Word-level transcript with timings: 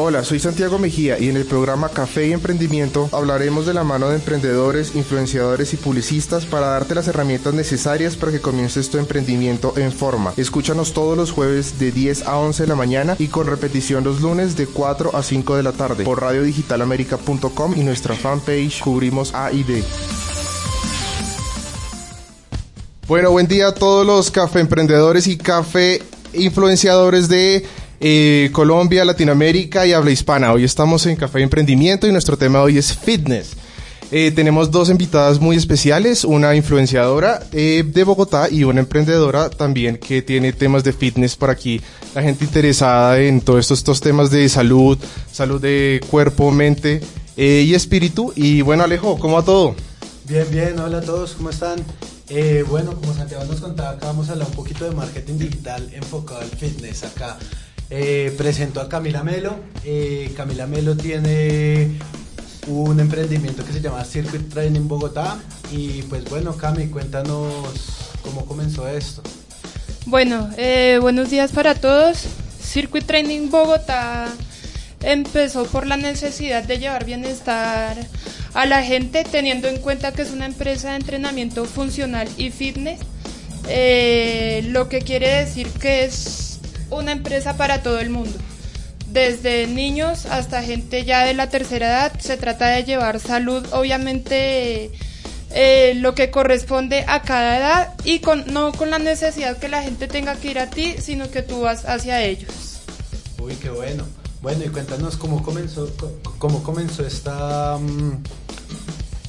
Hola, 0.00 0.22
soy 0.22 0.38
Santiago 0.38 0.78
Mejía 0.78 1.18
y 1.18 1.28
en 1.28 1.36
el 1.36 1.44
programa 1.44 1.88
Café 1.88 2.28
y 2.28 2.32
Emprendimiento 2.32 3.08
hablaremos 3.10 3.66
de 3.66 3.74
la 3.74 3.82
mano 3.82 4.08
de 4.08 4.14
emprendedores, 4.14 4.94
influenciadores 4.94 5.74
y 5.74 5.76
publicistas 5.76 6.46
para 6.46 6.68
darte 6.68 6.94
las 6.94 7.08
herramientas 7.08 7.52
necesarias 7.52 8.14
para 8.14 8.30
que 8.30 8.40
comiences 8.40 8.90
tu 8.90 8.98
emprendimiento 8.98 9.74
en 9.76 9.90
forma. 9.90 10.34
Escúchanos 10.36 10.92
todos 10.92 11.16
los 11.16 11.32
jueves 11.32 11.80
de 11.80 11.90
10 11.90 12.28
a 12.28 12.38
11 12.38 12.62
de 12.62 12.68
la 12.68 12.76
mañana 12.76 13.16
y 13.18 13.26
con 13.26 13.48
repetición 13.48 14.04
los 14.04 14.20
lunes 14.20 14.56
de 14.56 14.68
4 14.68 15.16
a 15.16 15.22
5 15.24 15.56
de 15.56 15.62
la 15.64 15.72
tarde 15.72 16.04
por 16.04 16.20
radiodigitalamerica.com 16.20 17.74
y 17.76 17.82
nuestra 17.82 18.14
fanpage 18.14 18.80
Cubrimos 18.80 19.34
A 19.34 19.50
y 19.50 19.64
D. 19.64 19.82
Bueno, 23.08 23.32
buen 23.32 23.48
día 23.48 23.66
a 23.66 23.74
todos 23.74 24.06
los 24.06 24.30
café 24.30 24.60
emprendedores 24.60 25.26
y 25.26 25.36
café 25.36 26.00
influenciadores 26.34 27.28
de 27.28 27.66
eh, 28.00 28.50
Colombia, 28.52 29.04
Latinoamérica 29.04 29.84
y 29.86 29.92
habla 29.92 30.12
hispana. 30.12 30.52
Hoy 30.52 30.62
estamos 30.62 31.04
en 31.06 31.16
Café 31.16 31.42
Emprendimiento 31.42 32.06
y 32.06 32.12
nuestro 32.12 32.36
tema 32.36 32.62
hoy 32.62 32.78
es 32.78 32.96
fitness. 32.96 33.56
Eh, 34.10 34.30
tenemos 34.30 34.70
dos 34.70 34.88
invitadas 34.88 35.40
muy 35.40 35.56
especiales, 35.56 36.24
una 36.24 36.54
influenciadora 36.54 37.42
eh, 37.52 37.84
de 37.84 38.04
Bogotá 38.04 38.48
y 38.50 38.64
una 38.64 38.80
emprendedora 38.80 39.50
también 39.50 39.98
que 39.98 40.22
tiene 40.22 40.52
temas 40.52 40.84
de 40.84 40.92
fitness 40.92 41.36
por 41.36 41.50
aquí. 41.50 41.80
La 42.14 42.22
gente 42.22 42.44
interesada 42.44 43.20
en 43.20 43.40
todos 43.40 43.70
estos, 43.70 44.00
temas 44.00 44.30
de 44.30 44.48
salud, 44.48 44.96
salud 45.30 45.60
de 45.60 46.00
cuerpo, 46.08 46.50
mente 46.50 47.02
y 47.36 47.74
espíritu. 47.74 48.32
Y 48.34 48.62
bueno, 48.62 48.84
Alejo, 48.84 49.18
¿cómo 49.18 49.36
va 49.36 49.44
todo? 49.44 49.74
Bien, 50.26 50.46
bien, 50.50 50.78
hola 50.78 50.98
a 50.98 51.02
todos, 51.02 51.32
¿cómo 51.32 51.50
están? 51.50 51.84
bueno, 52.68 52.94
como 52.94 53.14
Santiago 53.14 53.44
nos 53.44 53.60
contaba, 53.60 53.90
acá 53.92 54.06
vamos 54.06 54.28
a 54.28 54.32
hablar 54.32 54.48
un 54.48 54.54
poquito 54.54 54.84
de 54.84 54.90
marketing 54.90 55.38
digital 55.38 55.88
enfocado 55.94 56.40
al 56.40 56.48
fitness 56.48 57.04
acá. 57.04 57.38
Eh, 57.90 58.34
presento 58.36 58.80
a 58.80 58.88
Camila 58.88 59.22
Melo. 59.22 59.56
Eh, 59.84 60.32
Camila 60.36 60.66
Melo 60.66 60.96
tiene 60.96 61.98
un 62.66 63.00
emprendimiento 63.00 63.64
que 63.64 63.72
se 63.72 63.80
llama 63.80 64.04
Circuit 64.04 64.48
Training 64.48 64.86
Bogotá. 64.86 65.38
Y 65.72 66.02
pues 66.02 66.24
bueno, 66.24 66.54
Cami, 66.56 66.88
cuéntanos 66.88 67.50
cómo 68.22 68.44
comenzó 68.44 68.88
esto. 68.88 69.22
Bueno, 70.04 70.50
eh, 70.58 70.98
buenos 71.00 71.30
días 71.30 71.52
para 71.52 71.74
todos. 71.74 72.26
Circuit 72.62 73.06
Training 73.06 73.48
Bogotá 73.48 74.28
empezó 75.00 75.64
por 75.64 75.86
la 75.86 75.96
necesidad 75.96 76.64
de 76.64 76.78
llevar 76.78 77.06
bienestar 77.06 77.96
a 78.52 78.66
la 78.66 78.82
gente, 78.82 79.24
teniendo 79.24 79.68
en 79.68 79.78
cuenta 79.78 80.12
que 80.12 80.22
es 80.22 80.30
una 80.30 80.44
empresa 80.44 80.90
de 80.90 80.96
entrenamiento 80.96 81.64
funcional 81.64 82.28
y 82.36 82.50
fitness. 82.50 83.00
lo 84.72 84.88
que 84.90 85.00
quiere 85.00 85.44
decir 85.44 85.68
que 85.68 86.04
es 86.04 86.47
una 86.90 87.12
empresa 87.12 87.56
para 87.56 87.82
todo 87.82 88.00
el 88.00 88.10
mundo. 88.10 88.36
Desde 89.06 89.66
niños 89.66 90.26
hasta 90.26 90.62
gente 90.62 91.04
ya 91.04 91.24
de 91.24 91.34
la 91.34 91.48
tercera 91.48 91.86
edad, 91.88 92.20
se 92.20 92.36
trata 92.36 92.68
de 92.68 92.84
llevar 92.84 93.20
salud, 93.20 93.66
obviamente 93.72 94.90
eh, 95.50 95.94
lo 95.96 96.14
que 96.14 96.30
corresponde 96.30 97.04
a 97.08 97.22
cada 97.22 97.56
edad 97.56 97.94
y 98.04 98.18
con, 98.18 98.44
no 98.52 98.72
con 98.72 98.90
la 98.90 98.98
necesidad 98.98 99.56
que 99.56 99.68
la 99.68 99.82
gente 99.82 100.06
tenga 100.06 100.36
que 100.36 100.50
ir 100.50 100.58
a 100.58 100.68
ti, 100.68 100.96
sino 101.00 101.30
que 101.30 101.42
tú 101.42 101.60
vas 101.60 101.86
hacia 101.86 102.22
ellos. 102.22 102.80
Uy, 103.40 103.54
qué 103.54 103.70
bueno. 103.70 104.04
Bueno, 104.42 104.64
y 104.64 104.68
cuéntanos 104.68 105.16
cómo 105.16 105.42
comenzó, 105.42 105.90
cómo 106.38 106.62
comenzó 106.62 107.04
esta, 107.04 107.76
mm, 107.78 108.22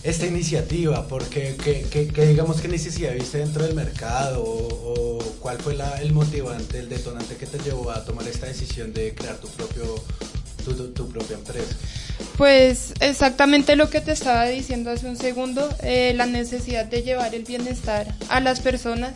esta 0.04 0.26
iniciativa, 0.28 1.08
porque 1.08 1.56
¿qué, 1.58 2.26
digamos 2.28 2.62
qué 2.62 2.68
necesidad 2.68 3.14
viste 3.14 3.40
dentro 3.40 3.64
del 3.64 3.74
mercado 3.76 4.44
o, 4.44 5.19
cuál 5.40 5.58
fue 5.60 5.78
el 6.02 6.14
motivante, 6.14 6.80
el 6.80 6.90
detonante 6.90 7.36
que 7.36 7.46
te 7.46 7.58
llevó 7.60 7.92
a 7.92 8.04
tomar 8.04 8.28
esta 8.28 8.48
decisión 8.48 8.94
de 8.94 9.14
crear 9.16 9.38
tu 9.38 9.48
propio 9.50 9.96
tu, 10.94 11.10
propia 11.10 11.36
empresa. 11.36 11.76
Pues 12.38 12.94
exactamente 13.00 13.76
lo 13.76 13.90
que 13.90 14.02
te 14.02 14.12
estaba 14.12 14.46
diciendo 14.46 14.92
hace 14.92 15.08
un 15.08 15.18
segundo, 15.18 15.68
eh, 15.82 16.14
la 16.16 16.26
necesidad 16.26 16.86
de 16.86 17.02
llevar 17.02 17.34
el 17.34 17.44
bienestar 17.44 18.14
a 18.30 18.40
las 18.40 18.60
personas. 18.60 19.14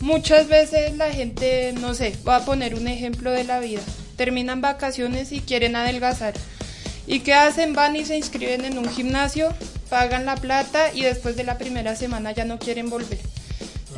Muchas 0.00 0.46
veces 0.48 0.96
la 0.96 1.10
gente, 1.10 1.72
no 1.80 1.94
sé, 1.94 2.14
voy 2.22 2.34
a 2.34 2.44
poner 2.44 2.74
un 2.74 2.86
ejemplo 2.86 3.32
de 3.32 3.44
la 3.44 3.58
vida, 3.58 3.82
terminan 4.16 4.60
vacaciones 4.60 5.32
y 5.32 5.40
quieren 5.40 5.74
adelgazar. 5.74 6.34
¿Y 7.08 7.20
qué 7.20 7.34
hacen? 7.34 7.72
Van 7.72 7.96
y 7.96 8.04
se 8.04 8.16
inscriben 8.16 8.64
en 8.64 8.78
un 8.78 8.88
gimnasio 8.88 9.54
pagan 9.88 10.26
la 10.26 10.36
plata 10.36 10.92
y 10.92 11.02
después 11.02 11.36
de 11.36 11.44
la 11.44 11.58
primera 11.58 11.96
semana 11.96 12.32
ya 12.32 12.44
no 12.44 12.58
quieren 12.58 12.90
volver. 12.90 13.18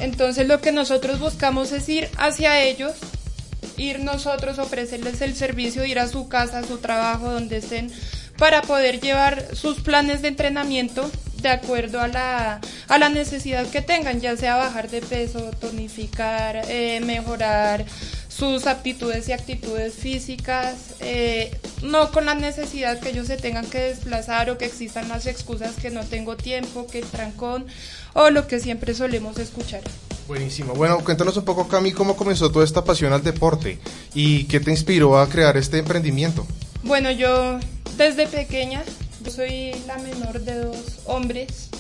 Entonces 0.01 0.47
lo 0.47 0.61
que 0.61 0.73
nosotros 0.73 1.19
buscamos 1.19 1.73
es 1.73 1.89
ir 1.89 2.09
hacia 2.17 2.63
ellos, 2.63 2.93
ir 3.77 4.01
nosotros, 4.01 4.59
ofrecerles 4.59 5.21
el 5.21 5.35
servicio, 5.35 5.85
ir 5.85 5.99
a 5.99 6.09
su 6.09 6.29
casa, 6.29 6.61
a 6.61 6.65
su 6.65 6.79
trabajo, 6.79 7.31
donde 7.31 7.59
estén, 7.59 7.91
para 8.39 8.63
poder 8.63 9.01
llevar 9.01 9.55
sus 9.55 9.81
planes 9.81 10.23
de 10.23 10.29
entrenamiento 10.29 11.11
de 11.43 11.49
acuerdo 11.49 12.01
a 12.01 12.09
la, 12.09 12.61
a 12.89 12.99
la 12.99 13.09
necesidad 13.09 13.67
que 13.67 13.81
tengan, 13.81 14.21
ya 14.21 14.37
sea 14.37 14.57
bajar 14.57 14.91
de 14.91 15.01
peso, 15.01 15.51
tonificar, 15.61 16.63
eh, 16.69 17.01
mejorar 17.05 17.85
sus 18.39 18.69
aptitudes 18.69 19.29
y 19.29 19.33
actitudes 19.33 19.95
físicas, 19.95 20.95
eh, 21.01 21.51
no 21.83 22.13
con 22.13 22.25
la 22.25 22.37
necesidad 22.37 23.01
que 23.01 23.09
ellos 23.09 23.27
se 23.27 23.37
tengan 23.37 23.67
que 23.67 23.81
desplazar 23.81 24.49
o 24.51 24.59
que 24.59 24.65
existan 24.65 25.09
las 25.09 25.27
excusas 25.27 25.75
que 25.75 25.91
no 25.91 26.05
tengo 26.05 26.37
tiempo, 26.37 26.87
que 26.87 27.01
el 27.01 27.07
trancón 27.07 27.67
o 28.15 28.31
lo 28.31 28.47
que 28.47 28.61
siempre 28.61 28.95
solemos 28.95 29.39
escuchar. 29.39 29.81
Buenísimo. 30.29 30.75
Bueno, 30.75 31.03
cuéntanos 31.03 31.37
un 31.37 31.45
poco, 31.45 31.67
Cami, 31.67 31.91
cómo 31.91 32.17
comenzó 32.17 32.53
toda 32.53 32.65
esta 32.65 32.85
pasión 32.85 33.13
al 33.13 33.25
deporte 33.25 33.81
y 34.15 34.45
qué 34.45 34.61
te 34.61 34.71
inspiró 34.71 35.19
a 35.19 35.29
crear 35.29 35.57
este 35.57 35.79
emprendimiento. 35.79 36.47
Bueno, 36.85 37.11
yo 37.11 37.59
desde 37.97 38.29
pequeña, 38.29 38.85
yo 39.25 39.33
soy 39.33 39.73
la 39.89 39.99
menor 39.99 40.41
de 40.43 40.55
dos 40.61 41.01
hombres 41.07 41.71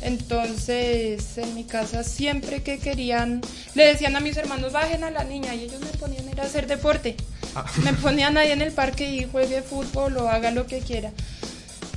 entonces, 0.00 1.38
en 1.38 1.54
mi 1.54 1.64
casa 1.64 2.04
siempre 2.04 2.62
que 2.62 2.78
querían, 2.78 3.40
le 3.74 3.86
decían 3.86 4.16
a 4.16 4.20
mis 4.20 4.36
hermanos, 4.36 4.72
bajen 4.72 5.04
a 5.04 5.10
la 5.10 5.24
niña, 5.24 5.54
y 5.54 5.64
ellos 5.64 5.80
me 5.80 5.98
ponían 5.98 6.28
a 6.28 6.30
ir 6.30 6.40
a 6.40 6.44
hacer 6.44 6.66
deporte. 6.66 7.16
Ah. 7.54 7.64
Me 7.82 7.92
ponían 7.94 8.36
ahí 8.36 8.50
en 8.50 8.62
el 8.62 8.72
parque 8.72 9.10
y 9.10 9.24
juegue 9.24 9.62
fútbol 9.62 10.16
o 10.18 10.28
haga 10.28 10.50
lo 10.50 10.66
que 10.66 10.80
quiera. 10.80 11.12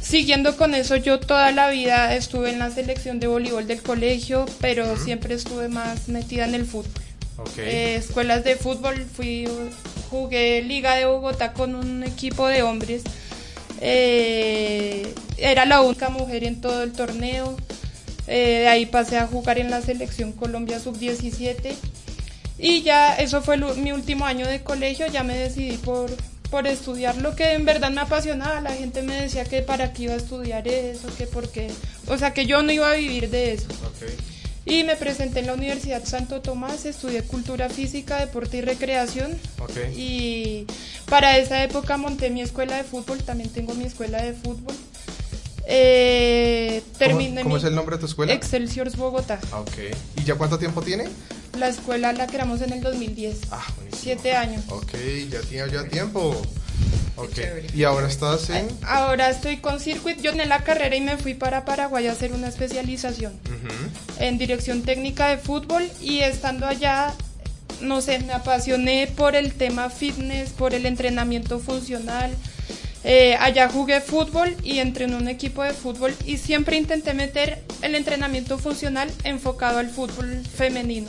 Siguiendo 0.01 0.57
con 0.57 0.73
eso, 0.73 0.95
yo 0.95 1.19
toda 1.19 1.51
la 1.51 1.69
vida 1.69 2.15
estuve 2.15 2.49
en 2.49 2.59
la 2.59 2.71
selección 2.71 3.19
de 3.19 3.27
voleibol 3.27 3.67
del 3.67 3.83
colegio, 3.83 4.45
pero 4.59 4.97
siempre 4.97 5.35
estuve 5.35 5.67
más 5.67 6.07
metida 6.07 6.45
en 6.45 6.55
el 6.55 6.65
fútbol. 6.65 6.91
Eh, 7.57 7.95
escuelas 7.95 8.43
de 8.43 8.55
fútbol, 8.55 9.05
fui, 9.05 9.47
jugué 10.09 10.61
Liga 10.63 10.95
de 10.95 11.05
Bogotá 11.05 11.53
con 11.53 11.75
un 11.75 12.03
equipo 12.03 12.47
de 12.47 12.63
hombres. 12.63 13.03
Eh, 13.79 15.13
era 15.37 15.65
la 15.65 15.81
única 15.81 16.09
mujer 16.09 16.43
en 16.43 16.61
todo 16.61 16.83
el 16.83 16.93
torneo. 16.93 17.55
Eh, 18.27 18.59
de 18.61 18.67
ahí 18.67 18.85
pasé 18.85 19.17
a 19.17 19.27
jugar 19.27 19.57
en 19.59 19.71
la 19.71 19.81
selección 19.81 20.31
Colombia 20.31 20.79
sub-17 20.79 21.75
y 22.61 22.83
ya 22.83 23.15
eso 23.15 23.41
fue 23.41 23.57
mi 23.57 23.91
último 23.91 24.25
año 24.25 24.47
de 24.47 24.61
colegio, 24.61 25.07
ya 25.07 25.23
me 25.23 25.35
decidí 25.35 25.77
por, 25.77 26.11
por 26.51 26.67
estudiar 26.67 27.17
lo 27.17 27.35
que 27.35 27.53
en 27.53 27.65
verdad 27.65 27.89
me 27.89 28.01
apasionaba. 28.01 28.61
La 28.61 28.73
gente 28.73 29.01
me 29.01 29.19
decía 29.19 29.45
que 29.45 29.63
para 29.63 29.93
qué 29.93 30.03
iba 30.03 30.13
a 30.13 30.17
estudiar 30.17 30.67
eso, 30.67 31.07
que 31.17 31.25
porque, 31.25 31.71
o 32.07 32.17
sea, 32.19 32.33
que 32.33 32.45
yo 32.45 32.61
no 32.61 32.71
iba 32.71 32.91
a 32.91 32.95
vivir 32.95 33.31
de 33.31 33.53
eso. 33.53 33.67
Y 34.63 34.83
me 34.83 34.95
presenté 34.95 35.39
en 35.39 35.47
la 35.47 35.55
Universidad 35.55 36.05
Santo 36.05 36.41
Tomás, 36.41 36.85
estudié 36.85 37.23
cultura 37.23 37.67
física, 37.67 38.19
deporte 38.19 38.57
y 38.57 38.61
recreación. 38.61 39.31
Y 39.97 40.67
para 41.09 41.39
esa 41.39 41.63
época 41.63 41.97
monté 41.97 42.29
mi 42.29 42.41
escuela 42.41 42.77
de 42.77 42.83
fútbol, 42.83 43.23
también 43.23 43.49
tengo 43.49 43.73
mi 43.73 43.85
escuela 43.85 44.21
de 44.21 44.33
fútbol. 44.33 44.75
Eh, 45.73 46.83
¿Cómo, 47.43 47.55
es 47.55 47.63
el 47.63 47.73
nombre 47.73 47.95
de 47.95 48.01
tu 48.01 48.05
escuela? 48.05 48.33
Excelsior 48.33 48.93
Bogotá. 48.97 49.39
Ah, 49.53 49.61
ok. 49.61 49.71
¿Y 50.17 50.23
ya 50.25 50.35
cuánto 50.35 50.59
tiempo 50.59 50.81
tiene? 50.81 51.07
La 51.57 51.69
escuela 51.69 52.11
la 52.11 52.27
creamos 52.27 52.61
en 52.61 52.73
el 52.73 52.81
2010. 52.81 53.39
Ah, 53.51 53.65
buenísimo. 53.77 54.01
Siete 54.03 54.35
años. 54.35 54.65
Ok, 54.67 54.91
ya 55.29 55.39
tiene 55.41 55.71
ya 55.71 55.87
tiempo. 55.87 56.41
Ok. 57.15 57.37
¿Y 57.73 57.85
ahora 57.85 58.09
estás 58.09 58.49
en...? 58.49 58.67
Ahora 58.83 59.29
estoy 59.29 59.57
con 59.57 59.79
Circuit. 59.79 60.19
Yo 60.21 60.31
en 60.31 60.49
la 60.49 60.63
carrera 60.63 60.93
y 60.95 61.01
me 61.01 61.15
fui 61.15 61.35
para 61.35 61.63
Paraguay 61.63 62.07
a 62.07 62.11
hacer 62.11 62.33
una 62.33 62.49
especialización 62.49 63.33
en 64.19 64.37
dirección 64.37 64.81
técnica 64.81 65.29
de 65.29 65.37
fútbol 65.37 65.89
y 66.01 66.19
estando 66.19 66.67
allá 66.67 67.13
no 67.81 68.01
sé, 68.01 68.19
me 68.19 68.33
apasioné 68.33 69.07
por 69.07 69.35
el 69.35 69.53
tema 69.53 69.89
fitness, 69.89 70.51
por 70.51 70.73
el 70.73 70.85
entrenamiento 70.85 71.59
funcional, 71.59 72.35
eh, 73.03 73.35
allá 73.39 73.67
jugué 73.67 73.99
fútbol 73.99 74.55
y 74.63 74.79
entré 74.79 75.05
en 75.05 75.15
un 75.15 75.27
equipo 75.27 75.63
de 75.63 75.73
fútbol 75.73 76.15
y 76.25 76.37
siempre 76.37 76.77
intenté 76.77 77.13
meter 77.13 77.63
el 77.81 77.95
entrenamiento 77.95 78.59
funcional 78.59 79.11
enfocado 79.23 79.79
al 79.79 79.89
fútbol 79.89 80.43
femenino. 80.45 81.07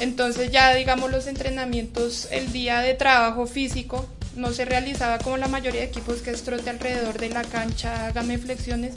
Entonces 0.00 0.50
ya 0.50 0.74
digamos 0.74 1.10
los 1.10 1.26
entrenamientos, 1.26 2.28
el 2.30 2.52
día 2.52 2.80
de 2.80 2.94
trabajo 2.94 3.46
físico 3.46 4.08
no 4.36 4.52
se 4.52 4.64
realizaba 4.64 5.18
como 5.18 5.36
la 5.36 5.48
mayoría 5.48 5.80
de 5.80 5.88
equipos 5.88 6.22
que 6.22 6.30
es 6.30 6.42
trote 6.44 6.70
alrededor 6.70 7.18
de 7.18 7.28
la 7.28 7.42
cancha, 7.42 8.06
hágame 8.06 8.38
flexiones, 8.38 8.94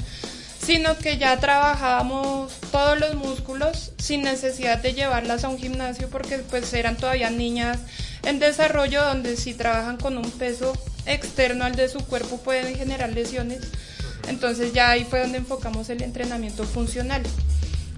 sino 0.63 0.97
que 0.97 1.17
ya 1.17 1.37
trabajábamos 1.39 2.53
todos 2.71 2.99
los 2.99 3.15
músculos 3.15 3.91
sin 3.97 4.21
necesidad 4.21 4.77
de 4.77 4.93
llevarlas 4.93 5.43
a 5.43 5.49
un 5.49 5.57
gimnasio 5.57 6.07
porque 6.09 6.37
pues 6.37 6.71
eran 6.73 6.95
todavía 6.95 7.29
niñas 7.29 7.79
en 8.23 8.39
desarrollo 8.39 9.03
donde 9.03 9.35
si 9.35 9.53
trabajan 9.53 9.97
con 9.97 10.17
un 10.17 10.29
peso 10.31 10.73
externo 11.05 11.65
al 11.65 11.75
de 11.75 11.89
su 11.89 11.99
cuerpo 12.05 12.37
pueden 12.37 12.75
generar 12.75 13.11
lesiones. 13.11 13.61
Entonces 14.27 14.73
ya 14.73 14.89
ahí 14.91 15.03
fue 15.03 15.21
donde 15.21 15.39
enfocamos 15.39 15.89
el 15.89 16.01
entrenamiento 16.01 16.63
funcional. 16.63 17.23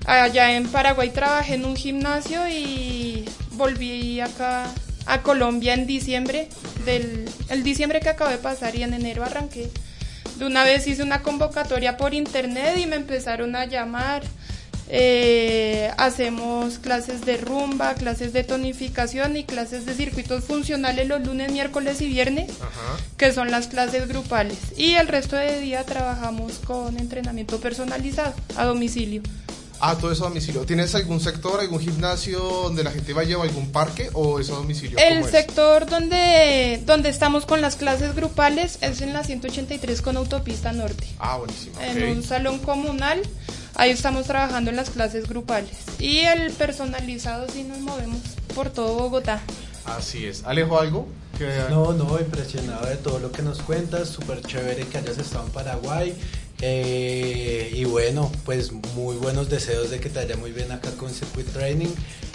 Allá 0.06 0.56
en 0.56 0.68
Paraguay 0.68 1.10
trabajé 1.10 1.56
en 1.56 1.66
un 1.66 1.76
gimnasio 1.76 2.48
y 2.50 3.26
volví 3.52 4.20
acá 4.20 4.70
a 5.06 5.22
Colombia 5.22 5.74
en 5.74 5.86
diciembre, 5.86 6.50
del 6.86 7.30
el 7.50 7.64
diciembre 7.64 8.00
que 8.00 8.10
acabo 8.10 8.30
de 8.30 8.38
pasar 8.38 8.76
y 8.76 8.84
en 8.84 8.94
enero 8.94 9.24
arranqué. 9.24 9.70
De 10.38 10.46
una 10.46 10.64
vez 10.64 10.88
hice 10.88 11.04
una 11.04 11.22
convocatoria 11.22 11.96
por 11.96 12.14
internet 12.14 12.78
y 12.78 12.86
me 12.86 12.96
empezaron 12.96 13.56
a 13.56 13.66
llamar. 13.66 14.24
Eh, 14.90 15.92
hacemos 15.98 16.78
clases 16.78 17.26
de 17.26 17.38
rumba, 17.38 17.96
clases 17.96 18.34
de 18.34 18.44
tonificación 18.44 19.38
y 19.38 19.44
clases 19.44 19.86
de 19.86 19.94
circuitos 19.94 20.44
funcionales 20.44 21.08
los 21.08 21.26
lunes, 21.26 21.52
miércoles 21.52 22.02
y 22.02 22.08
viernes, 22.08 22.52
que 23.18 23.32
son 23.32 23.50
las 23.52 23.68
clases 23.68 24.08
grupales. 24.08 24.58
Y 24.78 24.94
el 24.94 25.08
resto 25.08 25.36
de 25.36 25.60
día 25.60 25.84
trabajamos 25.84 26.60
con 26.60 26.98
entrenamiento 27.00 27.60
personalizado 27.60 28.34
a 28.56 28.66
domicilio. 28.66 29.22
Ah, 29.86 29.98
todo 30.00 30.14
eso 30.14 30.26
a 30.26 30.30
domicilio. 30.30 30.66
¿Tienes 30.66 30.96
algún 30.96 31.20
sector, 31.20 31.60
algún 31.60 31.80
gimnasio 31.80 32.40
donde 32.40 32.86
la 32.86 32.92
gente 32.92 33.12
vaya 33.12 33.38
o 33.38 33.42
algún 33.42 33.70
parque 33.74 34.10
o 34.14 34.40
eso 34.40 34.54
a 34.54 34.58
domicilio? 34.60 34.98
El 34.98 35.26
sector 35.26 35.88
donde, 35.88 36.82
donde 36.86 37.10
estamos 37.10 37.46
con 37.46 37.60
las 37.60 37.76
clases 37.76 38.16
grupales 38.16 38.78
es 38.80 39.02
en 39.02 39.12
la 39.12 39.26
183 39.26 40.02
con 40.02 40.16
Autopista 40.16 40.72
Norte. 40.72 41.06
Ah, 41.20 41.36
buenísimo. 41.36 41.82
En 41.82 42.18
un 42.18 42.24
salón 42.24 42.60
comunal. 42.60 43.22
Ahí 43.76 43.90
estamos 43.90 44.28
trabajando 44.28 44.70
en 44.70 44.76
las 44.76 44.90
clases 44.90 45.28
grupales. 45.28 45.72
Y 46.00 46.20
el 46.20 46.52
personalizado 46.52 47.48
sí 47.50 47.64
nos 47.64 47.80
movemos 47.80 48.22
por 48.54 48.70
todo 48.70 48.94
Bogotá. 48.96 49.42
Así 49.86 50.26
es. 50.26 50.44
¿Alejo 50.44 50.80
algo? 50.80 51.08
No, 51.70 51.94
no, 51.94 52.20
impresionado 52.20 52.86
de 52.86 52.96
todo 52.96 53.20
lo 53.20 53.32
que 53.32 53.42
nos 53.42 53.60
cuentas. 53.62 54.10
Súper 54.10 54.42
chévere 54.42 54.86
que 54.86 55.00
hayas 55.00 55.18
estado 55.18 55.46
en 55.46 55.52
Paraguay. 55.52 56.16
Eh, 56.62 57.72
y 57.74 57.84
bueno, 57.86 58.32
pues 58.46 58.72
muy 58.72 59.18
buenos 59.18 59.50
deseos 59.50 59.90
de 59.90 60.00
que 60.00 60.10
te 60.10 60.20
vaya 60.20 60.38
muy 60.38 60.52
bien 60.52 60.72
acá 60.72 60.92
con 60.92 61.10
Circuit 61.10 61.48
Training. 61.52 61.90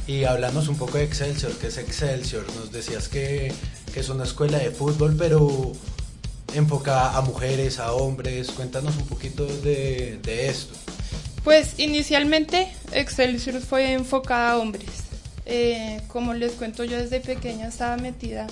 Y 0.07 0.25
háblanos 0.25 0.69
un 0.69 0.77
poco 0.77 0.99
de 0.99 1.05
Excelsior, 1.05 1.53
que 1.53 1.69
es 1.69 1.79
Excelsior. 1.79 2.45
Nos 2.57 2.73
decías 2.73 3.09
que, 3.09 3.53
que 3.95 4.01
es 4.01 4.09
una 4.09 4.25
escuela 4.25 4.59
de 4.59 4.71
fútbol, 4.73 5.15
pero 5.17 5.73
enfocada 6.55 7.17
a 7.17 7.21
mujeres, 7.21 7.79
a 7.79 7.93
hombres. 7.93 8.51
Cuéntanos 8.51 8.97
un 8.97 9.07
poquito 9.07 9.47
de, 9.47 10.19
de 10.23 10.49
esto. 10.49 10.75
Pues 11.49 11.79
inicialmente 11.79 12.69
Excelsior 12.93 13.63
fue 13.63 13.95
enfocada 13.95 14.51
a 14.51 14.59
hombres. 14.59 15.05
Eh, 15.47 15.99
como 16.09 16.35
les 16.35 16.53
cuento, 16.53 16.85
yo 16.85 16.99
desde 16.99 17.21
pequeña 17.21 17.69
estaba 17.69 17.97
metida 17.97 18.47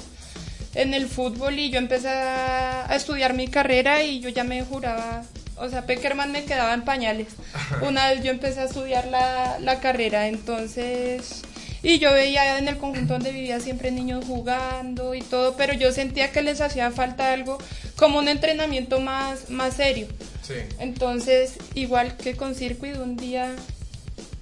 en 0.75 0.95
el 0.95 1.07
fútbol 1.07 1.59
y 1.59 1.69
yo 1.69 1.77
empecé 1.77 2.09
a 2.09 2.89
estudiar 2.97 3.35
mi 3.35 3.49
carrera 3.49 4.03
y 4.03 4.21
yo 4.21 4.31
ya 4.31 4.45
me 4.45 4.63
juraba 4.65 5.25
o 5.59 5.69
sea, 5.69 5.85
Peckerman 5.85 6.33
me 6.33 6.45
quedaba 6.45 6.73
en 6.73 6.87
pañales. 6.87 7.29
Una 7.83 8.09
vez 8.09 8.23
yo 8.23 8.31
empecé 8.31 8.61
a 8.61 8.65
estudiar 8.65 9.07
la, 9.09 9.59
la 9.59 9.81
carrera, 9.81 10.29
entonces... 10.29 11.43
Y 11.87 12.01
yo 12.01 12.13
veía 12.13 12.59
en 12.59 12.67
el 12.67 12.79
conjunto 12.79 13.13
donde 13.13 13.31
vivía 13.31 13.61
siempre 13.61 13.93
niños 13.93 14.25
jugando 14.25 15.15
y 15.15 15.21
todo, 15.21 15.55
pero 15.57 15.73
yo 15.73 15.93
sentía 15.93 16.33
que 16.33 16.43
les 16.43 16.61
hacía 16.61 16.91
falta 16.91 17.33
algo 17.33 17.59
como 17.95 18.19
un 18.19 18.27
entrenamiento 18.27 18.99
más, 18.99 19.51
más 19.51 19.75
serio. 19.75 20.09
Sí. 20.43 20.55
Entonces, 20.81 21.53
igual 21.75 22.17
que 22.17 22.35
con 22.35 22.57
Circuit, 22.57 22.97
un 22.97 23.17
día 23.17 23.55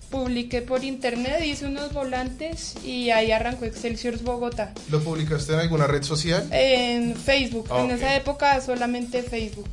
publiqué 0.08 0.62
por 0.62 0.84
internet, 0.84 1.44
hice 1.44 1.66
unos 1.66 1.92
volantes 1.92 2.76
y 2.82 3.10
ahí 3.10 3.30
arrancó 3.30 3.66
Excelsior 3.66 4.18
Bogotá. 4.22 4.72
¿Lo 4.90 5.04
publicaste 5.04 5.52
en 5.52 5.58
alguna 5.58 5.86
red 5.86 6.02
social? 6.02 6.48
En 6.50 7.14
Facebook, 7.14 7.68
en 7.76 7.90
esa 7.90 8.16
época 8.16 8.58
solamente 8.62 9.22
Facebook. 9.22 9.68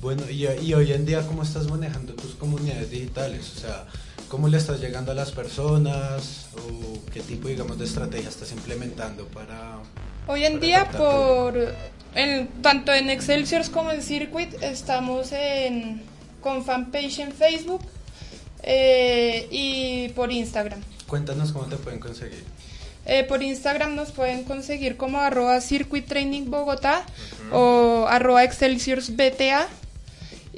Bueno, 0.00 0.22
y, 0.30 0.46
hoy 0.72 0.92
en 0.92 1.04
día, 1.04 1.26
¿cómo 1.26 1.42
estás 1.42 1.66
manejando 1.66 2.14
tus 2.14 2.36
comunidades 2.36 2.90
digitales? 2.92 3.50
O 3.56 3.58
sea, 3.58 3.86
¿cómo 4.28 4.48
le 4.48 4.58
estás 4.58 4.80
llegando 4.80 5.12
a 5.12 5.14
las 5.14 5.32
personas? 5.32 6.48
¿O 6.56 6.98
qué 7.12 7.20
tipo, 7.20 7.48
digamos, 7.48 7.78
de 7.78 7.84
estrategia 7.84 8.28
estás 8.28 8.52
implementando 8.52 9.26
para... 9.26 9.78
Hoy 10.26 10.44
en 10.44 10.58
día, 10.60 10.88
por 10.90 11.74
tanto 12.62 12.92
en 12.92 13.10
Excelsior 13.10 13.68
como 13.70 13.92
en 13.92 14.02
Circuit, 14.02 14.52
estamos 14.62 15.32
en, 15.32 16.02
con 16.40 16.64
fanpage 16.64 17.20
en 17.20 17.32
Facebook 17.32 17.82
eh, 18.62 19.46
y 19.50 20.08
por 20.10 20.32
Instagram. 20.32 20.80
Cuéntanos 21.06 21.52
cómo 21.52 21.66
te 21.66 21.76
pueden 21.76 22.00
conseguir. 22.00 22.44
Eh, 23.04 23.22
por 23.22 23.40
Instagram 23.42 23.94
nos 23.94 24.10
pueden 24.10 24.42
conseguir 24.42 24.96
como 24.96 25.18
arroba 25.18 25.60
Circuit 25.60 26.06
Training 26.06 26.50
Bogotá 26.50 27.06
o 27.52 28.06
arroba 28.08 28.42
Excelsiors 28.42 29.14
BTA 29.14 29.68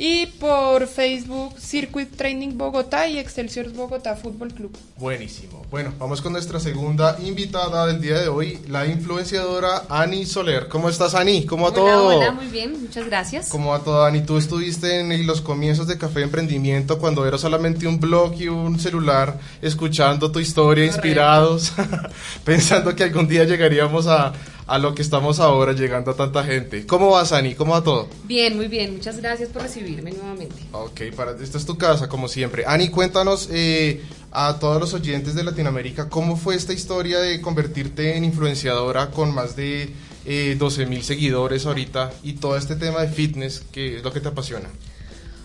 y 0.00 0.26
por 0.26 0.86
Facebook 0.86 1.58
Circuit 1.58 2.16
Training 2.16 2.56
Bogotá 2.56 3.08
y 3.08 3.18
Excelsior 3.18 3.68
Bogotá 3.72 4.14
Fútbol 4.14 4.54
Club. 4.54 4.70
Buenísimo. 4.96 5.66
Bueno, 5.72 5.92
vamos 5.98 6.22
con 6.22 6.32
nuestra 6.32 6.60
segunda 6.60 7.18
invitada 7.20 7.84
del 7.88 8.00
día 8.00 8.20
de 8.20 8.28
hoy, 8.28 8.60
la 8.68 8.86
influenciadora 8.86 9.82
Ani 9.88 10.24
Soler. 10.24 10.68
¿Cómo 10.68 10.88
estás, 10.88 11.16
Ani? 11.16 11.44
¿Cómo 11.46 11.64
va 11.64 11.72
todo? 11.72 12.16
Hola, 12.16 12.30
muy 12.30 12.46
bien, 12.46 12.80
muchas 12.80 13.06
gracias. 13.06 13.48
¿Cómo 13.48 13.70
va 13.70 13.80
todo, 13.80 14.04
Ani? 14.04 14.20
Tú 14.20 14.38
estuviste 14.38 15.00
en 15.00 15.26
los 15.26 15.40
comienzos 15.40 15.88
de 15.88 15.98
Café 15.98 16.22
Emprendimiento 16.22 17.00
cuando 17.00 17.26
era 17.26 17.36
solamente 17.36 17.88
un 17.88 17.98
blog 17.98 18.40
y 18.40 18.46
un 18.46 18.78
celular 18.78 19.36
escuchando 19.60 20.30
tu 20.30 20.38
historia, 20.38 20.86
inspirados, 20.86 21.72
pensando 22.44 22.94
que 22.94 23.02
algún 23.02 23.26
día 23.26 23.42
llegaríamos 23.42 24.06
a 24.06 24.32
a 24.68 24.78
lo 24.78 24.94
que 24.94 25.00
estamos 25.00 25.40
ahora 25.40 25.72
llegando 25.72 26.10
a 26.10 26.14
tanta 26.14 26.44
gente. 26.44 26.86
¿Cómo 26.86 27.10
vas, 27.10 27.32
Ani? 27.32 27.54
¿Cómo 27.54 27.72
va 27.72 27.82
todo? 27.82 28.06
Bien, 28.24 28.54
muy 28.54 28.68
bien. 28.68 28.94
Muchas 28.94 29.16
gracias 29.16 29.48
por 29.48 29.62
recibirme 29.62 30.12
nuevamente. 30.12 30.54
Ok, 30.72 31.00
para, 31.16 31.32
esta 31.42 31.56
es 31.56 31.64
tu 31.64 31.78
casa, 31.78 32.08
como 32.08 32.28
siempre. 32.28 32.64
Ani, 32.66 32.90
cuéntanos 32.90 33.48
eh, 33.50 34.02
a 34.30 34.58
todos 34.58 34.78
los 34.78 34.92
oyentes 34.92 35.34
de 35.34 35.42
Latinoamérica, 35.42 36.10
¿cómo 36.10 36.36
fue 36.36 36.54
esta 36.54 36.74
historia 36.74 37.18
de 37.18 37.40
convertirte 37.40 38.16
en 38.16 38.24
influenciadora 38.24 39.10
con 39.10 39.34
más 39.34 39.56
de 39.56 39.90
eh, 40.26 40.54
12 40.58 40.84
mil 40.84 41.02
seguidores 41.02 41.64
ahorita 41.64 42.12
y 42.22 42.34
todo 42.34 42.58
este 42.58 42.76
tema 42.76 43.00
de 43.00 43.08
fitness, 43.08 43.64
que 43.72 43.96
es 43.96 44.04
lo 44.04 44.12
que 44.12 44.20
te 44.20 44.28
apasiona? 44.28 44.68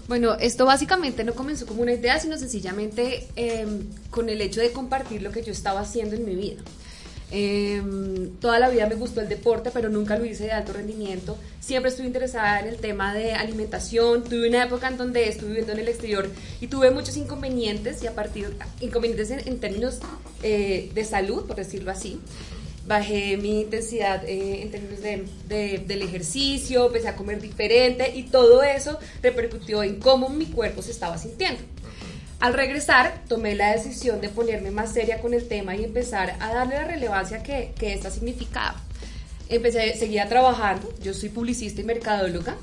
Bueno, 0.09 0.33
esto 0.33 0.65
básicamente 0.65 1.23
no 1.23 1.33
comenzó 1.33 1.65
como 1.65 1.81
una 1.81 1.93
idea, 1.93 2.19
sino 2.19 2.37
sencillamente 2.37 3.29
em, 3.37 3.83
con 4.09 4.27
el 4.27 4.41
hecho 4.41 4.59
de 4.59 4.73
compartir 4.73 5.21
lo 5.21 5.31
que 5.31 5.43
yo 5.43 5.53
estaba 5.53 5.79
haciendo 5.79 6.17
en 6.17 6.25
mi 6.25 6.35
vida. 6.35 6.61
Em, 7.35 8.29
toda 8.39 8.59
la 8.59 8.69
vida 8.69 8.85
me 8.85 8.93
gustó 8.93 9.19
el 9.19 9.27
deporte, 9.27 9.71
pero 9.73 9.89
nunca 9.89 10.19
lo 10.19 10.23
hice 10.23 10.43
de 10.43 10.51
alto 10.51 10.71
rendimiento. 10.71 11.35
Siempre 11.59 11.89
estuve 11.89 12.05
interesada 12.05 12.59
en 12.59 12.67
el 12.67 12.77
tema 12.77 13.11
de 13.15 13.33
alimentación. 13.33 14.23
Tuve 14.23 14.49
una 14.49 14.65
época 14.65 14.87
en 14.87 14.97
donde 14.97 15.27
estuve 15.27 15.49
viviendo 15.49 15.73
en 15.73 15.79
el 15.79 15.87
exterior 15.87 16.29
y 16.61 16.67
tuve 16.67 16.91
muchos 16.91 17.17
inconvenientes 17.17 18.03
y 18.03 18.07
a 18.07 18.13
partir 18.13 18.55
inconvenientes 18.81 19.31
en, 19.31 19.59
términos 19.59 19.97
eh, 20.43 20.91
de 20.93 21.05
salud, 21.05 21.47
por 21.47 21.55
decirlo 21.55 21.89
así. 21.89 22.19
Bajé 22.85 23.37
mi 23.37 23.61
intensidad 23.61 24.23
eh, 24.25 24.61
en 24.61 24.69
términos 24.69 25.01
de, 25.01 25.83
del 25.87 26.01
ejercicio, 26.03 26.85
empecé 26.85 27.07
a 27.07 27.15
comer 27.15 27.41
diferente 27.41 28.15
y 28.15 28.23
todo 28.23 28.61
eso 28.61 28.99
repercutió 29.23 29.81
en 29.81 29.99
cómo 29.99 30.29
mi 30.29 30.45
cuerpo 30.45 30.83
se 30.83 30.91
estaba 30.91 31.17
sintiendo. 31.17 31.72
Al 32.43 32.53
regresar, 32.53 33.21
tomé 33.29 33.55
la 33.55 33.71
decisión 33.71 34.19
de 34.19 34.27
ponerme 34.27 34.69
más 34.69 34.91
seria 34.91 35.21
con 35.21 35.33
el 35.33 35.47
tema 35.47 35.77
y 35.77 35.85
empezar 35.85 36.35
a 36.41 36.53
darle 36.53 36.75
la 36.75 36.83
relevancia 36.83 37.41
que, 37.41 37.71
que 37.79 37.93
esta 37.93 38.11
significaba. 38.11 38.75
Empecé, 39.47 39.95
seguía 39.95 40.27
trabajando, 40.27 40.93
yo 41.01 41.13
soy 41.13 41.29
publicista 41.29 41.79
y 41.79 41.85
mercadóloga, 41.85 42.57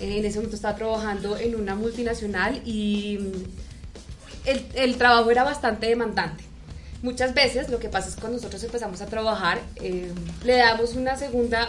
en 0.00 0.24
ese 0.24 0.38
momento 0.38 0.56
estaba 0.56 0.74
trabajando 0.74 1.36
en 1.36 1.54
una 1.54 1.74
multinacional 1.74 2.62
y 2.64 3.18
mm, 3.20 4.56
el, 4.74 4.96
trabajo 4.96 5.30
era 5.30 5.44
bastante 5.44 5.84
demandante. 5.84 6.42
Muchas 7.02 7.34
veces 7.34 7.68
lo 7.68 7.78
que 7.78 7.90
pasa 7.90 8.08
es 8.08 8.16
que 8.16 8.26
nosotros 8.28 8.64
empezamos 8.64 9.02
a 9.02 9.06
trabajar, 9.06 9.60
eh, 9.82 10.12
le 10.44 10.56
damos 10.56 10.94
una 10.94 11.14
segunda... 11.14 11.68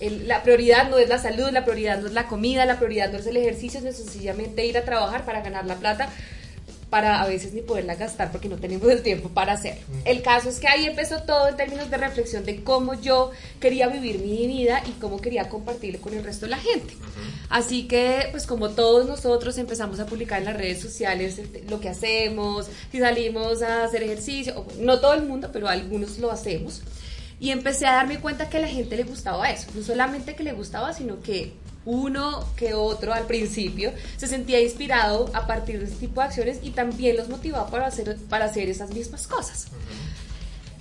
la 0.00 0.44
prioridad 0.44 0.88
no 0.88 0.98
es 0.98 1.08
la 1.08 1.18
salud, 1.18 1.50
la 1.50 1.64
prioridad 1.64 1.98
no 1.98 2.06
es 2.06 2.12
la 2.12 2.28
comida, 2.28 2.64
la 2.64 2.76
prioridad 2.76 3.10
no 3.10 3.18
es 3.18 3.26
el 3.26 3.38
ejercicio, 3.38 3.80
es 3.80 3.96
sencillamente 3.96 4.64
ir 4.64 4.78
a 4.78 4.84
trabajar 4.84 5.24
para 5.24 5.40
ganar 5.40 5.66
la 5.66 5.74
plata, 5.74 6.12
para 6.90 7.20
a 7.20 7.26
veces 7.26 7.52
ni 7.52 7.62
poderla 7.62 7.96
gastar 7.96 8.30
porque 8.30 8.48
no 8.48 8.56
tenemos 8.56 8.88
el 8.88 9.02
tiempo 9.02 9.28
para 9.28 9.54
hacerlo. 9.54 9.82
El 10.04 10.22
caso 10.22 10.48
es 10.48 10.60
que 10.60 10.68
ahí 10.68 10.86
empezó 10.86 11.22
todo 11.22 11.48
en 11.48 11.56
términos 11.56 11.90
de 11.90 11.96
reflexión 11.96 12.44
de 12.44 12.62
cómo 12.62 12.94
yo 12.94 13.32
quería 13.60 13.88
vivir 13.88 14.20
mi 14.20 14.46
vida 14.46 14.82
y 14.86 14.92
cómo 14.92 15.20
quería 15.20 15.48
compartirlo 15.48 16.00
con 16.00 16.14
el 16.14 16.22
resto 16.22 16.46
de 16.46 16.50
la 16.50 16.58
gente. 16.58 16.94
Así 17.48 17.88
que, 17.88 18.28
pues 18.30 18.46
como 18.46 18.70
todos 18.70 19.06
nosotros 19.06 19.58
empezamos 19.58 19.98
a 20.00 20.06
publicar 20.06 20.38
en 20.38 20.46
las 20.46 20.56
redes 20.56 20.80
sociales 20.80 21.40
lo 21.68 21.80
que 21.80 21.88
hacemos, 21.88 22.68
si 22.92 23.00
salimos 23.00 23.62
a 23.62 23.84
hacer 23.84 24.02
ejercicio, 24.02 24.64
no 24.78 25.00
todo 25.00 25.14
el 25.14 25.22
mundo, 25.22 25.50
pero 25.52 25.68
algunos 25.68 26.18
lo 26.18 26.30
hacemos. 26.30 26.82
Y 27.38 27.50
empecé 27.50 27.86
a 27.86 27.96
darme 27.96 28.20
cuenta 28.20 28.48
que 28.48 28.56
a 28.56 28.60
la 28.60 28.68
gente 28.68 28.96
le 28.96 29.02
gustaba 29.02 29.50
eso, 29.50 29.68
no 29.74 29.82
solamente 29.82 30.34
que 30.34 30.42
le 30.42 30.52
gustaba, 30.52 30.92
sino 30.94 31.20
que 31.20 31.52
uno 31.86 32.44
que 32.56 32.74
otro 32.74 33.14
al 33.14 33.26
principio 33.26 33.92
se 34.16 34.26
sentía 34.26 34.60
inspirado 34.60 35.30
a 35.32 35.46
partir 35.46 35.78
de 35.78 35.86
este 35.86 36.06
tipo 36.06 36.20
de 36.20 36.26
acciones 36.26 36.58
y 36.62 36.70
también 36.70 37.16
los 37.16 37.28
motivaba 37.28 37.70
para 37.70 37.86
hacer, 37.86 38.16
para 38.28 38.44
hacer 38.44 38.68
esas 38.68 38.90
mismas 38.90 39.26
cosas. 39.26 39.68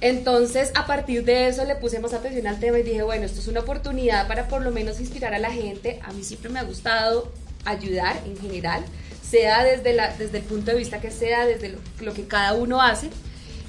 Entonces, 0.01 0.71
a 0.75 0.85
partir 0.85 1.23
de 1.23 1.47
eso 1.47 1.63
le 1.63 1.75
puse 1.75 1.99
más 1.99 2.13
atención 2.13 2.47
al 2.47 2.59
tema 2.59 2.79
y 2.79 2.83
dije, 2.83 3.03
bueno, 3.03 3.25
esto 3.25 3.39
es 3.39 3.47
una 3.47 3.61
oportunidad 3.61 4.27
para 4.27 4.47
por 4.47 4.61
lo 4.61 4.71
menos 4.71 4.99
inspirar 4.99 5.33
a 5.33 5.39
la 5.39 5.51
gente. 5.51 5.99
A 6.03 6.11
mí 6.11 6.23
siempre 6.23 6.49
me 6.49 6.59
ha 6.59 6.63
gustado 6.63 7.31
ayudar 7.63 8.17
en 8.25 8.37
general, 8.37 8.83
sea 9.27 9.63
desde, 9.63 9.93
la, 9.93 10.13
desde 10.15 10.39
el 10.39 10.43
punto 10.43 10.71
de 10.71 10.77
vista 10.77 10.99
que 10.99 11.11
sea, 11.11 11.45
desde 11.45 11.69
lo, 11.69 11.79
lo 12.01 12.13
que 12.13 12.25
cada 12.25 12.53
uno 12.53 12.81
hace. 12.81 13.09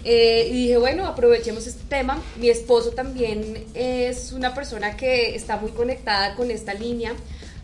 Eh, 0.08 0.46
y 0.50 0.52
dije, 0.52 0.76
bueno, 0.76 1.04
aprovechemos 1.04 1.66
este 1.66 1.82
tema. 1.88 2.22
Mi 2.38 2.48
esposo 2.48 2.90
también 2.90 3.64
es 3.74 4.30
una 4.30 4.54
persona 4.54 4.96
que 4.96 5.34
está 5.34 5.56
muy 5.56 5.72
conectada 5.72 6.36
con 6.36 6.52
esta 6.52 6.74
línea. 6.74 7.12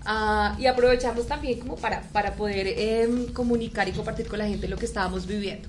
Uh, 0.05 0.61
y 0.61 0.67
aprovechamos 0.67 1.29
también 1.29 1.61
como 1.61 1.77
para, 1.77 2.03
para 2.11 2.35
poder 2.35 2.67
eh, 2.67 3.09
comunicar 3.33 3.89
y 3.89 3.93
compartir 3.93 4.27
con 4.27 4.41
la 4.41 4.49
gente 4.49 4.67
lo 4.67 4.77
que 4.77 4.87
estábamos 4.87 5.29
viviendo. 5.29 5.69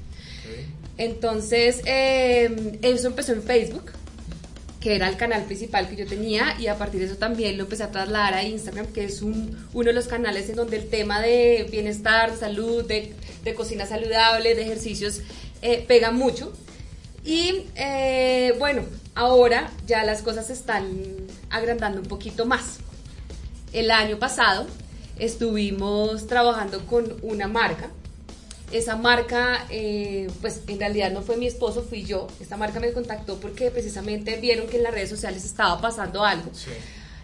Entonces, 0.97 1.81
eh, 1.85 2.79
eso 2.81 3.07
empezó 3.07 3.33
en 3.33 3.43
Facebook, 3.43 3.91
que 4.79 4.95
era 4.95 5.07
el 5.07 5.17
canal 5.17 5.43
principal 5.43 5.87
que 5.87 5.95
yo 5.95 6.07
tenía, 6.07 6.55
y 6.59 6.65
a 6.65 6.75
partir 6.79 7.01
de 7.01 7.05
eso 7.05 7.17
también 7.17 7.57
lo 7.57 7.65
empecé 7.65 7.83
a 7.83 7.91
trasladar 7.91 8.33
a 8.33 8.43
Instagram, 8.43 8.87
que 8.87 9.05
es 9.05 9.21
un, 9.21 9.55
uno 9.73 9.85
de 9.85 9.93
los 9.93 10.07
canales 10.07 10.49
en 10.49 10.55
donde 10.55 10.77
el 10.77 10.89
tema 10.89 11.21
de 11.21 11.67
bienestar, 11.69 12.35
salud, 12.35 12.83
de, 12.83 13.13
de 13.43 13.53
cocina 13.53 13.85
saludable, 13.85 14.55
de 14.55 14.63
ejercicios, 14.63 15.21
eh, 15.63 15.84
pega 15.88 16.12
mucho. 16.12 16.53
Y 17.24 17.67
eh, 17.75 18.53
bueno, 18.60 18.84
ahora 19.15 19.72
ya 19.88 20.03
las 20.03 20.22
cosas 20.22 20.48
se 20.48 20.53
están 20.53 20.86
agrandando 21.50 22.01
un 22.01 22.08
poquito 22.08 22.46
más. 22.46 22.79
El 23.72 23.89
año 23.89 24.20
pasado 24.20 24.67
estuvimos 25.17 26.27
trabajando 26.27 26.86
con 26.86 27.15
una 27.22 27.48
marca. 27.48 27.89
Esa 28.74 28.98
marca, 28.98 29.65
eh, 29.70 30.29
pues 30.41 30.62
en 30.67 30.79
realidad 30.79 31.12
no 31.12 31.22
fue 31.22 31.38
mi 31.38 31.48
esposo, 31.48 31.84
fui 31.84 32.03
yo. 32.03 32.27
Esta 32.41 32.58
marca 32.58 32.79
me 32.79 32.91
contactó 32.91 33.39
porque 33.39 33.72
precisamente 33.72 34.36
vieron 34.38 34.67
que 34.67 34.77
en 34.77 34.84
las 34.84 34.93
redes 34.93 35.10
sociales 35.10 35.46
estaba 35.46 35.79
pasando 35.79 36.25
algo. 36.25 36.51
Sí. 36.53 36.72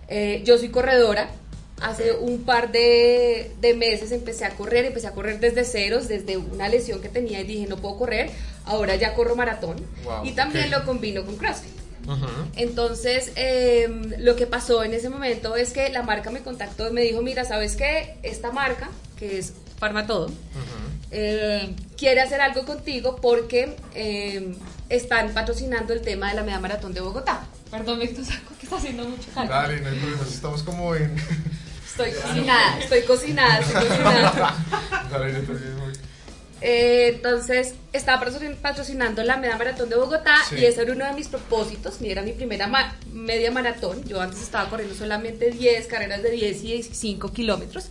Eh, 0.07 0.43
yo 0.45 0.57
soy 0.57 0.69
corredora. 0.69 1.29
Hace 1.81 2.13
un 2.13 2.43
par 2.43 2.71
de, 2.71 3.51
de, 3.61 3.73
meses 3.73 4.11
empecé 4.11 4.45
a 4.45 4.51
correr, 4.51 4.85
empecé 4.85 5.07
a 5.07 5.11
correr 5.11 5.39
desde 5.39 5.63
ceros, 5.63 6.07
desde 6.07 6.37
una 6.37 6.67
lesión 6.67 7.01
que 7.01 7.09
tenía 7.09 7.39
y 7.41 7.43
dije 7.45 7.67
no 7.67 7.77
puedo 7.77 7.97
correr, 7.97 8.31
ahora 8.65 8.95
ya 8.95 9.13
corro 9.13 9.35
maratón 9.35 9.77
Wow, 10.03 10.25
y 10.25 10.31
también 10.31 10.71
lo 10.71 10.85
combino 10.85 11.25
con 11.25 11.37
CrossFit. 11.37 11.79
Entonces, 12.55 13.31
eh, 13.35 13.87
lo 14.17 14.35
que 14.35 14.47
pasó 14.47 14.83
en 14.83 14.93
ese 14.93 15.09
momento 15.09 15.55
es 15.55 15.71
que 15.71 15.89
la 15.89 16.03
marca 16.03 16.31
me 16.31 16.41
contactó 16.41 16.89
y 16.89 16.91
me 16.91 17.01
dijo, 17.01 17.21
mira, 17.21 17.45
¿sabes 17.45 17.75
qué? 17.75 18.17
Esta 18.23 18.51
marca, 18.51 18.89
que 19.17 19.37
es 19.37 19.53
Farmatodo, 19.77 20.31
eh, 21.11 21.75
quiere 21.97 22.21
hacer 22.21 22.41
algo 22.41 22.65
contigo 22.65 23.17
porque 23.21 23.75
eh, 23.95 24.55
están 24.89 25.33
patrocinando 25.33 25.93
el 25.93 26.01
tema 26.01 26.29
de 26.29 26.35
la 26.35 26.43
media 26.43 26.59
maratón 26.59 26.93
de 26.93 27.01
Bogotá. 27.01 27.47
Perdón, 27.69 27.99
Víctor 27.99 28.25
Saco, 28.25 28.53
que 28.59 28.65
está 28.65 28.77
haciendo 28.77 29.07
mucho 29.07 29.29
calor. 29.33 29.49
Dale, 29.49 29.81
no 29.81 29.89
hay 29.89 29.95
problema, 29.95 30.25
si 30.25 30.33
estamos 30.33 30.63
como 30.63 30.95
en... 30.95 31.15
Estoy 32.03 32.21
cocinada, 32.21 32.79
estoy 32.79 33.01
cocinada, 33.01 33.59
estoy 33.59 33.87
cocinada. 33.87 34.55
Eh, 36.61 37.11
entonces, 37.15 37.73
estaba 37.93 38.21
patrocin- 38.25 38.55
patrocinando 38.57 39.23
la 39.23 39.37
media 39.37 39.55
maratón 39.57 39.87
de 39.87 39.95
Bogotá 39.95 40.35
Sí. 40.49 40.55
y 40.57 40.65
ese 40.65 40.81
era 40.81 40.91
uno 40.91 41.05
de 41.05 41.13
mis 41.13 41.29
propósitos. 41.29 42.01
Era 42.01 42.21
mi 42.21 42.33
primera 42.33 42.67
ma- 42.67 42.97
media 43.13 43.49
maratón. 43.49 44.03
Yo 44.03 44.19
antes 44.19 44.41
estaba 44.41 44.69
corriendo 44.69 44.93
solamente 44.93 45.51
10 45.51 45.87
carreras 45.87 46.21
de 46.21 46.31
10 46.31 46.63
y 46.65 46.83
5 46.83 47.31
kilómetros. 47.31 47.85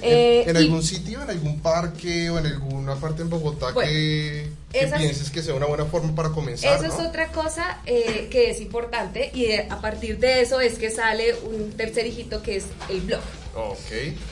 Sí. 0.00 0.06
Eh, 0.06 0.42
¿En, 0.42 0.50
en 0.50 0.56
y- 0.56 0.66
algún 0.66 0.82
sitio, 0.82 1.22
en 1.22 1.30
algún 1.30 1.60
parque 1.60 2.30
o 2.30 2.38
en 2.38 2.46
alguna 2.46 2.96
parte 2.96 3.22
en 3.22 3.30
Bogotá 3.30 3.70
Bueno, 3.72 3.90
que, 3.90 4.48
que 4.72 4.80
esas- 4.84 4.98
pienses 5.00 5.30
que 5.30 5.42
sea 5.42 5.54
una 5.54 5.66
buena 5.66 5.84
forma 5.86 6.14
para 6.14 6.30
comenzar? 6.30 6.76
Eso 6.84 6.86
es 6.86 7.06
otra 7.06 7.28
cosa 7.32 7.80
eh, 7.86 8.28
que 8.30 8.50
es 8.50 8.60
importante 8.60 9.30
y 9.34 9.46
eh, 9.46 9.66
a 9.70 9.80
partir 9.80 10.18
de 10.18 10.40
eso 10.40 10.60
es 10.60 10.74
que 10.78 10.90
sale 10.90 11.34
un 11.44 11.72
tercer 11.72 12.06
hijito 12.06 12.42
que 12.42 12.56
es 12.56 12.64
el 12.88 13.00
blog. 13.02 13.20
Ok. 13.54 13.78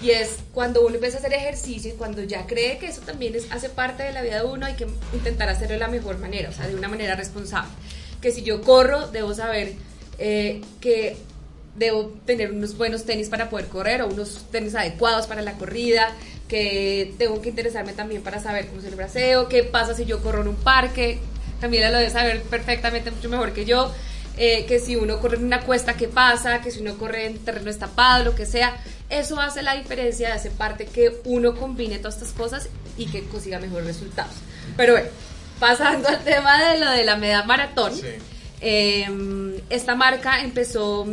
Y 0.02 0.10
es 0.12 0.36
cuando 0.54 0.80
uno 0.80 0.94
empieza 0.94 1.18
a 1.18 1.20
hacer 1.20 1.34
ejercicio 1.34 1.92
y 1.92 1.96
cuando 1.96 2.22
ya 2.22 2.46
cree 2.46 2.78
que 2.78 2.86
eso 2.86 3.02
también 3.02 3.34
es, 3.34 3.46
hace 3.50 3.68
parte 3.68 4.02
de 4.02 4.12
la 4.12 4.22
vida 4.22 4.36
de 4.42 4.46
uno, 4.48 4.64
hay 4.64 4.74
que 4.74 4.86
intentar 5.12 5.48
hacerlo 5.50 5.74
de 5.74 5.80
la 5.80 5.88
mejor 5.88 6.18
manera, 6.18 6.48
o 6.48 6.52
sea, 6.52 6.66
de 6.66 6.74
una 6.74 6.88
manera 6.88 7.16
responsable. 7.16 7.70
Que 8.22 8.32
si 8.32 8.42
yo 8.42 8.62
corro, 8.62 9.08
debo 9.08 9.34
saber 9.34 9.74
eh, 10.18 10.62
que 10.80 11.16
debo 11.76 12.12
tener 12.26 12.52
unos 12.52 12.76
buenos 12.76 13.04
tenis 13.04 13.28
para 13.28 13.48
poder 13.50 13.66
correr 13.68 14.02
o 14.02 14.08
unos 14.08 14.46
tenis 14.50 14.74
adecuados 14.74 15.26
para 15.26 15.42
la 15.42 15.52
corrida, 15.54 16.12
que 16.48 17.14
tengo 17.18 17.40
que 17.40 17.50
interesarme 17.50 17.92
también 17.92 18.22
para 18.22 18.40
saber 18.40 18.66
cómo 18.66 18.80
es 18.80 18.86
el 18.86 18.96
braceo, 18.96 19.48
qué 19.48 19.62
pasa 19.62 19.94
si 19.94 20.04
yo 20.04 20.20
corro 20.22 20.42
en 20.42 20.48
un 20.48 20.56
parque, 20.56 21.18
también 21.60 21.90
lo 21.92 21.98
debe 21.98 22.10
saber 22.10 22.42
perfectamente 22.42 23.10
mucho 23.10 23.28
mejor 23.28 23.52
que 23.52 23.64
yo. 23.64 23.92
eh, 24.36 24.64
que 24.66 24.78
si 24.78 24.96
uno 24.96 25.20
corre 25.20 25.36
en 25.36 25.44
una 25.44 25.60
cuesta, 25.60 25.94
¿qué 25.94 26.08
pasa? 26.08 26.62
Que 26.62 26.70
si 26.70 26.80
uno 26.80 26.96
corre 26.96 27.26
en 27.26 27.38
terreno 27.40 27.68
estapado, 27.68 28.24
lo 28.24 28.34
que 28.34 28.46
sea. 28.46 28.74
Eso 29.10 29.38
hace 29.38 29.62
la 29.62 29.74
diferencia, 29.74 30.32
hace 30.32 30.50
parte 30.50 30.86
que 30.86 31.20
uno 31.24 31.54
combine 31.56 31.98
todas 31.98 32.14
estas 32.14 32.30
cosas 32.32 32.68
y 32.96 33.06
que 33.06 33.24
consiga 33.24 33.58
mejores 33.58 33.86
resultados. 33.88 34.32
Pero 34.78 34.92
bueno, 34.94 35.08
pasando 35.58 36.08
al 36.08 36.24
tema 36.24 36.70
de 36.72 36.78
lo 36.78 36.90
de 36.90 37.04
la 37.04 37.16
media 37.16 37.42
maratón, 37.42 37.94
Sí. 37.94 38.06
eh, 38.62 39.60
esta 39.68 39.94
marca 39.94 40.40
empezó 40.42 41.06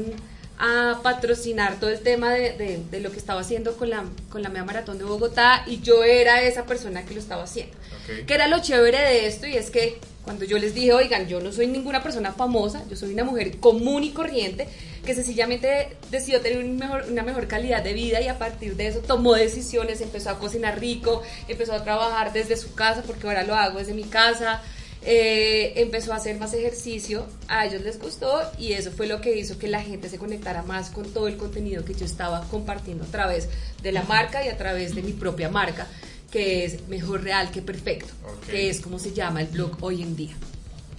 a 0.60 1.00
patrocinar 1.04 1.80
todo 1.80 1.90
el 1.90 2.00
tema 2.00 2.34
de, 2.34 2.54
de- 2.54 2.82
de 2.90 3.00
lo 3.00 3.12
que 3.12 3.18
estaba 3.18 3.42
haciendo 3.42 3.76
con 3.78 3.90
la, 3.90 4.04
con 4.30 4.42
la 4.42 4.50
media 4.50 4.64
maratón 4.64 4.98
de 4.98 5.04
Bogotá 5.04 5.64
y 5.68 5.82
yo 5.82 6.04
era 6.04 6.42
esa 6.42 6.66
persona 6.66 7.04
que 7.06 7.14
lo 7.14 7.20
estaba 7.20 7.44
haciendo. 7.44 7.76
Ok. 7.78 8.26
Que 8.26 8.34
era 8.34 8.48
lo 8.48 8.60
chévere 8.62 8.98
de 9.00 9.28
esto 9.28 9.46
y 9.48 9.56
es 9.56 9.70
que 9.70 10.00
cuando 10.24 10.44
yo 10.46 10.58
les 10.58 10.74
dije, 10.74 10.92
oigan, 10.94 11.28
yo 11.28 11.40
no 11.40 11.52
soy 11.54 11.68
ninguna 11.68 12.04
persona 12.04 12.34
famosa, 12.34 12.84
yo 12.90 12.98
soy 12.98 13.14
una 13.14 13.24
mujer 13.24 13.58
común 13.60 14.04
y 14.04 14.12
corriente 14.12 14.68
que 15.06 15.16
sencillamente 15.16 15.96
decidió 16.12 16.42
tener 16.42 16.58
un 16.66 16.76
mejor, 16.78 17.06
una 17.10 17.24
mejor 17.24 17.48
calidad 17.48 17.82
de 17.82 17.94
vida 17.94 18.20
y 18.20 18.28
a 18.28 18.38
partir 18.38 18.76
de 18.76 18.88
eso 18.88 19.00
tomó 19.00 19.36
decisiones, 19.36 20.02
empezó 20.02 20.32
a 20.32 20.40
cocinar 20.40 20.80
rico, 20.82 21.22
empezó 21.48 21.74
a 21.74 21.84
trabajar 21.84 22.34
desde 22.34 22.58
su 22.58 22.74
casa 22.76 23.04
porque 23.08 23.26
ahora 23.26 23.44
lo 23.44 23.56
hago 23.56 23.80
desde 23.80 23.94
mi 23.94 24.04
casa, 24.04 24.62
eh, 25.04 25.74
empezó 25.78 26.12
a 26.14 26.18
hacer 26.18 26.38
más 26.40 26.54
ejercicio, 26.54 27.26
a 27.48 27.66
ellos 27.66 27.82
les 27.84 28.00
gustó 28.00 28.42
y 28.58 28.74
eso 28.74 28.92
fue 28.92 29.08
lo 29.08 29.22
que 29.22 29.38
hizo 29.38 29.58
que 29.58 29.68
la 29.68 29.82
gente 29.82 30.10
se 30.10 30.18
conectara 30.18 30.64
más 30.64 30.90
con 30.90 31.06
todo 31.14 31.28
el 31.28 31.38
contenido 31.38 31.86
que 31.86 31.94
yo 31.94 32.06
estaba 32.06 32.46
compartiendo 32.50 33.04
a 33.06 33.08
través 33.08 33.48
de 33.82 33.92
la 33.92 34.04
marca 34.04 34.44
y 34.46 34.50
a 34.50 34.58
través 34.58 34.96
de 34.96 35.04
mi 35.04 35.14
propia 35.14 35.50
marca, 35.50 35.88
que 36.32 36.66
es 36.66 36.88
Mejor 36.90 37.24
Real 37.24 37.52
que 37.52 37.62
Perfecto, 37.62 38.14
Ok. 38.26 38.48
que 38.48 38.70
es 38.70 38.82
como 38.82 39.00
se 39.00 39.14
llama 39.14 39.42
el 39.42 39.48
blog 39.48 39.78
hoy 39.82 40.02
en 40.02 40.16
día. 40.16 40.36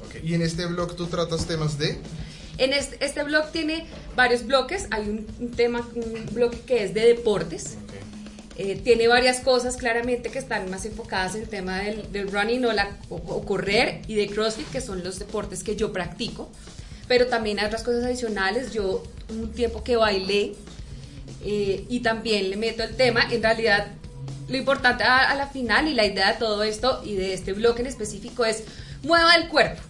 ok. 0.06 0.24
Y 0.24 0.34
en 0.34 0.42
este 0.42 0.64
blog 0.66 0.94
tú 0.96 1.06
tratas 1.06 1.46
temas 1.46 1.76
de... 1.78 1.98
En 2.56 2.72
este, 2.72 3.04
este 3.04 3.22
blog 3.22 3.52
tiene 3.52 3.86
varios 4.16 4.44
bloques, 4.44 4.86
hay 4.90 5.08
un, 5.08 5.26
un 5.38 5.50
tema, 5.52 5.86
un 5.94 6.26
bloque 6.34 6.58
que 6.66 6.82
es 6.82 6.92
de 6.94 7.02
deportes, 7.02 7.76
Ok. 7.84 8.17
Eh, 8.58 8.74
tiene 8.82 9.06
varias 9.06 9.38
cosas 9.38 9.76
claramente 9.76 10.30
que 10.30 10.40
están 10.40 10.68
más 10.68 10.84
enfocadas 10.84 11.36
en 11.36 11.42
el 11.42 11.48
tema 11.48 11.78
del, 11.78 12.28
running 12.28 12.64
o, 12.64 12.72
la, 12.72 12.90
correr 13.46 14.02
y 14.08 14.16
de 14.16 14.26
CrossFit, 14.26 14.68
que 14.72 14.80
son 14.80 15.04
los 15.04 15.20
deportes 15.20 15.62
que 15.62 15.76
yo 15.76 15.92
practico. 15.92 16.50
Pero 17.06 17.28
también 17.28 17.60
hay 17.60 17.66
otras 17.66 17.84
cosas 17.84 18.02
adicionales. 18.02 18.72
Yo 18.72 19.04
un 19.30 19.52
tiempo 19.52 19.84
que 19.84 19.94
bailé 19.94 20.56
eh, 21.44 21.86
y 21.88 22.00
también 22.00 22.50
le 22.50 22.56
meto 22.56 22.82
el 22.82 22.96
tema. 22.96 23.28
En 23.30 23.44
realidad, 23.44 23.92
lo 24.48 24.56
importante 24.56 25.04
a, 25.04 25.30
a 25.30 25.36
la 25.36 25.46
final 25.46 25.86
y 25.86 25.94
la 25.94 26.04
idea 26.04 26.32
de 26.32 26.38
todo 26.40 26.64
esto 26.64 27.00
y 27.04 27.14
de 27.14 27.34
este 27.34 27.52
bloque 27.52 27.82
en 27.82 27.86
específico 27.86 28.44
es 28.44 28.64
mueva 29.04 29.36
el 29.36 29.48
cuerpo. 29.48 29.80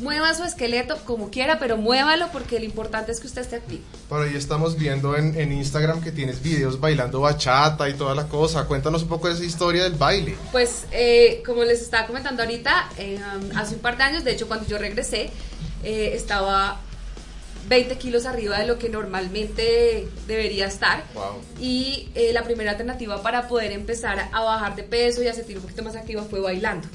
Mueva 0.00 0.34
su 0.34 0.44
esqueleto 0.44 0.96
como 1.04 1.30
quiera, 1.30 1.58
pero 1.58 1.76
muévalo 1.76 2.28
porque 2.32 2.58
lo 2.58 2.64
importante 2.64 3.12
es 3.12 3.20
que 3.20 3.26
usted 3.26 3.42
esté 3.42 3.56
activo. 3.56 3.82
Por 4.08 4.22
ahí 4.22 4.34
estamos 4.36 4.76
viendo 4.76 5.16
en, 5.16 5.38
en 5.38 5.52
Instagram 5.52 6.02
que 6.02 6.12
tienes 6.12 6.42
videos 6.42 6.80
bailando 6.80 7.20
bachata 7.20 7.88
y 7.88 7.94
toda 7.94 8.14
la 8.14 8.28
cosa. 8.28 8.66
Cuéntanos 8.66 9.02
un 9.02 9.08
poco 9.08 9.28
de 9.28 9.34
esa 9.34 9.44
historia 9.44 9.84
del 9.84 9.94
baile. 9.94 10.36
Pues 10.52 10.84
eh, 10.92 11.42
como 11.46 11.64
les 11.64 11.80
estaba 11.82 12.06
comentando 12.06 12.42
ahorita, 12.42 12.90
eh, 12.98 13.20
hace 13.54 13.74
un 13.74 13.80
par 13.80 13.96
de 13.96 14.04
años, 14.04 14.24
de 14.24 14.32
hecho 14.32 14.48
cuando 14.48 14.66
yo 14.66 14.78
regresé, 14.78 15.30
eh, 15.82 16.12
estaba 16.14 16.80
20 17.68 17.96
kilos 17.96 18.26
arriba 18.26 18.58
de 18.58 18.66
lo 18.66 18.78
que 18.78 18.88
normalmente 18.88 20.08
debería 20.26 20.66
estar. 20.66 21.04
Wow. 21.14 21.40
Y 21.60 22.08
eh, 22.14 22.32
la 22.32 22.44
primera 22.44 22.72
alternativa 22.72 23.22
para 23.22 23.48
poder 23.48 23.72
empezar 23.72 24.28
a 24.32 24.40
bajar 24.40 24.76
de 24.76 24.82
peso 24.82 25.22
y 25.22 25.28
a 25.28 25.34
sentir 25.34 25.56
un 25.56 25.62
poquito 25.62 25.82
más 25.82 25.96
activa 25.96 26.22
fue 26.22 26.40
bailando. 26.40 26.88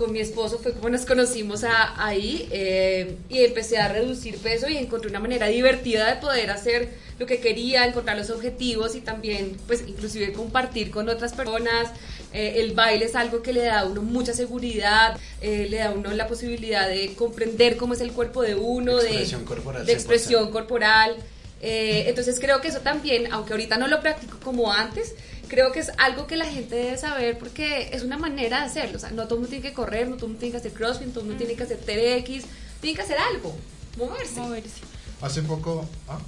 Con 0.00 0.12
mi 0.12 0.20
esposo 0.20 0.58
fue 0.58 0.72
como 0.72 0.88
nos 0.88 1.04
conocimos 1.04 1.62
a- 1.62 2.02
ahí 2.06 2.48
eh, 2.50 3.16
y 3.28 3.44
empecé 3.44 3.76
a 3.76 3.86
reducir 3.88 4.38
peso 4.38 4.66
y 4.70 4.78
encontré 4.78 5.10
una 5.10 5.20
manera 5.20 5.46
divertida 5.48 6.08
de 6.08 6.18
poder 6.22 6.48
hacer 6.50 6.88
lo 7.18 7.26
que 7.26 7.38
quería, 7.38 7.84
encontrar 7.84 8.16
los 8.16 8.30
objetivos 8.30 8.96
y 8.96 9.02
también 9.02 9.58
pues 9.66 9.84
inclusive 9.86 10.32
compartir 10.32 10.90
con 10.90 11.10
otras 11.10 11.34
personas. 11.34 11.88
Eh, 12.32 12.54
el 12.62 12.72
baile 12.72 13.04
es 13.04 13.14
algo 13.14 13.42
que 13.42 13.52
le 13.52 13.60
da 13.60 13.80
a 13.80 13.84
uno 13.84 14.00
mucha 14.00 14.32
seguridad, 14.32 15.18
eh, 15.42 15.66
le 15.68 15.76
da 15.76 15.88
a 15.88 15.90
uno 15.90 16.10
la 16.12 16.26
posibilidad 16.28 16.88
de 16.88 17.12
comprender 17.14 17.76
cómo 17.76 17.92
es 17.92 18.00
el 18.00 18.12
cuerpo 18.12 18.40
de 18.40 18.54
uno, 18.54 18.98
Expresión 19.00 19.40
de, 19.42 19.46
corporal, 19.48 19.84
de 19.84 19.92
100%. 19.92 19.94
expresión 19.96 20.50
corporal. 20.50 21.16
Entonces 21.62 22.40
creo 22.40 22.62
que 22.62 22.68
eso 22.68 22.78
también, 22.80 23.30
aunque 23.32 23.52
ahorita 23.52 23.76
no 23.76 23.86
lo 23.86 24.00
practico 24.00 24.38
como 24.42 24.72
antes, 24.72 25.14
creo 25.50 25.72
que 25.72 25.80
es 25.80 25.90
algo 25.98 26.26
que 26.28 26.36
la 26.36 26.46
gente 26.46 26.76
debe 26.76 26.96
saber 26.96 27.36
porque 27.36 27.90
es 27.92 28.04
una 28.04 28.16
manera 28.16 28.60
de 28.60 28.66
hacerlo. 28.66 28.96
O 28.96 29.00
sea, 29.00 29.10
no 29.10 29.24
todo 29.24 29.34
el 29.34 29.40
mundo 29.40 29.48
tiene 29.48 29.68
que 29.68 29.74
correr, 29.74 30.08
no 30.08 30.14
todo 30.14 30.26
el 30.26 30.32
mundo 30.32 30.40
tiene 30.40 30.52
que 30.52 30.58
hacer 30.58 30.72
crossfit, 30.72 31.08
no 31.08 31.12
todo 31.12 31.24
el 31.24 31.26
mundo 31.26 31.44
tiene 31.44 31.56
que 31.56 31.64
hacer 31.64 31.78
TRX, 31.78 32.46
tiene 32.80 32.96
que 32.96 33.02
hacer 33.02 33.18
algo, 33.18 33.54
moverse. 33.98 34.40
Moverse. 34.40 34.80
Hace 35.20 35.42
poco... 35.42 35.86
¿ah? 36.08 36.18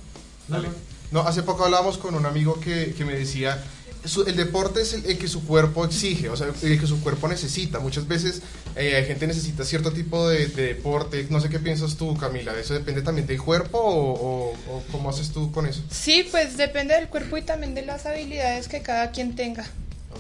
Dale. 0.49 0.69
No, 1.13 1.21
hace 1.21 1.43
poco 1.43 1.65
hablábamos 1.65 1.99
con 1.99 2.15
un 2.15 2.27
amigo 2.27 2.59
que, 2.59 2.95
que 2.95 3.05
me 3.05 3.15
decía, 3.15 3.63
su- 4.05 4.25
el 4.25 4.37
deporte 4.37 4.83
es 4.83 4.95
el, 4.95 5.05
el 5.07 5.19
que 5.19 5.29
su 5.29 5.45
cuerpo 5.45 5.85
exige, 5.85 6.29
o 6.29 6.37
sea, 6.37 6.49
el 6.63 6.81
que 6.81 6.87
su 6.87 7.01
cuerpo 7.03 7.29
necesita. 7.29 7.79
Muchas 7.81 8.07
veces 8.09 8.43
eh, 8.77 8.97
hay 8.97 9.05
gente 9.05 9.27
necesita 9.27 9.65
cierto 9.65 9.93
tipo 9.93 10.29
de, 10.29 10.47
de 10.49 10.67
deporte. 10.75 11.27
No 11.31 11.41
sé 11.41 11.49
qué 11.49 11.59
piensas 11.59 11.97
tú, 11.97 12.17
Camila. 12.17 12.59
¿Eso 12.59 12.75
depende 12.75 13.03
también 13.03 13.27
del 13.27 13.41
cuerpo 13.43 13.79
o, 13.79 14.13
o- 14.13 14.53
o 14.77 14.83
cómo 14.93 15.11
haces 15.11 15.31
tú 15.31 15.53
con 15.53 15.67
eso? 15.67 15.83
Sí, 15.91 16.27
pues 16.31 16.57
depende 16.57 16.95
del 16.95 17.09
cuerpo 17.09 17.37
y 17.37 17.43
también 17.43 17.75
de 17.75 17.83
las 17.87 18.07
habilidades 18.07 18.69
que 18.69 18.81
cada 18.83 19.11
quien 19.13 19.35
tenga. 19.37 19.65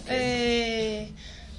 Eh, 0.08 1.10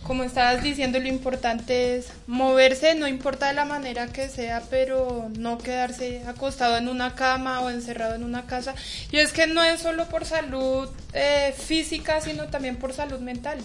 como 0.04 0.24
estabas 0.24 0.62
diciendo, 0.62 1.00
lo 1.00 1.08
importante 1.08 1.98
es 1.98 2.08
moverse, 2.28 2.96
no 2.96 3.08
importa 3.08 3.48
de 3.48 3.54
la 3.54 3.66
manera 3.66 4.08
que 4.08 4.30
sea, 4.30 4.62
pero 4.70 5.30
no 5.38 5.58
quedarse 5.58 6.24
acostado 6.28 6.78
en 6.78 6.90
una 6.90 7.16
cama 7.16 7.62
o 7.62 7.70
encerrado 7.70 8.16
en 8.16 8.24
una 8.24 8.46
casa. 8.46 8.76
Y 9.12 9.18
es 9.18 9.32
que 9.32 9.48
no 9.48 9.64
es 9.64 9.80
solo 9.80 10.08
por 10.10 10.26
salud 10.26 10.90
eh, 11.14 11.54
física, 11.58 12.22
sino 12.22 12.48
también 12.48 12.76
por 12.76 12.94
salud 12.94 13.20
mental. 13.20 13.60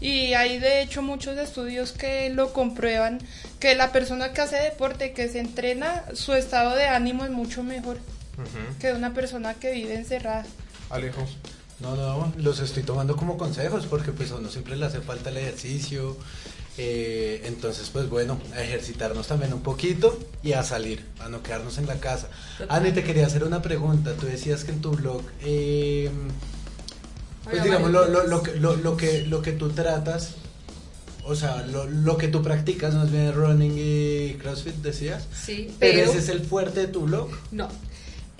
Y 0.00 0.34
hay 0.34 0.58
de 0.58 0.82
hecho 0.82 1.02
muchos 1.02 1.36
estudios 1.38 1.92
que 1.92 2.30
lo 2.30 2.52
comprueban, 2.52 3.18
que 3.58 3.74
la 3.74 3.90
persona 3.90 4.32
que 4.32 4.42
hace 4.42 4.56
deporte, 4.56 5.12
que 5.12 5.28
se 5.28 5.40
entrena, 5.40 6.04
su 6.12 6.34
estado 6.34 6.76
de 6.76 6.86
ánimo 6.86 7.24
es 7.24 7.30
mucho 7.30 7.62
mejor 7.64 7.98
que 8.78 8.92
una 8.92 9.12
persona 9.14 9.54
que 9.54 9.72
vive 9.72 9.94
encerrada. 9.94 10.44
Alejo. 10.90 11.26
No, 11.80 11.94
no, 11.94 12.32
los 12.38 12.58
estoy 12.60 12.82
tomando 12.82 13.14
como 13.16 13.38
consejos 13.38 13.86
porque 13.86 14.10
pues 14.12 14.32
a 14.32 14.36
uno 14.36 14.48
siempre 14.50 14.76
le 14.76 14.86
hace 14.86 15.00
falta 15.00 15.30
el 15.30 15.36
ejercicio. 15.36 16.16
eh, 16.76 17.42
entonces, 17.44 17.88
pues 17.92 18.08
bueno, 18.08 18.38
a 18.54 18.62
ejercitarnos 18.62 19.26
también 19.28 19.52
un 19.52 19.60
poquito 19.62 20.18
y 20.42 20.52
a 20.52 20.62
salir, 20.62 21.04
a 21.20 21.28
no 21.28 21.42
quedarnos 21.42 21.78
en 21.78 21.86
la 21.86 21.96
casa. 22.00 22.28
Ani, 22.68 22.92
te 22.92 23.02
quería 23.04 23.26
hacer 23.26 23.44
una 23.44 23.62
pregunta. 23.62 24.14
Tú 24.14 24.26
decías 24.26 24.64
que 24.64 24.72
en 24.72 24.80
tu 24.80 24.90
blog, 24.92 25.22
eh, 25.42 26.10
pues 27.44 27.62
digamos, 27.64 27.90
lo, 27.90 28.08
lo, 28.08 28.26
lo, 28.26 28.42
que- 28.42 28.56
lo, 28.56 28.76
lo 28.76 28.96
que, 28.96 29.22
lo 29.26 29.40
que 29.42 29.52
tú 29.52 29.70
tratas, 29.70 30.30
o 31.24 31.34
sea, 31.34 31.64
lo, 31.66 31.86
lo 31.86 32.16
que 32.16 32.28
tú 32.28 32.42
practicas 32.42 32.94
más 32.94 33.10
bien 33.10 33.32
running 33.34 33.74
y 33.76 34.34
CrossFit, 34.34 34.74
decías. 34.76 35.24
Sí, 35.32 35.74
Pero 35.78 35.98
pero 35.98 36.10
ese 36.10 36.18
es 36.20 36.28
el 36.28 36.44
fuerte 36.44 36.80
de 36.80 36.86
tu 36.88 37.02
blog. 37.02 37.28
no. 37.52 37.68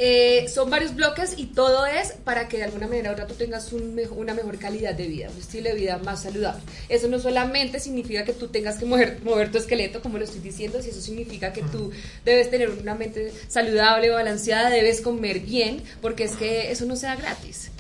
Eh, 0.00 0.47
son 0.49 0.71
varios 0.71 0.95
bloques 0.95 1.35
y 1.37 1.47
todo 1.47 1.85
es 1.85 2.12
para 2.23 2.47
que 2.47 2.59
de 2.59 2.62
alguna 2.64 2.87
manera 2.87 3.11
u 3.11 3.12
otra 3.14 3.26
tú 3.26 3.35
tengas 3.35 3.73
un 3.73 3.97
mejo- 3.97 4.14
una 4.14 4.33
mejor 4.33 4.57
calidad 4.57 4.95
de 4.95 5.09
vida, 5.09 5.28
un 5.28 5.37
estilo 5.40 5.71
de 5.71 5.75
vida 5.75 5.99
más 5.99 6.23
saludable. 6.23 6.62
Eso 6.88 7.09
no 7.09 7.19
solamente 7.19 7.81
significa 7.81 8.25
que 8.25 8.33
tú 8.33 8.47
tengas 8.47 8.76
que 8.76 8.85
mover, 8.85 9.19
mover 9.25 9.50
tu 9.50 9.59
esqueleto, 9.59 10.00
como 10.00 10.19
lo 10.19 10.23
estoy 10.25 10.38
diciendo, 10.40 10.81
si 10.83 10.90
eso 10.90 11.00
significa 11.00 11.52
que 11.52 11.62
tú 11.62 11.90
debes 12.25 12.49
tener 12.49 12.71
una 12.71 12.95
mente 12.95 13.33
saludable, 13.49 14.11
balanceada, 14.11 14.71
debes 14.71 15.00
comer 15.00 15.40
bien, 15.40 15.83
porque 16.00 16.23
es 16.25 16.37
que 16.37 16.71
eso 16.71 16.85
no 16.85 16.95
sea 16.95 17.17
gratis. 17.17 17.73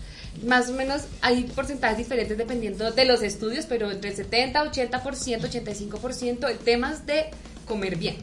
Más 0.44 0.68
o 0.70 0.72
menos 0.72 1.02
hay 1.20 1.44
porcentajes 1.44 1.98
diferentes 1.98 2.36
dependiendo 2.36 2.90
de 2.90 3.04
los 3.04 3.22
estudios, 3.22 3.66
pero 3.66 3.92
entre 3.92 4.10
el 4.10 4.16
70, 4.16 4.64
80%, 4.64 5.42
85% 5.48 6.48
el 6.48 6.58
tema 6.58 6.92
es 6.92 7.06
de 7.06 7.26
comer 7.64 7.94
bien. 7.94 8.16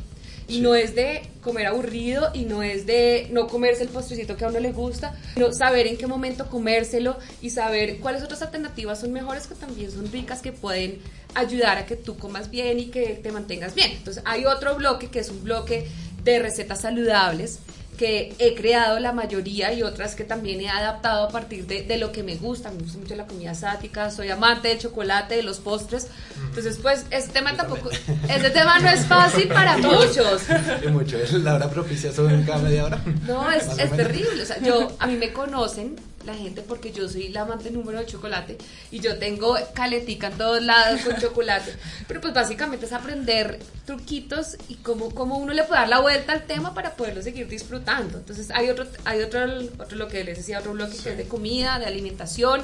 Y 0.48 0.62
no 0.62 0.76
es 0.76 0.96
de 0.96 1.24
comer 1.42 1.68
aburrido 1.68 2.30
y 2.34 2.46
no 2.46 2.64
es 2.64 2.86
de 2.86 3.28
no 3.32 3.48
comerse 3.48 3.84
el 3.84 3.90
postrecito 3.90 4.38
que 4.38 4.46
a 4.46 4.50
uno 4.50 4.60
le 4.60 4.72
gusta, 4.72 5.16
sino 5.34 5.52
saber 5.54 5.88
en 5.88 5.98
qué 5.98 6.08
momento 6.08 6.50
comérselo 6.50 7.18
y 7.42 7.50
saber 7.50 8.00
cuáles 8.00 8.24
otras 8.24 8.42
alternativas 8.42 9.00
son 9.00 9.12
mejores 9.12 9.48
que 9.48 9.56
también 9.56 9.92
son 9.92 10.12
ricas 10.12 10.42
que 10.42 10.52
pueden 10.52 11.00
ayudar 11.34 11.78
a 11.78 11.86
que 11.86 11.96
tú 11.96 12.18
comas 12.18 12.50
bien 12.50 12.80
y 12.80 12.86
que 12.86 13.20
te 13.22 13.32
mantengas 13.32 13.76
bien. 13.76 13.92
Entonces 13.92 14.24
hay 14.26 14.46
otro 14.46 14.76
bloque 14.76 15.08
que 15.08 15.20
es 15.20 15.30
un 15.30 15.44
bloque 15.44 15.88
de 16.24 16.40
recetas 16.40 16.82
saludables 16.82 17.60
que 17.96 18.34
he 18.40 18.56
creado 18.56 19.00
la 19.00 19.12
mayoría 19.12 19.74
y 19.74 19.84
otras 19.84 20.16
que 20.16 20.24
también 20.24 20.62
he 20.62 20.70
adaptado 20.70 21.26
a 21.26 21.30
partir 21.30 21.66
de, 21.66 21.84
de 21.84 21.98
lo 21.98 22.12
que 22.12 22.24
me 22.24 22.36
gusta. 22.36 22.72
Me 22.72 22.80
gusta 22.80 22.98
mucho 23.00 23.16
la 23.16 23.26
comida 23.26 23.52
asiática, 23.52 24.12
soy 24.12 24.30
amante 24.30 24.68
del 24.70 24.80
chocolate, 24.80 25.36
de 25.36 25.44
los 25.44 25.60
postres. 25.60 26.08
Entonces, 26.48 26.80
pues, 26.82 27.06
este 27.10 27.34
tema 27.34 27.52
Yo 27.52 27.58
tampoco, 27.58 27.90
este 27.90 28.50
tema 28.50 28.80
no 28.80 28.90
es 28.90 29.06
fácil 29.06 29.48
para 29.48 29.78
muchos. 29.80 30.44
Y 30.86 30.88
mucho, 30.90 31.18
la 31.40 31.56
hora 31.56 31.70
propicia 31.70 32.12
son 32.12 32.44
cada 32.44 32.60
media 32.60 32.86
hora. 32.86 33.02
No, 33.26 33.52
es, 33.52 33.68
es 33.78 33.92
terrible. 33.92 34.44
O 34.44 34.46
sea, 34.46 34.60
yo, 34.62 34.96
a 35.00 35.08
mí 35.08 35.16
me 35.16 35.32
conocen 35.32 35.96
la 36.26 36.36
gente 36.36 36.62
porque 36.62 36.92
yo 36.92 37.08
soy 37.08 37.30
la 37.30 37.42
amante 37.42 37.72
número 37.72 38.00
de 38.00 38.06
chocolate 38.06 38.58
y 38.92 39.00
yo 39.00 39.18
tengo 39.18 39.56
caletica 39.74 40.28
en 40.28 40.38
todos 40.38 40.62
lados 40.62 41.02
con 41.02 41.16
chocolate. 41.18 41.74
Pero 42.08 42.22
pues 42.22 42.34
básicamente 42.34 42.86
es 42.86 42.94
aprender 42.94 43.60
truquitos 43.86 44.58
y 44.68 44.76
cómo, 44.76 45.12
cómo 45.12 45.38
uno 45.38 45.54
le 45.54 45.64
puede 45.64 45.82
dar 45.82 45.90
la 45.90 46.00
vuelta 46.00 46.34
al 46.34 46.44
tema 46.46 46.74
para 46.74 46.96
poderlo 46.96 47.22
seguir 47.22 47.48
disfrutando. 47.48 48.18
Entonces 48.18 48.50
hay 48.52 48.70
otro, 48.70 48.86
hay 49.06 49.22
otro, 49.22 49.46
otro 49.78 49.98
lo 49.98 50.08
que 50.08 50.24
les 50.24 50.38
decía, 50.38 50.60
otro 50.60 50.74
bloque 50.74 50.98
que 50.98 51.12
es 51.12 51.18
de 51.18 51.28
comida, 51.28 51.80
de 51.80 51.86
alimentación, 51.86 52.64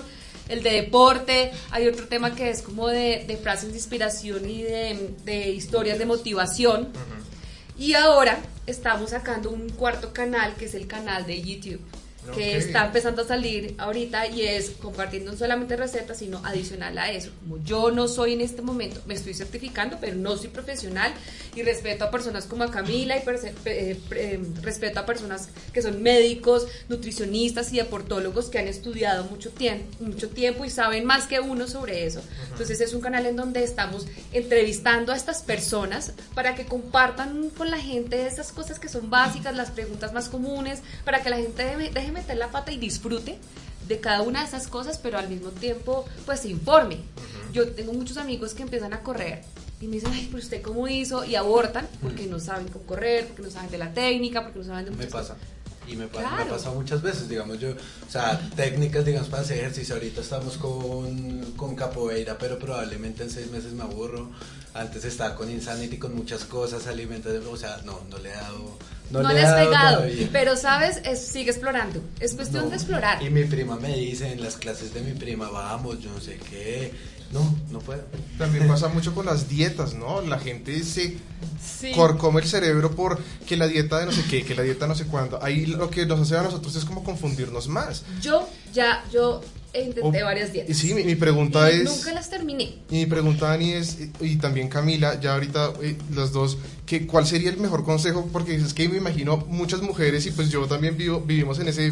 el 0.49 0.63
de 0.63 0.71
deporte, 0.71 1.51
hay 1.69 1.87
otro 1.87 2.07
tema 2.07 2.35
que 2.35 2.49
es 2.49 2.61
como 2.61 2.87
de, 2.87 3.23
de 3.27 3.37
frases 3.37 3.69
de 3.69 3.77
inspiración 3.77 4.49
y 4.49 4.63
de, 4.63 5.15
de 5.23 5.49
historias 5.49 5.97
de 5.97 6.05
motivación. 6.05 6.89
Y 7.77 7.93
ahora 7.93 8.37
estamos 8.67 9.11
sacando 9.11 9.49
un 9.49 9.69
cuarto 9.69 10.13
canal 10.13 10.55
que 10.55 10.65
es 10.65 10.73
el 10.75 10.87
canal 10.87 11.25
de 11.25 11.41
YouTube. 11.41 11.81
Que 12.25 12.29
Ok. 12.55 12.63
está 12.63 12.85
empezando 12.85 13.23
a 13.23 13.27
salir 13.27 13.73
ahorita 13.79 14.27
y 14.27 14.43
es 14.43 14.69
compartiendo 14.79 15.31
no 15.31 15.37
solamente 15.37 15.75
recetas, 15.75 16.19
sino 16.19 16.37
adicional 16.45 16.95
a 16.99 17.11
eso. 17.11 17.31
Como 17.41 17.63
yo 17.63 17.89
no 17.89 18.07
soy 18.07 18.33
en 18.33 18.41
este 18.41 18.61
momento, 18.61 19.01
me 19.07 19.15
estoy 19.15 19.33
certificando, 19.33 19.97
pero 19.99 20.15
no 20.15 20.37
soy 20.37 20.49
profesional 20.49 21.11
y 21.55 21.63
respeto 21.63 22.03
a 22.05 22.11
personas 22.11 22.45
como 22.45 22.63
a 22.63 22.69
Camila 22.71 23.17
y 23.17 23.21
eh, 23.65 23.97
eh, 24.11 24.39
respeto 24.61 24.99
a 24.99 25.05
personas 25.07 25.49
que 25.73 25.81
son 25.81 26.03
médicos, 26.03 26.67
nutricionistas 26.89 27.73
y 27.73 27.77
deportólogos 27.77 28.49
que 28.49 28.59
han 28.59 28.67
estudiado 28.67 29.23
mucho 29.25 29.49
tiempo, 29.49 29.85
mucho 30.03 30.29
tiempo 30.29 30.63
y 30.63 30.69
saben 30.69 31.05
más 31.05 31.25
que 31.25 31.39
uno 31.39 31.67
sobre 31.67 32.05
eso. 32.05 32.21
Entonces 32.51 32.81
es 32.81 32.93
un 32.93 33.01
canal 33.01 33.25
en 33.25 33.35
donde 33.35 33.63
estamos 33.63 34.05
entrevistando 34.31 35.11
a 35.11 35.15
estas 35.15 35.41
personas 35.41 36.13
para 36.35 36.53
que 36.55 36.65
compartan 36.65 37.49
con 37.49 37.71
la 37.71 37.79
gente 37.79 38.27
esas 38.27 38.51
cosas 38.51 38.79
que 38.79 38.89
son 38.89 39.09
básicas, 39.09 39.55
las 39.55 39.71
preguntas 39.71 40.13
más 40.13 40.29
comunes, 40.29 40.81
para 41.03 41.21
que 41.23 41.29
la 41.29 41.37
gente 41.37 41.63
debe- 41.63 41.89
deje 41.91 42.10
meter 42.11 42.37
la 42.37 42.49
pata 42.51 42.71
y 42.71 42.77
disfrute 42.77 43.37
de 43.87 43.99
cada 43.99 44.21
una 44.21 44.41
de 44.41 44.47
esas 44.47 44.67
cosas, 44.67 44.99
pero 44.99 45.17
al 45.17 45.27
mismo 45.29 45.49
tiempo 45.49 46.05
pues 46.25 46.41
se 46.41 46.49
informe. 46.49 46.97
Yo 47.51 47.67
tengo 47.69 47.93
muchos 47.93 48.17
amigos 48.17 48.53
que 48.53 48.61
empiezan 48.63 48.93
a 48.93 49.01
correr 49.01 49.41
y 49.81 49.87
me 49.87 49.95
dicen, 49.95 50.11
ay, 50.13 50.27
pero 50.31 50.43
usted 50.43 50.61
cómo 50.61 50.87
hizo 50.87 51.25
y 51.25 51.35
abortan 51.35 51.87
porque 52.01 52.27
no 52.27 52.39
saben 52.39 52.67
cómo 52.69 52.85
correr, 52.85 53.27
porque 53.27 53.41
no 53.41 53.49
saben 53.49 53.71
de 53.71 53.77
la 53.79 53.91
técnica, 53.93 54.43
porque 54.43 54.59
no 54.59 54.65
saben 54.65 54.85
de 54.85 54.91
Me 54.91 54.97
muchas 54.97 55.11
pasa. 55.11 55.33
cosas. 55.33 55.47
Y 55.87 55.95
me, 55.95 56.07
Claro. 56.07 56.35
me 56.37 56.43
ha 56.43 56.47
pasado 56.47 56.75
muchas 56.75 57.01
veces, 57.01 57.27
digamos, 57.27 57.59
yo, 57.59 57.71
o 57.71 58.09
sea, 58.11 58.39
técnicas, 58.55 59.03
digamos, 59.03 59.27
para 59.29 59.41
hacer 59.41 59.57
ejercicio. 59.57 59.95
Ahorita 59.95 60.21
estamos 60.21 60.55
con, 60.57 61.41
con 61.57 61.75
capoeira, 61.75 62.37
pero 62.37 62.59
probablemente 62.59 63.23
en 63.23 63.31
seis 63.31 63.49
meses 63.49 63.73
me 63.73 63.81
aburro. 63.83 64.29
Antes 64.75 65.03
estaba 65.03 65.35
con 65.35 65.49
Insanity, 65.49 65.97
con 65.97 66.15
muchas 66.15 66.45
cosas, 66.45 66.85
alimentos, 66.87 67.33
o 67.45 67.57
sea, 67.57 67.81
no, 67.83 67.99
no 68.09 68.19
le 68.19 68.29
he 68.29 68.33
dado. 68.33 68.77
No, 69.11 69.27
le 69.29 69.33
le 69.35 69.41
has 69.41 69.53
pegado, 69.65 69.95
todavía. 69.97 70.29
pero 70.31 70.55
sabes, 70.55 71.01
es, 71.03 71.19
sigue 71.27 71.51
explorando. 71.51 72.01
Es 72.19 72.33
cuestión 72.33 72.63
No. 72.65 72.69
de 72.69 72.75
explorar. 72.77 73.21
Y 73.23 73.29
mi 73.29 73.43
prima 73.45 73.75
me 73.77 73.95
dice 73.97 74.31
en 74.31 74.41
las 74.41 74.55
clases 74.57 74.93
de 74.93 75.01
mi 75.01 75.13
prima, 75.13 75.49
vamos, 75.49 75.99
yo 75.99 76.11
no 76.11 76.19
sé 76.19 76.37
qué. 76.49 76.93
No, 77.31 77.55
no 77.71 77.79
puedo. 77.79 78.03
También 78.37 78.67
pasa 78.67 78.89
mucho 78.89 79.15
con 79.15 79.25
las 79.25 79.47
dietas, 79.47 79.93
¿no? 79.93 80.21
La 80.21 80.37
gente 80.37 80.83
se 80.83 81.17
Sí. 81.79 81.91
corcome 81.93 82.41
el 82.41 82.47
cerebro 82.47 82.91
por 82.91 83.19
que 83.47 83.55
la 83.55 83.67
dieta 83.67 83.99
de 83.99 84.05
no 84.05 84.11
sé 84.11 84.23
qué, 84.29 84.43
que 84.43 84.53
la 84.53 84.63
dieta 84.63 84.85
no 84.87 84.95
sé 84.95 85.05
cuándo. 85.05 85.41
Ahí 85.41 85.65
lo 85.65 85.89
que 85.89 86.05
nos 86.05 86.19
hace 86.19 86.35
a 86.37 86.41
nosotros 86.41 86.75
es 86.75 86.83
como 86.83 87.03
confundirnos 87.03 87.67
más. 87.69 88.03
Yo 88.21 88.49
ya, 88.73 89.03
yo 89.13 89.41
intenté 89.79 90.21
O- 90.21 90.25
varias 90.25 90.49
Y 90.49 90.53
dietas. 90.53 90.77
sí, 90.77 90.93
mi, 90.93 91.03
mi 91.03 91.15
pregunta 91.15 91.71
y 91.71 91.77
es... 91.77 91.83
Nunca 91.85 92.11
las 92.13 92.29
terminé. 92.29 92.75
Y 92.89 92.95
mi 92.95 93.05
pregunta, 93.05 93.47
Dani, 93.47 93.71
es, 93.73 93.97
y 94.19 94.35
también 94.37 94.67
Camila, 94.67 95.19
ya 95.19 95.33
ahorita 95.33 95.73
eh, 95.81 95.95
las 96.13 96.31
dos, 96.33 96.57
que, 96.85 97.07
¿cuál 97.07 97.25
sería 97.25 97.49
el 97.49 97.57
mejor 97.57 97.83
consejo? 97.85 98.27
Porque 98.33 98.55
es 98.55 98.73
que 98.73 98.89
me 98.89 98.97
imagino 98.97 99.37
muchas 99.47 99.81
mujeres, 99.81 100.25
y 100.25 100.31
pues 100.31 100.49
yo 100.49 100.65
también 100.67 100.97
vivo, 100.97 101.21
vivimos 101.21 101.57
en 101.59 101.69
ese, 101.69 101.87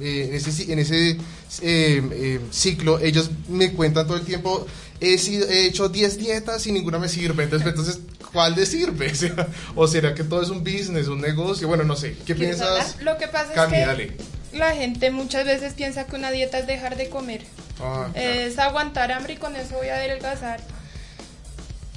eh, 0.00 0.28
en 0.28 0.34
ese, 0.34 0.72
en 0.72 0.78
ese 0.78 1.16
eh, 1.62 2.40
ciclo, 2.50 2.98
ellos 3.00 3.30
me 3.48 3.72
cuentan 3.72 4.06
todo 4.06 4.16
el 4.16 4.24
tiempo, 4.24 4.66
he, 5.00 5.18
sido- 5.18 5.48
he 5.48 5.66
hecho 5.66 5.88
10 5.88 6.18
dietas 6.18 6.66
y 6.66 6.72
ninguna 6.72 6.98
me 6.98 7.08
sirve, 7.08 7.44
entonces, 7.44 7.66
entonces 7.68 7.98
¿cuál 8.32 8.54
le 8.54 8.66
sirve? 8.66 9.10
O, 9.12 9.14
sea, 9.16 9.48
¿O 9.74 9.88
será 9.88 10.14
que 10.14 10.22
todo 10.24 10.42
es 10.42 10.50
un 10.50 10.62
business, 10.62 11.08
un 11.08 11.20
negocio? 11.20 11.66
Bueno, 11.68 11.84
no 11.84 11.96
sé, 11.96 12.12
¿qué 12.24 12.34
¿Quieres 12.34 12.56
piensas? 12.58 12.68
hablar? 12.96 13.02
Lo 13.02 13.18
que 13.18 13.28
pasa 13.28 13.52
Cami, 13.52 13.76
es 13.76 13.80
que 13.82 13.86
dale. 13.86 14.12
La 14.52 14.74
gente 14.74 15.10
muchas 15.10 15.44
veces 15.44 15.74
piensa 15.74 16.06
que 16.06 16.16
una 16.16 16.30
dieta 16.30 16.58
es 16.58 16.66
dejar 16.66 16.96
de 16.96 17.08
comer. 17.08 17.42
Ah, 17.80 18.08
claro. 18.12 18.30
Es 18.30 18.58
aguantar 18.58 19.12
hambre 19.12 19.34
y 19.34 19.36
con 19.36 19.56
eso 19.56 19.76
voy 19.76 19.88
a 19.88 19.96
adelgazar. 19.96 20.60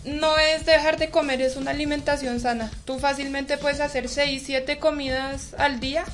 No 0.06 0.38
es 0.38 0.66
dejar 0.66 0.98
de 0.98 1.10
comer, 1.10 1.42
es 1.42 1.56
una 1.56 1.72
alimentación 1.72 2.40
sana. 2.40 2.72
Tú 2.86 3.00
fácilmente 3.00 3.58
puedes 3.58 3.80
hacer 3.80 4.08
6, 4.10 4.44
7 4.46 4.80
comidas 4.80 5.54
al 5.58 5.80
día 5.80 6.06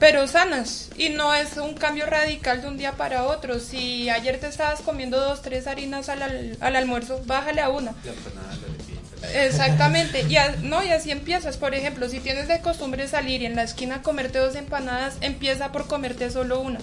pero 0.00 0.26
sanas. 0.26 0.90
Y 0.96 1.10
no 1.10 1.32
es 1.34 1.58
un 1.58 1.74
cambio 1.74 2.06
radical 2.06 2.62
de 2.62 2.68
un 2.68 2.78
día 2.78 2.92
para 2.92 3.24
otro. 3.24 3.60
Si 3.60 4.08
ayer 4.08 4.40
te 4.40 4.48
estabas 4.48 4.80
comiendo 4.80 5.20
dos, 5.20 5.42
tres 5.42 5.66
harinas 5.68 6.08
al, 6.08 6.22
al, 6.22 6.56
al 6.58 6.76
almuerzo, 6.76 7.20
bájale 7.26 7.60
a 7.60 7.68
una. 7.68 7.94
Exactamente, 9.34 10.22
y, 10.28 10.36
no, 10.62 10.82
y 10.82 10.88
así 10.88 11.10
empiezas. 11.10 11.56
Por 11.56 11.74
ejemplo, 11.74 12.08
si 12.08 12.20
tienes 12.20 12.48
de 12.48 12.60
costumbre 12.60 13.06
salir 13.08 13.42
y 13.42 13.46
en 13.46 13.56
la 13.56 13.62
esquina 13.62 14.02
comerte 14.02 14.38
dos 14.38 14.54
empanadas, 14.54 15.16
empieza 15.20 15.72
por 15.72 15.86
comerte 15.86 16.30
solo 16.30 16.60
una. 16.60 16.78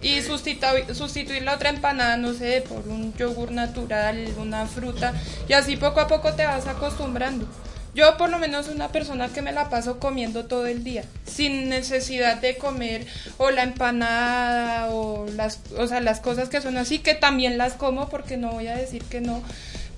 Y 0.00 0.22
sustituir, 0.22 0.94
sustituir 0.94 1.42
la 1.42 1.54
otra 1.54 1.70
empanada, 1.70 2.16
no 2.16 2.32
sé, 2.32 2.62
por 2.68 2.86
un 2.88 3.12
yogur 3.14 3.50
natural, 3.50 4.28
una 4.38 4.66
fruta, 4.66 5.12
y 5.48 5.52
así 5.54 5.76
poco 5.76 6.00
a 6.00 6.06
poco 6.06 6.34
te 6.34 6.44
vas 6.46 6.66
acostumbrando. 6.66 7.48
Yo 7.94 8.16
por 8.16 8.30
lo 8.30 8.38
menos 8.38 8.68
una 8.68 8.92
persona 8.92 9.28
que 9.28 9.42
me 9.42 9.50
la 9.50 9.70
paso 9.70 9.98
comiendo 9.98 10.44
todo 10.44 10.66
el 10.66 10.84
día, 10.84 11.02
sin 11.26 11.68
necesidad 11.68 12.36
de 12.36 12.56
comer 12.56 13.06
o 13.38 13.50
la 13.50 13.64
empanada 13.64 14.90
o 14.90 15.26
las, 15.34 15.58
o 15.76 15.86
sea, 15.88 16.00
las 16.00 16.20
cosas 16.20 16.48
que 16.48 16.60
son 16.60 16.76
así, 16.76 17.00
que 17.00 17.14
también 17.14 17.58
las 17.58 17.72
como 17.72 18.08
porque 18.08 18.36
no 18.36 18.52
voy 18.52 18.68
a 18.68 18.76
decir 18.76 19.02
que 19.04 19.20
no, 19.20 19.42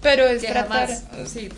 pero 0.00 0.26
es 0.26 0.42
tratar 0.42 0.88
sí 1.26 1.48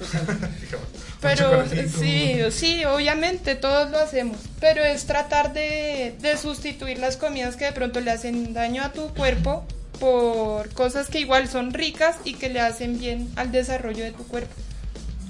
pero 1.21 1.65
sí 1.69 2.41
sí 2.51 2.85
obviamente 2.85 3.55
todos 3.55 3.91
lo 3.91 3.99
hacemos. 3.99 4.39
Pero 4.61 4.85
es 4.85 5.07
tratar 5.07 5.53
de, 5.53 6.17
de 6.21 6.37
sustituir 6.37 6.99
las 6.99 7.17
comidas 7.17 7.57
que 7.57 7.67
de 7.67 7.73
pronto 7.73 8.01
le 8.01 8.11
hacen 8.11 8.53
daño 8.53 8.83
a 8.83 8.93
tu 8.93 9.09
cuerpo 9.15 9.65
por 10.01 10.69
cosas 10.71 11.09
que 11.09 11.21
igual 11.21 11.49
son 11.49 11.73
ricas 11.73 12.17
y 12.25 12.35
que 12.35 12.49
le 12.49 12.61
hacen 12.61 12.99
bien 12.99 13.31
al 13.37 13.53
desarrollo 13.53 14.03
de 14.03 14.11
tu 14.11 14.27
cuerpo. 14.27 14.53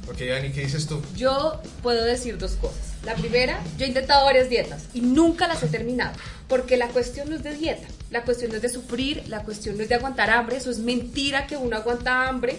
Ok, 0.08 0.18
Dani, 0.18 0.50
¿qué 0.50 0.62
dices 0.62 0.86
tú? 0.86 1.02
Yo 1.14 1.60
puedo 1.82 2.04
decir 2.04 2.38
dos 2.38 2.52
cosas. 2.52 2.92
La 3.04 3.14
primera, 3.14 3.60
yo 3.78 3.84
he 3.84 3.88
intentado 3.88 4.24
varias 4.24 4.48
dietas 4.48 4.84
y 4.94 5.00
nunca 5.00 5.46
las 5.46 5.62
he 5.62 5.68
terminado, 5.68 6.12
porque 6.48 6.76
la 6.76 6.88
cuestión 6.88 7.30
no 7.30 7.36
es 7.36 7.42
de 7.42 7.54
dieta, 7.54 7.86
la 8.10 8.22
cuestión 8.22 8.50
no 8.50 8.56
es 8.56 8.62
de 8.62 8.68
sufrir, 8.68 9.24
la 9.28 9.42
cuestión 9.42 9.76
no 9.76 9.82
es 9.82 9.88
de 9.88 9.96
aguantar 9.96 10.30
hambre, 10.30 10.56
eso 10.56 10.70
es 10.70 10.78
mentira 10.78 11.46
que 11.46 11.56
uno 11.56 11.76
aguanta 11.76 12.28
hambre, 12.28 12.56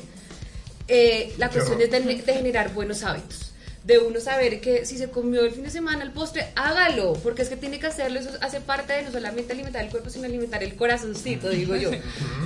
eh, 0.88 1.34
la 1.38 1.50
cuestión 1.50 1.80
es 1.82 1.89
de, 1.91 2.00
de, 2.02 2.34
generar 2.34 2.74
buenos 2.74 3.04
hábitos. 3.04 3.50
De 3.84 4.00
uno 4.00 4.22
saber 4.22 4.62
que 4.62 4.86
si 4.86 4.98
se 4.98 5.10
comió 5.10 5.43
el 5.43 5.52
fin 5.52 5.63
de 5.63 5.69
semana 5.69 6.04
el 6.04 6.12
postre, 6.12 6.48
hágalo, 6.56 7.13
porque 7.22 7.41
es 7.41 7.50
que 7.50 7.58
tiene 7.58 7.80
que 7.80 7.88
hacerlo, 7.88 8.17
eso 8.17 8.30
hace 8.39 8.62
parte 8.62 8.93
de 8.93 9.02
no 9.02 9.12
solamente 9.12 9.52
alimentar 9.52 9.84
el 9.84 9.91
cuerpo, 9.91 10.10
sino 10.10 10.24
alimentar 10.24 10.63
el 10.63 10.78
corazoncito, 10.78 11.50
digo 11.50 11.76
yo. 11.76 11.91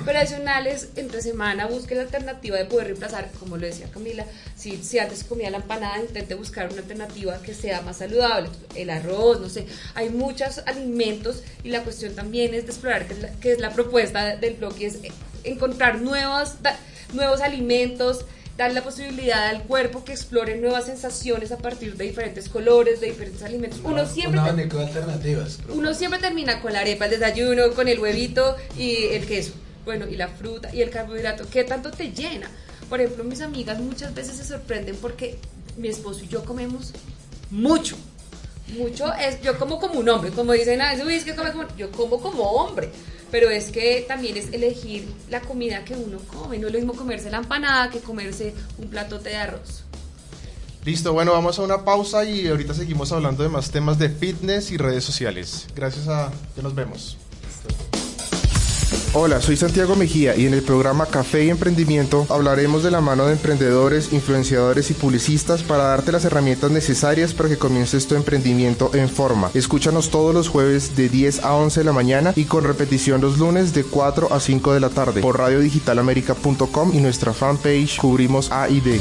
Pero 0.04 0.18
adicionales, 0.18 0.88
entre 0.96 1.22
semana 1.22 1.66
busque 1.66 1.94
la 1.94 2.02
alternativa 2.02 2.56
de 2.56 2.64
poder 2.64 2.88
reemplazar, 2.88 3.30
como 3.38 3.56
lo 3.56 3.66
decía 3.66 3.88
Camila, 3.88 4.26
si, 4.56 4.82
si 4.82 4.98
antes 4.98 5.22
comía 5.22 5.48
la 5.50 5.58
empanada, 5.58 6.00
intente 6.00 6.34
buscar 6.34 6.72
una 6.72 6.80
alternativa 6.80 7.40
que 7.40 7.54
sea 7.54 7.82
más 7.82 7.98
saludable, 7.98 8.48
el 8.74 8.90
arroz, 8.90 9.40
no 9.40 9.48
sé, 9.48 9.66
hay 9.94 10.10
muchos 10.10 10.58
alimentos 10.66 11.44
y 11.62 11.68
la 11.68 11.84
cuestión 11.84 12.16
también 12.16 12.52
es 12.52 12.64
de 12.64 12.72
explorar 12.72 13.06
qué 13.06 13.12
es 13.12 13.20
la, 13.20 13.30
es 13.42 13.58
la 13.60 13.70
propuesta 13.70 14.36
del 14.36 14.54
blog 14.54 14.74
y 14.80 14.86
es 14.86 14.98
encontrar 15.44 16.00
nuevos 16.00 16.54
nuevos 17.12 17.40
alimentos, 17.40 18.24
dar 18.58 18.72
la 18.72 18.82
posibilidad 18.82 19.46
al 19.46 19.62
cuerpo 19.62 20.04
que 20.04 20.12
explore 20.12 20.56
nuevas 20.56 20.86
sensaciones 20.86 21.52
a 21.52 21.58
partir 21.58 21.96
de 21.96 22.04
diferentes 22.04 22.48
colores, 22.48 23.00
de 23.00 23.06
diferentes 23.06 23.42
alimentos. 23.42 23.80
Uno 23.84 24.04
siempre 24.04 24.40
una 24.40 24.52
de 24.52 24.62
alternativas. 24.62 25.60
Uno 25.68 25.94
siempre 25.94 26.20
termina 26.20 26.60
con 26.60 26.72
la 26.72 26.80
arepa, 26.80 27.04
el 27.04 27.12
desayuno, 27.12 27.72
con 27.74 27.86
el 27.86 28.00
huevito 28.00 28.56
y 28.76 29.06
el 29.12 29.26
queso. 29.26 29.52
Bueno, 29.84 30.08
y 30.08 30.16
la 30.16 30.28
fruta 30.28 30.74
y 30.74 30.82
el 30.82 30.90
carbohidrato, 30.90 31.48
¿qué 31.48 31.64
tanto 31.64 31.90
te 31.92 32.12
llena? 32.12 32.50
Por 32.90 33.00
ejemplo, 33.00 33.22
mis 33.22 33.40
amigas 33.40 33.78
muchas 33.78 34.12
veces 34.12 34.36
se 34.36 34.44
sorprenden 34.44 34.96
porque 34.96 35.38
mi 35.76 35.88
esposo 35.88 36.24
y 36.24 36.28
yo 36.28 36.44
comemos 36.44 36.92
mucho. 37.50 37.96
Mucho 38.76 39.14
es, 39.14 39.40
yo 39.40 39.58
como 39.58 39.78
como 39.78 40.00
un 40.00 40.08
hombre, 40.08 40.30
como 40.30 40.52
dicen, 40.52 40.82
ah, 40.82 40.92
es 40.92 41.24
que 41.24 41.34
come 41.34 41.52
como, 41.52 41.64
yo 41.76 41.90
como 41.90 42.20
como 42.20 42.42
hombre 42.42 42.90
pero 43.30 43.50
es 43.50 43.70
que 43.70 44.04
también 44.06 44.36
es 44.36 44.52
elegir 44.52 45.08
la 45.30 45.40
comida 45.40 45.84
que 45.84 45.94
uno 45.94 46.18
come, 46.32 46.58
no 46.58 46.66
es 46.66 46.72
lo 46.72 46.78
mismo 46.78 46.94
comerse 46.94 47.30
la 47.30 47.38
empanada 47.38 47.90
que 47.90 48.00
comerse 48.00 48.54
un 48.78 48.88
platote 48.88 49.30
de 49.30 49.36
arroz. 49.36 49.84
Listo, 50.84 51.12
bueno, 51.12 51.32
vamos 51.32 51.58
a 51.58 51.62
una 51.62 51.84
pausa 51.84 52.24
y 52.24 52.48
ahorita 52.48 52.72
seguimos 52.72 53.12
hablando 53.12 53.42
de 53.42 53.48
más 53.48 53.70
temas 53.70 53.98
de 53.98 54.08
fitness 54.08 54.70
y 54.70 54.78
redes 54.78 55.04
sociales. 55.04 55.66
Gracias 55.74 56.08
a... 56.08 56.30
Ya 56.56 56.62
nos 56.62 56.74
vemos. 56.74 57.18
Hola, 59.14 59.40
soy 59.40 59.56
Santiago 59.56 59.96
Mejía 59.96 60.36
y 60.36 60.46
en 60.46 60.52
el 60.52 60.62
programa 60.62 61.06
Café 61.06 61.44
y 61.44 61.50
Emprendimiento 61.50 62.26
hablaremos 62.28 62.82
de 62.82 62.90
la 62.90 63.00
mano 63.00 63.26
de 63.26 63.32
emprendedores, 63.32 64.12
influenciadores 64.12 64.90
y 64.90 64.94
publicistas 64.94 65.62
para 65.62 65.84
darte 65.84 66.12
las 66.12 66.26
herramientas 66.26 66.70
necesarias 66.70 67.32
para 67.32 67.48
que 67.48 67.56
comiences 67.56 68.06
tu 68.06 68.16
emprendimiento 68.16 68.90
en 68.92 69.08
forma. 69.08 69.50
Escúchanos 69.54 70.10
todos 70.10 70.34
los 70.34 70.48
jueves 70.48 70.94
de 70.94 71.08
10 71.08 71.42
a 71.42 71.54
11 71.54 71.80
de 71.80 71.84
la 71.84 71.92
mañana 71.92 72.32
y 72.36 72.44
con 72.44 72.64
repetición 72.64 73.22
los 73.22 73.38
lunes 73.38 73.72
de 73.72 73.84
4 73.84 74.32
a 74.32 74.40
5 74.40 74.74
de 74.74 74.80
la 74.80 74.90
tarde 74.90 75.22
por 75.22 75.38
radiodigitalamerica.com 75.38 76.94
y 76.94 76.98
nuestra 76.98 77.32
fanpage 77.32 77.98
Cubrimos 77.98 78.52
A 78.52 78.68
y 78.68 78.80
D. 78.80 79.00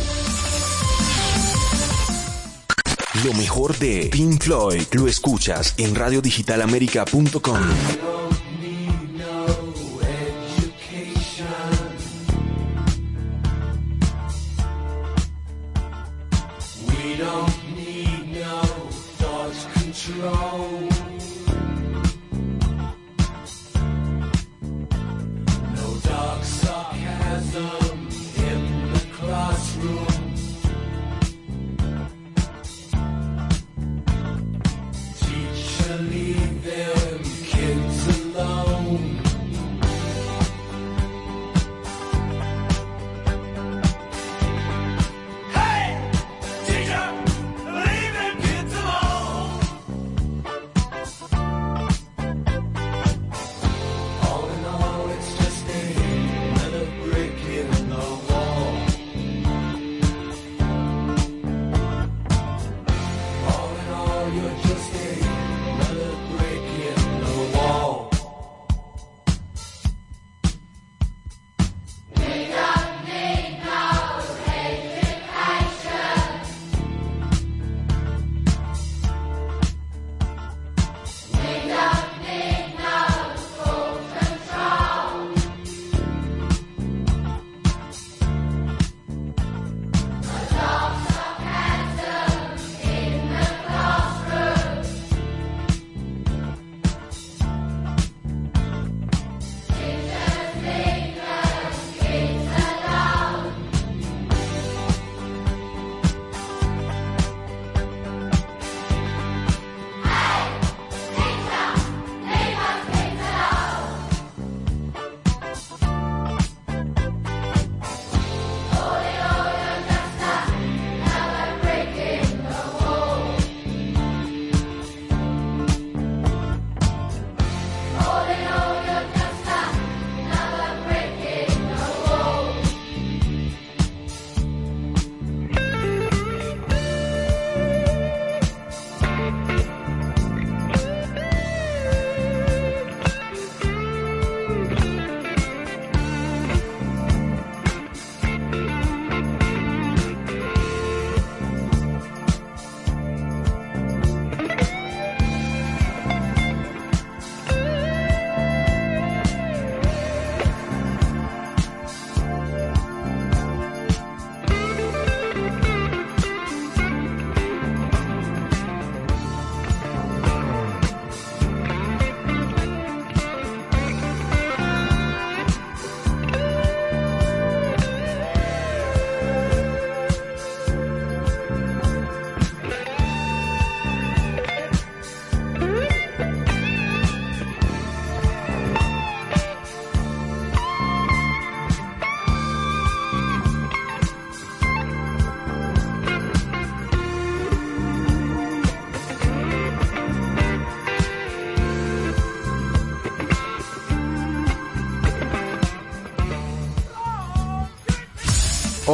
Lo 3.26 3.34
mejor 3.34 3.78
de 3.78 4.08
Pink 4.10 4.42
Floyd 4.42 4.84
lo 4.94 5.08
escuchas 5.08 5.74
en 5.78 5.96
radiodigitalamerica.com. 5.96 8.27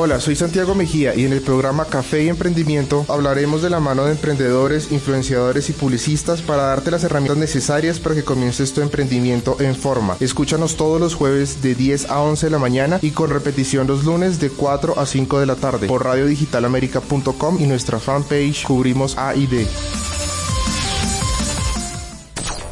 Hola, 0.03 0.19
soy 0.19 0.35
Santiago 0.35 0.75
Mejía 0.75 1.15
y 1.15 1.23
en 1.23 1.31
el 1.31 1.39
programa 1.39 1.85
Café 1.85 2.23
y 2.23 2.27
Emprendimiento 2.27 3.05
hablaremos 3.07 3.61
de 3.61 3.69
la 3.69 3.79
mano 3.79 4.03
de 4.03 4.11
emprendedores, 4.11 4.91
influenciadores 4.91 5.69
y 5.69 5.73
publicistas 5.73 6.41
para 6.41 6.63
darte 6.63 6.91
las 6.91 7.05
herramientas 7.05 7.37
necesarias 7.37 7.99
para 7.99 8.13
que 8.13 8.25
comiences 8.25 8.73
tu 8.73 8.81
emprendimiento 8.81 9.55
en 9.61 9.77
forma. 9.77 10.17
Escúchanos 10.19 10.75
todos 10.75 10.99
los 10.99 11.15
jueves 11.15 11.61
de 11.61 11.73
10 11.73 12.09
a 12.09 12.19
11 12.19 12.47
de 12.47 12.49
la 12.49 12.59
mañana 12.59 12.99
y 13.01 13.11
con 13.11 13.29
repetición 13.29 13.87
los 13.87 14.03
lunes 14.03 14.41
de 14.41 14.49
4 14.49 14.99
a 14.99 15.05
5 15.05 15.39
de 15.39 15.45
la 15.45 15.55
tarde 15.55 15.87
por 15.87 16.03
radiodigitalamerica.com 16.03 17.61
y 17.61 17.65
nuestra 17.65 17.97
fanpage 17.97 18.65
Cubrimos 18.65 19.17
A 19.17 19.35
y 19.35 19.47
D. 19.47 19.65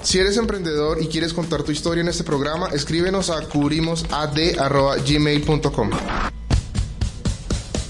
Si 0.02 0.20
eres 0.20 0.36
emprendedor 0.36 1.02
y 1.02 1.08
quieres 1.08 1.34
contar 1.34 1.64
tu 1.64 1.72
historia 1.72 2.02
en 2.02 2.10
este 2.10 2.26
programa, 2.26 2.68
escríbenos 2.74 3.30
a 3.30 3.48
cubrimosad.gmail.com. 3.48 5.92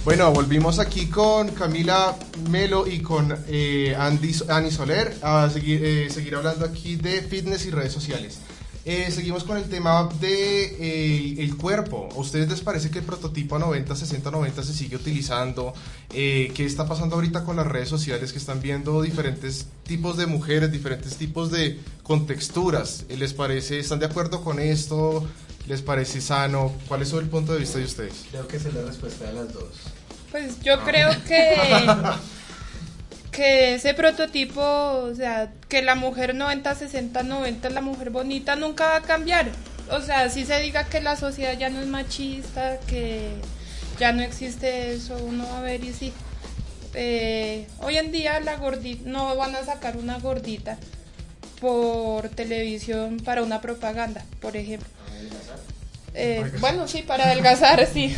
Bueno, 0.04 0.32
volvimos 0.32 0.80
aquí 0.80 1.06
con 1.10 1.50
Camila 1.50 2.18
Melo 2.50 2.88
y 2.88 3.02
con 3.02 3.38
eh, 3.48 3.96
Andy, 3.96 4.34
Annie 4.50 4.72
Soler 4.72 5.16
a 5.22 5.48
seguir, 5.48 5.86
eh, 5.86 6.10
seguir 6.10 6.34
hablando 6.34 6.66
aquí 6.66 6.96
de 6.96 7.22
fitness 7.22 7.68
y 7.68 7.70
redes 7.70 7.94
sociales. 7.94 8.40
Eh, 8.84 9.12
seguimos 9.12 9.44
con 9.44 9.58
el 9.58 9.66
tema 9.66 10.10
de 10.20 10.64
eh, 10.64 11.36
el 11.38 11.56
cuerpo. 11.56 12.10
¿A 12.12 12.18
ustedes 12.18 12.50
les 12.50 12.62
parece 12.62 12.90
que 12.90 12.98
el 12.98 13.06
prototipo 13.06 13.60
90, 13.60 13.96
60, 13.96 14.32
90 14.32 14.64
se 14.64 14.74
sigue 14.74 14.96
utilizando? 14.96 15.72
¿Qué 16.10 16.52
está 16.58 16.88
pasando 16.88 17.14
ahorita 17.14 17.44
con 17.44 17.58
las 17.58 17.68
redes 17.68 17.88
sociales 17.88 18.32
que 18.32 18.40
están 18.40 18.60
viendo 18.60 19.04
diferentes 19.04 19.68
tipos 19.86 20.18
de 20.18 20.26
mujeres, 20.26 20.72
diferentes 20.72 21.16
tipos 21.16 21.52
de 21.52 21.80
contexturas? 22.02 23.06
¿Les 23.08 23.34
parece, 23.34 23.78
están 23.78 24.00
de 24.00 24.08
acuerdo 24.08 24.44
con 24.44 24.60
esto? 24.60 25.28
¿Les 25.68 25.82
parece 25.82 26.22
sano? 26.22 26.74
¿Cuál 26.88 27.04
es 27.04 27.14
el 27.14 27.30
punto 27.30 27.54
de 27.54 27.60
vista 27.60 27.78
de 27.78 27.86
ustedes? 27.86 28.26
Creo 28.32 28.48
que 28.48 28.58
es 28.58 28.74
la 28.74 28.82
respuesta 28.82 29.26
de 29.26 29.34
las 29.34 29.54
dos. 29.54 29.70
Pues 30.32 30.62
yo 30.62 30.82
creo 30.84 31.10
que 31.28 31.56
que 33.32 33.76
ese 33.76 33.94
prototipo, 33.94 34.62
o 34.62 35.16
sea, 35.16 35.52
que 35.70 35.82
la 35.82 35.96
mujer 35.96 36.36
90, 36.36 36.76
60, 36.76 37.24
90, 37.24 37.70
la 37.70 37.82
mujer 37.82 38.10
bonita 38.10 38.56
nunca 38.56 38.88
va 38.88 38.96
a 38.98 39.02
cambiar. 39.02 39.50
O 39.90 40.02
sea, 40.02 40.30
si 40.30 40.46
se 40.46 40.60
diga 40.60 40.86
que 40.86 41.02
la 41.02 41.16
sociedad 41.16 41.58
ya 41.58 41.70
no 41.70 41.80
es 41.80 41.88
machista, 41.88 42.80
que 42.88 43.30
ya 44.00 44.12
no 44.12 44.22
existe 44.22 44.94
eso, 44.94 45.18
uno 45.18 45.46
va 45.48 45.60
a 45.60 45.62
ver 45.62 45.84
y 45.84 45.94
sí. 45.94 46.14
Eh, 46.94 47.68
hoy 47.80 47.98
en 47.98 48.12
día 48.12 48.40
la 48.42 48.58
gordita, 48.58 49.10
no 49.10 49.36
van 49.38 49.56
a 49.56 49.64
sacar 49.64 49.96
una 49.96 50.20
gordita 50.20 50.78
por 51.62 52.28
televisión 52.30 53.18
para 53.24 53.44
una 53.44 53.62
propaganda, 53.62 54.26
por 54.42 54.58
ejemplo. 54.58 54.90
Eh, 56.14 56.52
bueno, 56.60 56.88
sí, 56.88 57.04
para 57.04 57.26
adelgazar, 57.26 57.86
sí. 57.94 58.16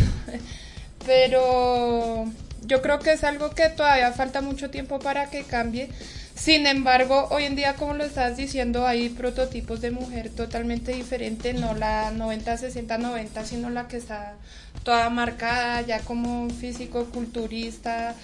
Pero 1.06 2.26
yo 2.66 2.82
creo 2.82 3.00
que 3.00 3.14
es 3.14 3.24
algo 3.24 3.52
que 3.52 3.70
todavía 3.70 4.12
falta 4.14 4.42
mucho 4.42 4.70
tiempo 4.70 5.00
para 5.00 5.30
que 5.30 5.44
cambie. 5.44 5.90
Sin 6.36 6.66
embargo, 6.68 7.28
hoy 7.30 7.44
en 7.46 7.56
día, 7.56 7.76
como 7.76 7.94
lo 7.94 8.04
estás 8.04 8.38
diciendo, 8.38 8.88
hay 8.88 9.10
prototipos 9.10 9.82
de 9.82 9.92
mujer 9.92 10.30
totalmente 10.30 10.92
diferente, 10.92 11.54
no 11.54 11.76
la 11.76 12.12
90, 12.12 12.58
60, 12.58 12.98
90, 12.98 13.46
sino 13.46 13.70
la 13.70 13.88
que 13.88 13.98
está 13.98 14.36
toda 14.84 15.10
marcada 15.10 15.82
ya 15.82 16.00
como 16.00 16.50
físico 16.50 17.06
culturista. 17.06 18.16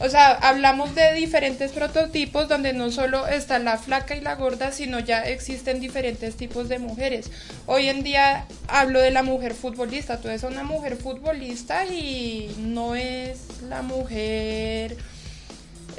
O 0.00 0.08
sea, 0.08 0.30
hablamos 0.30 0.94
de 0.94 1.12
diferentes 1.14 1.72
prototipos 1.72 2.48
donde 2.48 2.72
no 2.72 2.92
solo 2.92 3.26
está 3.26 3.58
la 3.58 3.76
flaca 3.76 4.14
y 4.14 4.20
la 4.20 4.36
gorda, 4.36 4.70
sino 4.70 5.00
ya 5.00 5.24
existen 5.24 5.80
diferentes 5.80 6.36
tipos 6.36 6.68
de 6.68 6.78
mujeres. 6.78 7.32
Hoy 7.66 7.88
en 7.88 8.04
día 8.04 8.46
hablo 8.68 9.00
de 9.00 9.10
la 9.10 9.24
mujer 9.24 9.54
futbolista. 9.54 10.20
Tú 10.20 10.28
eres 10.28 10.44
una 10.44 10.62
mujer 10.62 10.96
futbolista 10.96 11.84
y 11.84 12.54
no 12.60 12.94
es 12.94 13.40
la 13.68 13.82
mujer 13.82 14.96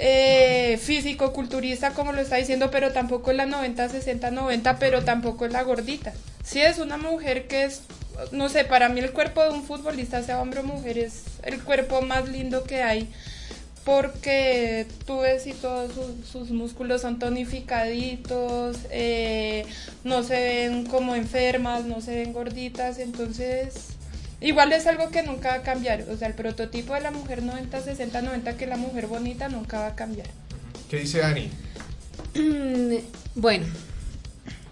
eh, 0.02 0.80
físico-culturista 0.82 1.92
como 1.92 2.14
lo 2.14 2.22
está 2.22 2.38
diciendo, 2.38 2.72
pero 2.72 2.94
tampoco 2.94 3.32
es 3.32 3.38
la 3.38 3.46
90, 3.46 3.90
60, 3.90 4.32
90, 4.32 4.80
pero 4.80 5.04
tampoco 5.04 5.46
es 5.46 5.52
la 5.52 5.64
gordita. 5.64 6.14
Si 6.42 6.62
es 6.62 6.80
una 6.80 6.98
mujer 6.98 7.48
que 7.48 7.66
es, 7.66 7.82
no 8.32 8.48
sé, 8.48 8.64
para 8.64 8.88
mí 8.88 9.02
el 9.02 9.12
cuerpo 9.12 9.44
de 9.44 9.50
un 9.50 9.64
futbolista, 9.64 10.24
sea 10.24 10.42
hombre 10.42 10.62
o 10.62 10.64
mujer, 10.64 10.98
es 10.98 11.24
el 11.44 11.62
cuerpo 11.62 12.02
más 12.02 12.30
lindo 12.30 12.64
que 12.64 12.82
hay 12.82 13.10
porque 13.84 14.86
tú 15.06 15.22
ves 15.22 15.48
y 15.48 15.54
todos 15.54 15.92
sus, 15.94 16.28
sus 16.28 16.52
músculos 16.52 17.02
son 17.02 17.20
tonificaditos, 17.20 18.78
eh, 18.92 19.66
no 20.04 20.24
se 20.24 20.40
ven 20.40 20.86
como 20.86 21.16
enfermas, 21.16 21.86
no 21.86 22.00
se 22.00 22.16
ven 22.16 22.32
gorditas, 22.32 23.00
entonces 23.00 23.99
igual 24.42 24.72
es 24.74 24.88
algo 24.88 25.10
que 25.10 25.24
nunca 25.24 25.50
va 25.50 25.56
a 25.56 25.64
cambiar, 25.64 26.06
o 26.10 26.18
sea, 26.18 26.28
el 26.28 26.34
prototipo 26.34 26.94
de 26.94 27.02
la 27.02 27.12
mujer 27.12 27.44
90, 27.44 27.82
60, 27.82 28.22
90 28.22 28.58
que 28.58 28.68
la 28.68 28.78
mujer 28.78 29.08
bonita 29.08 29.50
nunca 29.50 29.80
va 29.80 29.88
a 29.88 29.96
cambiar. 29.96 30.28
¿Qué 30.90 31.00
dice 31.00 31.24
Ani? 31.24 31.50
Bueno, 33.36 33.66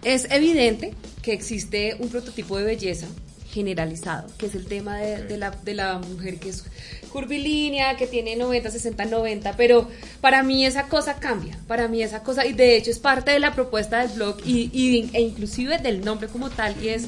es 0.03 0.27
evidente 0.31 0.93
que 1.21 1.33
existe 1.33 1.95
un 1.99 2.09
prototipo 2.09 2.57
de 2.57 2.63
belleza 2.65 3.07
generalizado, 3.51 4.27
que 4.37 4.45
es 4.47 4.55
el 4.55 4.65
tema 4.65 4.97
de, 4.99 5.23
de 5.23 5.37
la, 5.37 5.51
de 5.51 5.73
la 5.73 5.97
mujer 5.99 6.37
que 6.39 6.49
es 6.49 6.63
curvilínea, 7.11 7.95
que 7.97 8.05
tiene 8.07 8.35
90, 8.35 8.69
60, 8.69 9.05
90, 9.05 9.53
pero 9.57 9.87
para 10.21 10.43
mí 10.43 10.65
esa 10.65 10.87
cosa 10.87 11.15
cambia, 11.15 11.57
para 11.67 11.87
mí 11.87 12.03
esa 12.03 12.23
cosa, 12.23 12.45
y 12.45 12.53
de 12.53 12.75
hecho 12.75 12.91
es 12.91 12.99
parte 12.99 13.31
de 13.31 13.39
la 13.39 13.53
propuesta 13.53 13.99
del 14.05 14.15
blog 14.15 14.37
y, 14.45 14.69
y- 14.73 15.09
e 15.13 15.21
inclusive 15.21 15.77
del 15.79 16.03
nombre 16.03 16.27
como 16.27 16.49
tal, 16.49 16.75
y 16.83 16.89
es, 16.89 17.05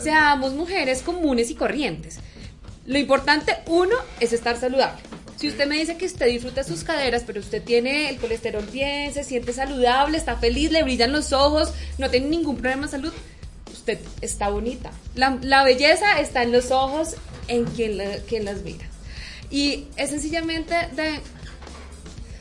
seamos 0.00 0.52
mujeres 0.54 1.02
comunes 1.02 1.50
y 1.50 1.54
corrientes. 1.54 2.18
Lo 2.86 2.98
importante, 2.98 3.56
uno, 3.66 3.96
es 4.20 4.32
estar 4.32 4.56
saludable. 4.58 5.00
Si 5.36 5.46
usted 5.48 5.66
me 5.68 5.76
dice 5.76 5.96
que 5.96 6.06
usted 6.06 6.26
disfruta 6.26 6.64
sus 6.64 6.82
caderas, 6.84 7.22
pero 7.26 7.38
usted 7.40 7.62
tiene 7.62 8.10
el 8.10 8.16
colesterol 8.16 8.66
bien, 8.72 9.12
se 9.14 9.22
siente 9.24 9.52
saludable, 9.52 10.18
está 10.18 10.36
feliz, 10.36 10.72
le 10.72 10.82
brillan 10.82 11.12
los 11.12 11.32
ojos, 11.32 11.72
no 11.98 12.10
tiene 12.10 12.26
ningún 12.28 12.56
problema 12.56 12.86
de 12.86 12.90
salud, 12.92 13.12
está 14.20 14.48
bonita. 14.50 14.90
La, 15.14 15.38
la 15.40 15.64
belleza 15.64 16.20
está 16.20 16.42
en 16.42 16.52
los 16.52 16.70
ojos, 16.70 17.14
en 17.46 17.64
quien, 17.64 17.98
quien 18.28 18.44
las 18.44 18.62
mira. 18.62 18.84
Y 19.50 19.86
es 19.96 20.10
sencillamente 20.10 20.74
de, 20.94 21.20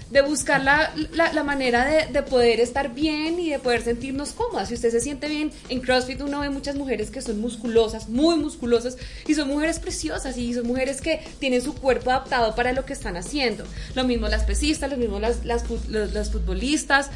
de 0.10 0.22
buscar 0.22 0.62
la, 0.64 0.94
la- 1.14 1.44
manera 1.44 1.86
de, 1.86 2.08
de 2.12 2.24
poder 2.24 2.60
estar 2.60 2.94
bien 2.94 3.40
y 3.40 3.50
de 3.52 3.60
poder 3.60 3.82
sentirnos 3.82 4.32
cómodas. 4.32 4.68
Si 4.68 4.74
usted 4.74 4.92
se 4.92 5.00
siente 5.00 5.30
bien, 5.30 5.52
en 5.70 5.80
CrossFit 5.80 6.20
uno 6.22 6.42
ve 6.42 6.50
muchas 6.50 6.76
mujeres 6.76 7.10
que 7.10 7.22
son 7.22 7.40
musculosas, 7.40 8.10
muy 8.10 8.36
musculosas, 8.36 8.98
y 9.26 9.34
son 9.36 9.48
mujeres 9.48 9.80
preciosas, 9.80 10.38
y 10.38 10.54
son 10.54 10.68
mujeres 10.68 11.00
que 11.00 11.22
tienen 11.40 11.62
su 11.62 11.74
cuerpo 11.74 12.10
adaptado 12.10 12.56
para 12.56 12.74
lo 12.74 12.86
que 12.86 12.92
están 12.94 13.16
haciendo. 13.16 13.64
Lo 13.96 14.04
mismo 14.04 14.28
las 14.28 14.44
pesistas, 14.44 14.90
lo 14.92 14.98
mismo 14.98 15.20
las, 15.20 15.46
las 15.46 16.32
futbolistas, 16.32 17.10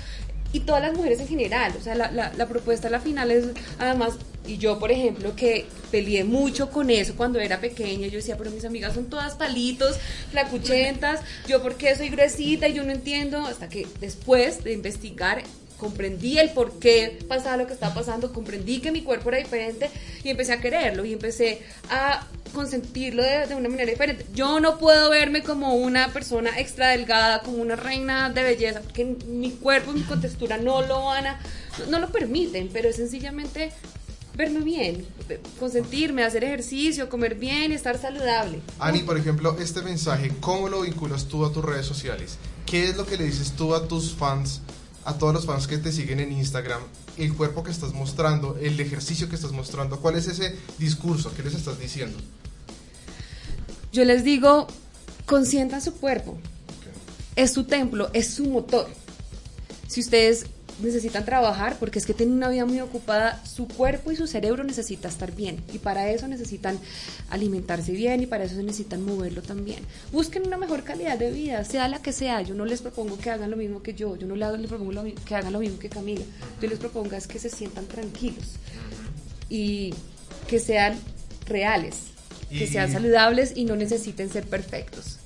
y 0.54 0.62
todas 0.62 0.82
las 0.82 0.94
mujeres 0.94 1.20
en 1.20 1.28
general. 1.28 1.74
O 1.80 1.84
sea, 1.84 1.96
la, 1.96 2.12
la, 2.12 2.34
la 2.34 2.48
propuesta 2.48 2.88
a 2.88 2.92
la 2.92 3.00
final 3.00 3.32
es, 3.32 3.46
además, 3.80 4.14
y 4.48 4.58
yo, 4.58 4.80
por 4.80 4.92
ejemplo, 4.92 5.36
que 5.36 5.66
peleé 5.92 6.24
mucho 6.24 6.70
con 6.72 6.90
eso 6.90 7.16
cuando 7.16 7.40
era 7.40 7.60
pequeña, 7.60 8.08
yo 8.08 8.18
decía, 8.18 8.38
pero 8.38 8.50
mis 8.52 8.66
amigas 8.66 8.94
son 8.94 9.06
todas 9.06 9.36
palitos, 9.36 9.98
flacuchentas, 10.32 11.22
yo 11.48 11.62
porque 11.62 11.96
soy 11.96 12.10
gruesita 12.10 12.68
y 12.68 12.74
yo 12.74 12.84
no 12.84 12.92
entiendo, 12.92 13.46
hasta 13.46 13.70
que 13.70 13.88
después 14.00 14.64
de 14.64 14.74
investigar 14.74 15.44
comprendí 15.82 16.38
el 16.38 16.52
por 16.52 16.78
qué 16.78 17.18
pasaba 17.28 17.58
lo 17.58 17.66
que 17.66 17.74
estaba 17.74 17.96
pasando, 17.96 18.32
comprendí 18.32 18.82
que 18.82 18.92
mi 18.92 19.02
cuerpo 19.02 19.30
era 19.30 19.40
diferente 19.40 19.90
y 20.24 20.30
empecé 20.30 20.54
a 20.54 20.62
quererlo 20.62 21.04
y 21.06 21.14
empecé 21.14 21.64
a 21.90 22.28
consentirlo 22.54 23.24
de, 23.24 23.48
de 23.48 23.56
una 23.56 23.68
manera 23.68 23.90
diferente. 23.90 24.28
Yo 24.36 24.60
no 24.60 24.78
puedo 24.78 25.10
verme 25.10 25.42
como 25.42 25.74
una 25.74 26.10
persona 26.14 26.60
extra 26.60 26.90
delgada, 26.90 27.42
como 27.42 27.58
una 27.58 27.76
reina 27.76 28.30
de 28.30 28.44
belleza, 28.44 28.82
porque 28.82 29.06
mi 29.28 29.50
cuerpo, 29.54 29.92
mi 29.92 30.04
contextura 30.04 30.58
no 30.58 30.84
lo 30.84 31.06
van 31.06 31.26
a, 31.26 31.40
no, 31.90 31.98
lo 31.98 32.12
permiten, 32.12 32.70
pero 32.72 32.88
es 32.88 32.98
sencillamente 32.98 33.72
verme 34.36 34.60
bien, 34.60 35.08
consentirme, 35.60 36.24
hacer 36.24 36.44
ejercicio, 36.44 37.10
comer 37.10 37.34
bien 37.34 37.72
estar 37.72 37.98
saludable. 37.98 38.60
Ani, 38.78 39.00
por 39.00 39.18
ejemplo, 39.18 39.58
este 39.60 39.82
mensaje, 39.82 40.32
¿cómo 40.42 40.70
lo 40.70 40.82
vinculas 40.82 41.26
tú 41.26 41.44
a 41.44 41.52
tus 41.52 41.66
redes 41.66 41.88
sociales? 41.88 42.38
¿Qué 42.68 42.90
es 42.90 42.98
lo 42.98 43.08
que 43.08 43.18
le 43.18 43.24
dices 43.24 43.54
tú 43.54 43.74
a 43.74 43.88
tus 43.88 44.14
fans, 44.14 44.62
a 45.06 45.18
todos 45.18 45.34
los 45.34 45.46
fans 45.46 45.68
que 45.68 45.78
te 45.78 45.92
siguen 45.92 46.20
en 46.20 46.32
Instagram? 46.32 46.82
El 47.18 47.34
cuerpo 47.36 47.64
que 47.64 47.72
estás 47.72 47.94
mostrando, 47.94 48.58
el 48.62 48.80
ejercicio 48.80 49.30
que 49.30 49.36
estás 49.36 49.52
mostrando, 49.52 50.00
¿cuál 50.00 50.16
es 50.16 50.28
ese 50.28 50.56
discurso? 50.78 51.34
¿Qué 51.36 51.44
les 51.44 51.56
estás 51.56 51.80
diciendo? 51.80 52.18
Yo 53.92 54.06
les 54.06 54.24
digo, 54.24 54.68
consientan 55.26 55.82
su 55.82 55.94
cuerpo. 55.94 56.38
Es 57.36 57.54
su 57.54 57.66
templo, 57.66 58.10
es 58.14 58.34
su 58.34 58.46
motor. 58.46 58.88
Si 59.88 60.00
ustedes 60.00 60.46
necesitan 60.82 61.26
trabajar, 61.26 61.78
porque 61.80 62.00
es 62.00 62.06
que 62.06 62.14
tienen 62.14 62.36
una 62.36 62.50
vida 62.50 62.66
muy 62.66 62.80
ocupada, 62.80 63.42
su 63.46 63.68
cuerpo 63.68 64.12
y 64.12 64.16
su 64.16 64.28
cerebro 64.28 64.64
necesita 64.64 65.08
estar 65.08 65.34
bien. 65.34 65.64
Y 65.74 65.80
para 65.80 66.10
eso 66.10 66.28
necesitan 66.28 66.80
alimentarse 67.30 67.92
bien 67.92 68.22
y 68.22 68.26
para 68.26 68.44
eso 68.44 68.56
necesitan 68.56 69.04
moverlo 69.04 69.42
también. 69.42 69.80
Busquen 70.12 70.46
una 70.46 70.58
mejor 70.58 70.84
calidad 70.84 71.18
de 71.18 71.32
vida, 71.32 71.64
sea 71.64 71.88
la 71.88 72.02
que 72.02 72.12
sea. 72.12 72.42
Yo 72.42 72.56
no 72.56 72.66
les 72.66 72.82
propongo 72.82 73.18
que 73.18 73.30
hagan 73.30 73.52
lo 73.52 73.58
mismo 73.58 73.82
que 73.82 73.94
yo, 73.94 74.16
yo 74.16 74.28
no 74.28 74.36
les 74.36 74.68
propongo 74.68 74.92
lo 74.92 75.04
que 75.04 75.36
hagan 75.36 75.54
lo 75.54 75.60
mismo 75.60 75.80
que 75.80 75.90
Camila. 75.90 76.24
Yo 76.62 76.68
les 76.70 76.80
propongo 76.80 77.16
es 77.16 77.28
que 77.28 77.40
se 77.40 77.50
sientan 77.50 77.86
tranquilos 77.88 78.56
y 79.50 79.94
que 80.48 80.60
sean 80.60 80.98
reales 81.46 82.12
que 82.52 82.68
sean 82.68 82.92
saludables 82.92 83.54
y 83.56 83.66
no 83.66 83.76
necesiten 83.76 84.30
ser 84.30 84.46
perfectos. 84.46 85.21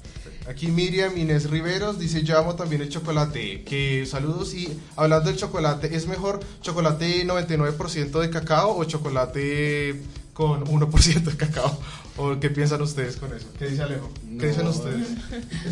Aquí 0.47 0.67
Miriam 0.67 1.17
Inés 1.17 1.49
Riveros 1.49 1.97
dice, 1.97 2.21
yo 2.23 2.37
amo 2.37 2.55
también 2.55 2.81
el 2.81 2.89
chocolate. 2.89 3.63
Que 3.63 4.05
saludos 4.05 4.53
y 4.53 4.79
hablando 4.95 5.29
del 5.29 5.39
chocolate, 5.39 5.95
¿es 5.95 6.07
mejor 6.07 6.39
chocolate 6.61 7.25
99% 7.25 8.19
de 8.19 8.29
cacao 8.29 8.77
o 8.77 8.83
chocolate 8.83 10.01
con 10.33 10.65
1% 10.65 11.23
de 11.23 11.35
cacao? 11.35 11.79
¿O 12.17 12.39
qué 12.39 12.51
piensan 12.51 12.81
ustedes 12.81 13.17
con 13.17 13.33
eso? 13.33 13.47
¿Qué 13.57 13.69
dice 13.69 13.81
Alejo? 13.81 14.11
¿Qué 14.39 14.47
dicen 14.47 14.67
ustedes? 14.67 15.07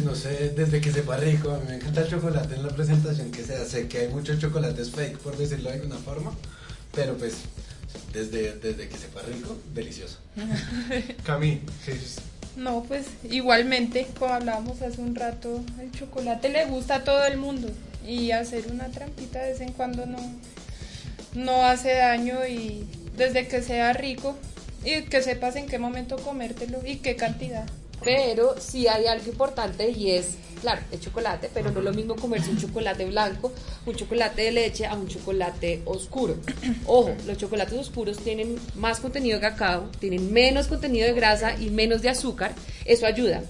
No 0.04 0.16
sé, 0.16 0.54
desde 0.56 0.82
que 0.82 0.92
sepa 0.92 1.18
rico, 1.18 1.52
a 1.52 1.60
mí 1.60 1.66
me 1.68 1.76
encanta 1.76 2.02
el 2.02 2.10
chocolate 2.10 2.56
en 2.56 2.64
la 2.64 2.70
presentación 2.70 3.32
que 3.32 3.44
se 3.44 3.56
hace, 3.56 3.88
que 3.88 4.00
hay 4.00 4.08
muchos 4.10 4.40
chocolates 4.40 4.90
fake, 4.90 5.20
por 5.20 5.38
decirlo 5.38 5.70
de 5.70 5.76
alguna 5.76 5.98
forma, 5.98 6.32
pero 6.94 7.16
pues 7.16 7.36
desde, 8.12 8.54
desde 8.56 8.90
que 8.90 8.98
sepa 8.98 9.22
rico, 9.22 9.56
delicioso. 9.74 10.18
Cami, 11.24 11.62
¿qué 11.86 11.94
dices? 11.94 12.18
No, 12.56 12.84
pues 12.84 13.08
igualmente, 13.30 14.08
como 14.20 14.34
hablábamos 14.34 14.82
hace 14.82 15.02
un 15.02 15.16
rato, 15.16 15.64
el 15.82 15.92
chocolate 15.92 16.50
le 16.50 16.66
gusta 16.66 16.96
a 16.96 17.04
todo 17.04 17.26
el 17.26 17.38
mundo 17.38 17.70
y 18.08 18.32
hacer 18.32 18.72
una 18.72 18.90
trampita 18.90 19.42
de 19.42 19.52
vez 19.52 19.62
en 19.62 19.72
cuando 19.72 20.06
no, 20.06 20.20
no 21.34 21.66
hace 21.66 21.94
daño 21.96 22.46
y 22.48 22.88
desde 23.18 23.48
que 23.48 23.62
sea 23.62 23.94
rico 23.94 24.38
y 24.86 25.04
que 25.04 25.22
sepas 25.24 25.56
en 25.56 25.66
qué 25.66 25.80
momento 25.80 26.18
comértelo 26.18 26.80
y 26.86 26.98
qué 26.98 27.16
cantidad. 27.16 27.66
Pero 28.04 28.56
sí 28.60 28.88
hay 28.88 29.06
algo 29.06 29.30
importante 29.30 29.90
y 29.90 30.12
es, 30.12 30.30
claro, 30.62 30.82
el 30.92 31.00
chocolate, 31.00 31.50
pero 31.54 31.72
no 31.72 31.80
es 31.80 31.86
lo 31.86 31.94
mismo 31.94 32.16
comerse 32.16 32.50
un 32.52 32.60
chocolate 32.60 33.06
blanco, 33.06 33.52
un 33.86 33.96
chocolate 33.96 34.44
de 34.44 34.52
leche 34.52 34.86
a 34.86 34.96
un 34.96 35.08
chocolate 35.08 35.82
oscuro. 35.86 36.36
Ojo, 36.86 37.16
los 37.26 37.38
chocolates 37.38 37.78
oscuros 37.78 38.18
tienen 38.18 38.58
más 38.76 39.00
contenido 39.00 39.40
de 39.40 39.42
cacao, 39.42 39.90
tienen 40.00 40.32
menos 40.32 40.68
contenido 40.68 41.08
de 41.08 41.14
grasa 41.14 41.56
y 41.60 41.70
menos 41.70 42.02
de 42.02 42.10
azúcar. 42.10 42.54
Eso 42.86 43.06
ayuda. 43.06 43.44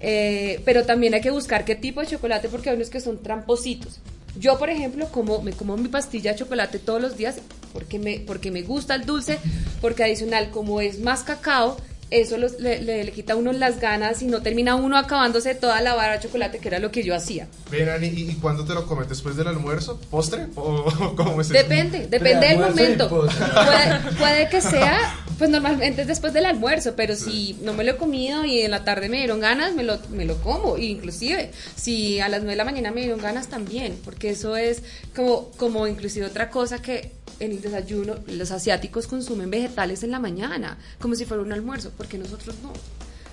Eh, 0.00 0.60
pero 0.64 0.84
también 0.84 1.14
hay 1.14 1.20
que 1.20 1.30
buscar 1.30 1.64
qué 1.64 1.76
tipo 1.76 2.00
de 2.00 2.08
chocolate 2.08 2.48
porque 2.48 2.70
hay 2.70 2.76
unos 2.76 2.90
que 2.90 3.00
son 3.00 3.22
trampositos. 3.22 4.00
Yo, 4.38 4.58
por 4.58 4.70
ejemplo, 4.70 5.08
como, 5.12 5.42
me 5.42 5.52
como 5.52 5.76
mi 5.76 5.88
pastilla 5.88 6.32
de 6.32 6.38
chocolate 6.38 6.78
todos 6.78 7.00
los 7.00 7.16
días 7.16 7.36
porque 7.72 7.98
me, 7.98 8.20
porque 8.20 8.50
me 8.50 8.62
gusta 8.62 8.94
el 8.94 9.04
dulce, 9.04 9.38
porque 9.80 10.04
adicional, 10.04 10.50
como 10.50 10.80
es 10.80 11.00
más 11.00 11.22
cacao, 11.22 11.76
eso 12.20 12.36
los- 12.38 12.60
le, 12.60 12.80
le- 12.82 13.04
le 13.04 13.12
quita 13.12 13.32
a 13.32 13.36
uno 13.36 13.52
las 13.52 13.80
ganas 13.80 14.22
y 14.22 14.26
no 14.26 14.42
termina 14.42 14.74
uno 14.74 14.96
acabándose 14.98 15.54
toda 15.54 15.80
la 15.80 15.94
barra 15.94 16.14
de 16.18 16.20
chocolate, 16.20 16.58
que 16.58 16.68
era 16.68 16.78
lo 16.78 16.90
que 16.90 17.02
yo 17.02 17.14
hacía. 17.14 17.48
Ven, 17.70 17.88
Ani, 17.88 18.08
¿y, 18.08 18.30
y 18.30 18.34
cuándo 18.34 18.64
te 18.64 18.74
lo 18.74 18.86
comes? 18.86 19.08
¿Después 19.08 19.36
del 19.36 19.46
almuerzo? 19.48 19.98
¿Postre? 20.10 20.46
¿O 20.56 21.14
cómo 21.16 21.40
es? 21.40 21.48
Depende, 21.48 22.06
depende 22.06 22.48
del 22.48 22.58
momento. 22.58 23.08
Puede, 23.08 24.16
puede 24.18 24.48
que 24.48 24.60
sea, 24.60 25.16
pues 25.38 25.50
normalmente 25.50 26.02
es 26.02 26.06
después 26.08 26.32
del 26.32 26.46
almuerzo, 26.46 26.94
pero 26.96 27.16
si 27.16 27.58
no 27.62 27.72
me 27.72 27.84
lo 27.84 27.92
he 27.92 27.96
comido 27.96 28.44
y 28.44 28.60
en 28.60 28.70
la 28.70 28.84
tarde 28.84 29.08
me 29.08 29.18
dieron 29.18 29.40
ganas, 29.40 29.74
me 29.74 29.82
lo, 29.82 29.98
me 30.10 30.24
lo 30.24 30.36
como. 30.42 30.76
E 30.76 30.84
inclusive, 30.84 31.50
si 31.76 32.20
a 32.20 32.28
las 32.28 32.40
9 32.40 32.52
de 32.52 32.56
la 32.56 32.64
mañana 32.64 32.90
me 32.90 33.00
dieron 33.02 33.20
ganas 33.20 33.48
también, 33.48 33.98
porque 34.04 34.30
eso 34.30 34.56
es 34.56 34.82
como, 35.16 35.50
como 35.56 35.86
inclusive 35.86 36.26
otra 36.26 36.50
cosa 36.50 36.80
que 36.82 37.12
en 37.40 37.50
el 37.52 37.60
desayuno 37.60 38.16
los 38.28 38.52
asiáticos 38.52 39.06
consumen 39.08 39.50
vegetales 39.50 40.02
en 40.04 40.12
la 40.12 40.20
mañana, 40.20 40.78
como 41.00 41.14
si 41.16 41.24
fuera 41.24 41.42
un 41.42 41.52
almuerzo, 41.52 41.90
porque 42.02 42.18
nosotros 42.18 42.56
no. 42.64 42.72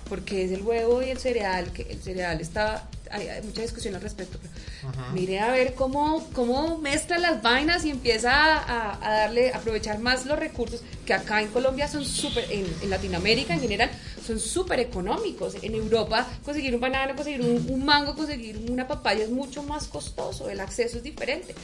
Porque 0.08 0.46
es 0.46 0.52
el 0.52 0.62
huevo 0.62 1.02
y 1.02 1.10
el 1.10 1.18
cereal, 1.18 1.72
que 1.72 1.84
el 1.84 2.00
cereal 2.02 2.40
está, 2.40 2.88
hay, 3.10 3.28
hay 3.28 3.42
mucha 3.42 3.64
discusión 3.64 3.96
al 3.96 4.02
respecto. 4.02 4.38
pero 4.40 4.94
Mire 5.12 5.40
a 5.40 5.52
ver 5.52 5.74
cómo, 5.74 6.28
cómo 6.34 6.78
mezcla 6.78 7.18
las 7.18 7.42
vainas 7.42 7.84
y 7.84 7.90
empieza 7.90 8.32
a, 8.32 9.08
a 9.08 9.12
darle, 9.22 9.52
a 9.52 9.58
aprovechar 9.58 9.98
más 10.00 10.28
los 10.28 10.38
recursos 10.38 10.82
que 11.04 11.14
acá 11.16 11.42
en 11.42 11.48
Colombia 11.48 11.88
son 11.88 12.06
súper, 12.06 12.46
en, 12.52 12.66
en 12.84 12.90
Latinoamérica 12.92 13.56
en 13.56 13.62
general, 13.62 13.90
son 14.26 14.40
súper 14.40 14.80
económicos. 14.80 15.56
En 15.64 15.74
Europa 15.74 16.28
conseguir 16.46 16.76
un 16.76 16.82
banano, 16.82 17.16
conseguir 17.16 17.42
un, 17.42 17.66
un 17.72 17.86
mango, 17.86 18.16
conseguir 18.16 18.58
una 18.70 18.88
papaya 18.88 19.24
es 19.24 19.32
mucho 19.32 19.64
más 19.64 19.88
costoso, 19.88 20.48
el 20.48 20.60
acceso 20.60 20.98
es 20.98 21.04
diferente. 21.04 21.56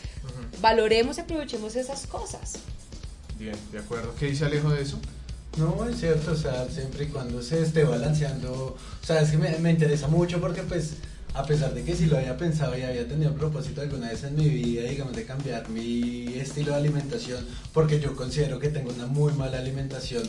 Valoremos 0.59 1.17
y 1.17 1.21
aprovechemos 1.21 1.75
esas 1.75 2.07
cosas. 2.07 2.53
Bien, 3.37 3.55
de 3.71 3.77
acuerdo. 3.79 4.15
¿Qué 4.19 4.25
dice 4.27 4.45
Alejo 4.45 4.69
de 4.69 4.81
eso? 4.81 4.97
No, 5.57 5.87
es 5.87 5.99
cierto, 5.99 6.31
o 6.31 6.35
sea, 6.35 6.67
siempre 6.69 7.05
y 7.05 7.07
cuando 7.07 7.41
se 7.41 7.61
esté 7.61 7.85
balanceando, 7.85 8.51
o 8.51 9.05
sea, 9.05 9.21
es 9.21 9.31
que 9.31 9.37
me, 9.37 9.57
me 9.59 9.71
interesa 9.71 10.07
mucho 10.07 10.41
porque 10.41 10.63
pues, 10.63 10.95
a 11.33 11.45
pesar 11.45 11.73
de 11.73 11.83
que 11.83 11.95
sí 11.95 12.07
lo 12.07 12.17
había 12.17 12.35
pensado 12.35 12.77
y 12.77 12.81
había 12.81 13.07
tenido 13.07 13.33
propósito 13.33 13.81
alguna 13.81 14.09
vez 14.09 14.23
en 14.25 14.35
mi 14.35 14.49
vida, 14.49 14.83
digamos, 14.83 15.15
de 15.15 15.25
cambiar 15.25 15.69
mi 15.69 16.33
estilo 16.35 16.71
de 16.71 16.77
alimentación, 16.77 17.45
porque 17.73 17.99
yo 17.99 18.15
considero 18.15 18.59
que 18.59 18.69
tengo 18.69 18.91
una 18.91 19.05
muy 19.05 19.31
mala 19.33 19.57
alimentación 19.57 20.23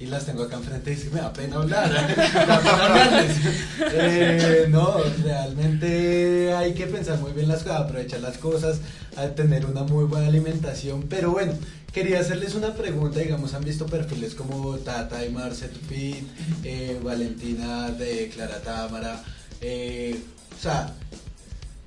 y 0.00 0.06
las 0.06 0.26
tengo 0.26 0.44
acá 0.44 0.56
enfrente 0.56 0.92
y 0.92 0.96
sí 0.96 1.08
me 1.12 1.20
da 1.20 1.32
pena 1.32 1.56
hablar, 1.56 1.90
me 1.90 2.46
da 2.46 2.60
pena 2.60 2.84
hablarles. 2.86 3.36
Eh, 3.80 4.66
no, 4.68 4.96
realmente 5.22 6.52
hay 6.54 6.74
que 6.74 6.86
pensar 6.86 7.18
muy 7.18 7.32
bien 7.32 7.48
las 7.48 7.62
cosas, 7.62 7.80
aprovechar 7.80 8.20
las 8.20 8.38
cosas, 8.38 8.78
a 9.16 9.26
tener 9.28 9.66
una 9.66 9.82
muy 9.82 10.04
buena 10.04 10.28
alimentación, 10.28 11.04
pero 11.08 11.32
bueno, 11.32 11.52
quería 11.92 12.20
hacerles 12.20 12.54
una 12.54 12.74
pregunta, 12.74 13.18
digamos, 13.18 13.54
han 13.54 13.64
visto 13.64 13.86
perfiles 13.86 14.34
como 14.34 14.76
Tata 14.76 15.24
y 15.24 15.30
Marce 15.30 15.68
Tupit, 15.68 16.24
eh, 16.62 17.00
Valentina 17.02 17.90
de 17.90 18.30
Clara 18.32 18.60
Támara, 18.60 19.24
eh, 19.60 20.20
o 20.56 20.62
sea, 20.62 20.94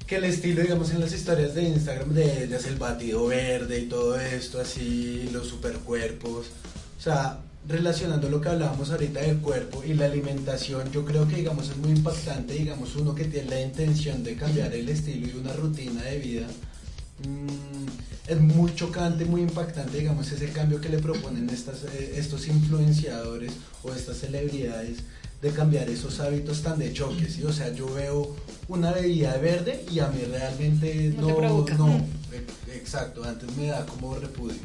que 0.05 0.17
el 0.17 0.25
estilo, 0.25 0.61
digamos, 0.61 0.91
en 0.91 0.99
las 0.99 1.13
historias 1.13 1.55
de 1.55 1.63
Instagram 1.63 2.09
de 2.09 2.43
ellas, 2.43 2.65
el 2.65 2.75
batido 2.75 3.27
verde 3.27 3.79
y 3.79 3.85
todo 3.85 4.19
esto, 4.19 4.59
así, 4.59 5.29
los 5.31 5.47
supercuerpos, 5.47 6.47
o 6.97 7.01
sea, 7.01 7.39
relacionando 7.67 8.27
lo 8.29 8.41
que 8.41 8.49
hablábamos 8.49 8.89
ahorita 8.91 9.19
del 9.21 9.37
cuerpo 9.37 9.83
y 9.83 9.93
la 9.93 10.05
alimentación, 10.05 10.91
yo 10.91 11.05
creo 11.05 11.27
que, 11.27 11.35
digamos, 11.37 11.69
es 11.69 11.77
muy 11.77 11.91
impactante, 11.91 12.53
digamos, 12.53 12.95
uno 12.95 13.13
que 13.13 13.25
tiene 13.25 13.49
la 13.49 13.61
intención 13.61 14.23
de 14.23 14.35
cambiar 14.35 14.73
el 14.73 14.89
estilo 14.89 15.27
y 15.27 15.39
una 15.39 15.53
rutina 15.53 16.01
de 16.03 16.17
vida, 16.19 16.47
mm, 17.23 17.85
es 18.27 18.39
muy 18.39 18.73
chocante, 18.75 19.25
muy 19.25 19.41
impactante, 19.41 19.99
digamos, 19.99 20.31
ese 20.31 20.49
cambio 20.49 20.81
que 20.81 20.89
le 20.89 20.97
proponen 20.99 21.49
estas, 21.49 21.83
eh, 21.83 22.13
estos 22.15 22.47
influenciadores 22.47 23.51
o 23.83 23.93
estas 23.93 24.17
celebridades 24.17 24.99
de 25.41 25.49
cambiar 25.51 25.89
esos 25.89 26.19
hábitos 26.19 26.61
tan 26.61 26.77
de 26.79 26.93
choque, 26.93 27.27
¿sí? 27.27 27.43
O 27.43 27.51
sea, 27.53 27.73
yo 27.73 27.91
veo 27.93 28.35
una 28.67 28.91
bebida 28.91 29.33
de 29.33 29.39
verde 29.39 29.85
y 29.91 29.99
a 29.99 30.07
mí 30.07 30.21
realmente 30.23 31.13
No 31.17 31.27
no, 31.77 32.05
e- 32.31 32.75
exacto, 32.77 33.23
antes 33.23 33.55
me 33.57 33.67
da 33.67 33.85
como 33.85 34.15
repudio. 34.15 34.57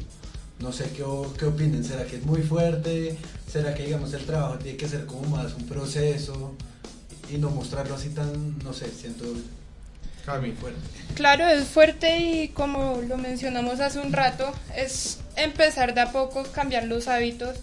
No 0.59 0.71
sé 0.71 0.89
qué, 0.95 1.03
o- 1.03 1.31
qué 1.37 1.45
opinen, 1.45 1.83
¿será 1.83 2.05
que 2.05 2.15
es 2.17 2.25
muy 2.25 2.41
fuerte? 2.41 3.15
¿Será 3.51 3.73
que 3.75 3.83
digamos 3.85 4.13
el 4.13 4.25
trabajo 4.25 4.57
tiene 4.57 4.77
que 4.77 4.87
ser 4.87 5.05
como 5.05 5.21
más 5.29 5.53
un 5.53 5.65
proceso 5.67 6.55
y 7.31 7.37
no 7.37 7.49
mostrarlo 7.51 7.95
así 7.95 8.09
tan, 8.09 8.57
no 8.63 8.73
sé, 8.73 8.89
siento 8.89 9.25
Cami. 10.25 10.51
fuerte? 10.53 10.79
Claro, 11.15 11.47
es 11.47 11.65
fuerte 11.67 12.17
y 12.19 12.47
como 12.49 13.01
lo 13.07 13.17
mencionamos 13.17 13.79
hace 13.79 13.99
un 13.99 14.11
rato, 14.11 14.51
es 14.75 15.19
empezar 15.35 15.93
de 15.93 16.01
a 16.01 16.11
poco, 16.11 16.43
cambiar 16.51 16.85
los 16.85 17.07
hábitos. 17.07 17.57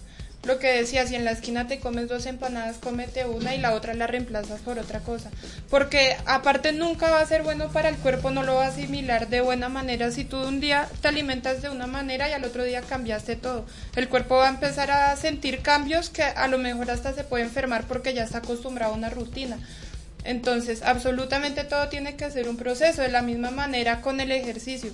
Lo 0.45 0.59
que 0.59 0.67
decía, 0.67 1.07
si 1.07 1.15
en 1.15 1.25
la 1.25 1.31
esquina 1.31 1.67
te 1.67 1.79
comes 1.79 2.07
dos 2.07 2.27
empanadas, 2.27 2.77
cómete 2.77 3.25
una 3.25 3.55
y 3.55 3.59
la 3.59 3.73
otra 3.73 3.95
la 3.95 4.05
reemplazas 4.05 4.61
por 4.61 4.77
otra 4.77 4.99
cosa. 4.99 5.31
Porque 5.71 6.15
aparte 6.27 6.71
nunca 6.71 7.09
va 7.09 7.19
a 7.19 7.25
ser 7.25 7.41
bueno 7.41 7.69
para 7.71 7.89
el 7.89 7.97
cuerpo, 7.97 8.29
no 8.29 8.43
lo 8.43 8.55
va 8.55 8.65
a 8.65 8.69
asimilar 8.69 9.27
de 9.27 9.41
buena 9.41 9.69
manera. 9.69 10.11
Si 10.11 10.23
tú 10.23 10.37
un 10.37 10.59
día 10.59 10.87
te 11.01 11.07
alimentas 11.07 11.63
de 11.63 11.69
una 11.69 11.87
manera 11.87 12.29
y 12.29 12.33
al 12.33 12.43
otro 12.43 12.63
día 12.63 12.81
cambiaste 12.81 13.35
todo, 13.35 13.65
el 13.95 14.07
cuerpo 14.07 14.35
va 14.35 14.45
a 14.45 14.49
empezar 14.49 14.91
a 14.91 15.15
sentir 15.15 15.61
cambios 15.61 16.11
que 16.11 16.21
a 16.21 16.47
lo 16.47 16.59
mejor 16.59 16.91
hasta 16.91 17.13
se 17.13 17.23
puede 17.23 17.43
enfermar 17.43 17.85
porque 17.85 18.13
ya 18.13 18.23
está 18.23 18.37
acostumbrado 18.37 18.93
a 18.93 18.97
una 18.97 19.09
rutina. 19.09 19.57
Entonces, 20.25 20.83
absolutamente 20.83 21.63
todo 21.63 21.87
tiene 21.89 22.15
que 22.15 22.29
ser 22.29 22.49
un 22.49 22.57
proceso, 22.57 23.01
de 23.01 23.09
la 23.09 23.21
misma 23.23 23.51
manera 23.51 24.01
con 24.01 24.19
el 24.19 24.31
ejercicio. 24.31 24.91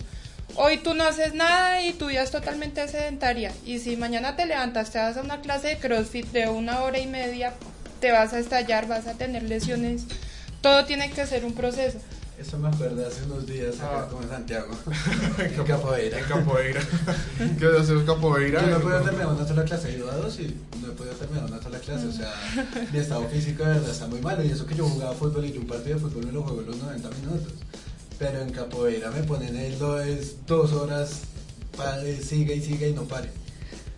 Hoy 0.55 0.77
tú 0.77 0.93
no 0.93 1.03
haces 1.05 1.33
nada 1.33 1.83
y 1.83 1.93
tu 1.93 2.07
vida 2.07 2.23
es 2.23 2.31
totalmente 2.31 2.87
sedentaria. 2.87 3.51
Y 3.65 3.79
si 3.79 3.95
mañana 3.97 4.35
te 4.35 4.45
levantas, 4.45 4.91
te 4.91 4.99
vas 4.99 5.17
a 5.17 5.21
una 5.21 5.41
clase 5.41 5.67
de 5.69 5.77
CrossFit 5.77 6.27
de 6.31 6.49
una 6.49 6.81
hora 6.81 6.99
y 6.99 7.07
media, 7.07 7.53
te 7.99 8.11
vas 8.11 8.33
a 8.33 8.39
estallar, 8.39 8.87
vas 8.87 9.07
a 9.07 9.13
tener 9.13 9.43
lesiones. 9.43 10.03
Todo 10.61 10.85
tiene 10.85 11.09
que 11.11 11.25
ser 11.25 11.45
un 11.45 11.53
proceso. 11.53 11.97
Eso 12.39 12.57
me 12.57 12.69
acuerdo 12.69 13.05
hace 13.07 13.23
unos 13.25 13.45
días 13.45 13.75
acá 13.79 13.99
Ah. 14.03 14.07
como 14.09 14.21
en 14.23 14.29
Santiago, 14.29 14.75
En 15.37 15.63
Capoeira. 15.63 16.17
En 16.19 16.25
capoeira. 16.25 16.81
¿Qué 17.59 17.65
vas 17.67 17.77
a 17.77 17.81
hacer 17.81 18.03
capoeira? 18.05 18.61
Yo 18.61 18.67
no 18.67 18.77
he 18.77 18.79
podido 18.79 19.01
terminar 19.01 19.27
una 19.27 19.47
sola 19.47 19.63
clase, 19.63 19.89
he 19.91 19.97
ido 19.97 20.09
a 20.11 20.15
dos 20.15 20.39
y 20.39 20.57
no 20.81 20.87
he 20.87 20.91
podido 20.95 21.13
terminar 21.15 21.45
una 21.45 21.61
sola 21.61 21.77
clase, 21.79 22.07
o 22.07 22.11
sea, 22.11 22.33
mi 22.91 22.97
estado 22.99 23.27
físico 23.29 23.63
de 23.63 23.69
verdad 23.73 23.91
está 23.91 24.07
muy 24.07 24.21
malo 24.21 24.43
y 24.43 24.49
eso 24.49 24.65
que 24.65 24.73
yo 24.75 24.87
jugaba 24.89 25.13
fútbol 25.13 25.45
y 25.45 25.53
yo 25.53 25.61
un 25.61 25.67
partido 25.67 25.95
de 25.95 26.01
fútbol 26.01 26.25
me 26.25 26.31
lo 26.31 26.41
juego 26.41 26.61
en 26.61 26.67
los 26.67 26.77
90 26.77 27.09
minutos, 27.21 27.53
pero 28.21 28.39
en 28.39 28.51
capoeira 28.51 29.09
me 29.09 29.23
ponen 29.23 29.57
el 29.57 29.73
es 30.07 30.45
dos 30.45 30.73
horas, 30.73 31.21
eh, 32.05 32.21
sigue 32.23 32.55
y 32.55 32.61
sigue 32.61 32.89
y 32.89 32.93
no 32.93 33.05
pare. 33.05 33.29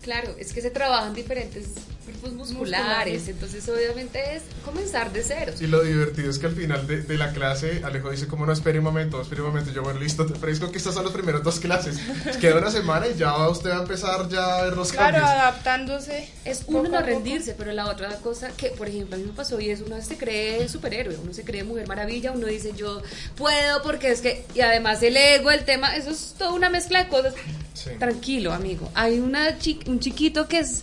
Claro, 0.00 0.34
es 0.38 0.54
que 0.54 0.62
se 0.62 0.70
trabajan 0.70 1.12
diferentes 1.12 1.74
grupos 2.06 2.32
musculares, 2.32 3.28
entonces 3.28 3.68
obviamente 3.68 4.36
es 4.36 4.42
comenzar 4.64 5.12
de 5.12 5.22
cero. 5.22 5.52
Y 5.60 5.66
lo 5.66 5.82
divertido 5.82 6.30
es 6.30 6.38
que 6.38 6.46
al 6.46 6.54
final 6.54 6.86
de, 6.86 7.02
de 7.02 7.16
la 7.18 7.32
clase 7.32 7.82
Alejo 7.84 8.10
dice 8.10 8.26
como 8.26 8.46
no, 8.46 8.52
espere 8.52 8.78
un 8.78 8.84
momento, 8.84 9.20
espere 9.20 9.42
un 9.42 9.48
momento, 9.48 9.70
yo 9.72 9.82
bueno, 9.82 10.00
listo, 10.00 10.26
te 10.26 10.32
ofrezco 10.34 10.70
que 10.70 10.78
estas 10.78 10.94
son 10.94 11.04
las 11.04 11.12
primeras 11.12 11.42
dos 11.42 11.60
clases, 11.60 11.98
queda 12.40 12.58
una 12.58 12.70
semana 12.70 13.06
y 13.08 13.16
ya 13.16 13.48
usted 13.48 13.70
va 13.70 13.78
a 13.78 13.82
empezar 13.82 14.28
ya 14.28 14.58
a 14.58 14.62
ver 14.64 14.76
los 14.76 14.92
Claro, 14.92 15.18
cambios. 15.18 15.30
adaptándose. 15.30 16.28
Es 16.44 16.62
uno 16.66 16.88
no 16.88 17.00
rendirse, 17.02 17.54
pero 17.56 17.72
la 17.72 17.86
otra 17.86 18.16
cosa 18.16 18.48
que, 18.56 18.68
por 18.68 18.88
ejemplo, 18.88 19.16
a 19.16 19.18
mí 19.18 19.24
me 19.24 19.32
pasó 19.32 19.60
y 19.60 19.70
es 19.70 19.80
uno 19.80 20.00
se 20.02 20.16
cree 20.16 20.68
superhéroe, 20.68 21.16
uno 21.22 21.32
se 21.32 21.44
cree 21.44 21.64
mujer 21.64 21.86
maravilla, 21.88 22.32
uno 22.32 22.46
dice 22.46 22.72
yo 22.76 23.02
puedo 23.36 23.82
porque 23.82 24.10
es 24.10 24.20
que, 24.20 24.44
y 24.54 24.60
además 24.60 25.02
el 25.02 25.16
ego, 25.16 25.50
el 25.50 25.64
tema, 25.64 25.96
eso 25.96 26.10
es 26.10 26.34
toda 26.38 26.52
una 26.52 26.68
mezcla 26.70 27.02
de 27.04 27.08
cosas. 27.08 27.34
Sí. 27.74 27.90
Tranquilo, 27.98 28.52
amigo. 28.52 28.90
Hay 28.94 29.18
una 29.18 29.58
chi- 29.58 29.80
un 29.86 29.98
chiquito 30.00 30.46
que 30.48 30.60
es 30.60 30.82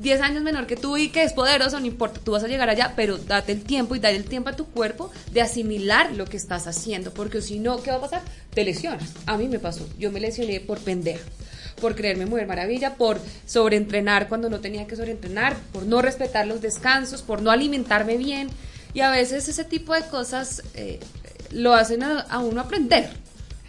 10 0.00 0.20
años 0.22 0.42
menor 0.42 0.66
que 0.66 0.76
tú 0.76 0.96
y 0.96 1.10
que 1.10 1.22
es 1.22 1.32
poderoso, 1.32 1.78
no 1.78 1.86
importa, 1.86 2.20
tú 2.24 2.32
vas 2.32 2.42
a 2.42 2.48
llegar 2.48 2.70
allá, 2.70 2.94
pero 2.96 3.18
date 3.18 3.52
el 3.52 3.62
tiempo 3.62 3.94
y 3.94 3.98
dale 3.98 4.16
el 4.16 4.24
tiempo 4.24 4.48
a 4.48 4.56
tu 4.56 4.66
cuerpo 4.66 5.10
de 5.32 5.42
asimilar 5.42 6.12
lo 6.14 6.24
que 6.24 6.38
estás 6.38 6.66
haciendo, 6.66 7.12
porque 7.12 7.42
si 7.42 7.58
no, 7.58 7.82
¿qué 7.82 7.90
va 7.90 7.98
a 7.98 8.00
pasar? 8.00 8.22
Te 8.54 8.64
lesionas. 8.64 9.10
A 9.26 9.36
mí 9.36 9.46
me 9.46 9.58
pasó, 9.58 9.86
yo 9.98 10.10
me 10.10 10.20
lesioné 10.20 10.60
por 10.60 10.78
pendeja, 10.78 11.24
por 11.80 11.94
creerme 11.94 12.24
mujer 12.24 12.46
maravilla, 12.46 12.94
por 12.94 13.20
sobreentrenar 13.46 14.28
cuando 14.28 14.48
no 14.48 14.60
tenía 14.60 14.86
que 14.86 14.96
sobreentrenar, 14.96 15.56
por 15.72 15.84
no 15.84 16.00
respetar 16.00 16.46
los 16.46 16.62
descansos, 16.62 17.20
por 17.20 17.42
no 17.42 17.50
alimentarme 17.50 18.16
bien, 18.16 18.48
y 18.94 19.00
a 19.00 19.10
veces 19.10 19.48
ese 19.48 19.64
tipo 19.64 19.94
de 19.94 20.02
cosas 20.02 20.62
eh, 20.74 20.98
lo 21.50 21.74
hacen 21.74 22.02
a, 22.02 22.20
a 22.20 22.38
uno 22.38 22.62
aprender. 22.62 23.10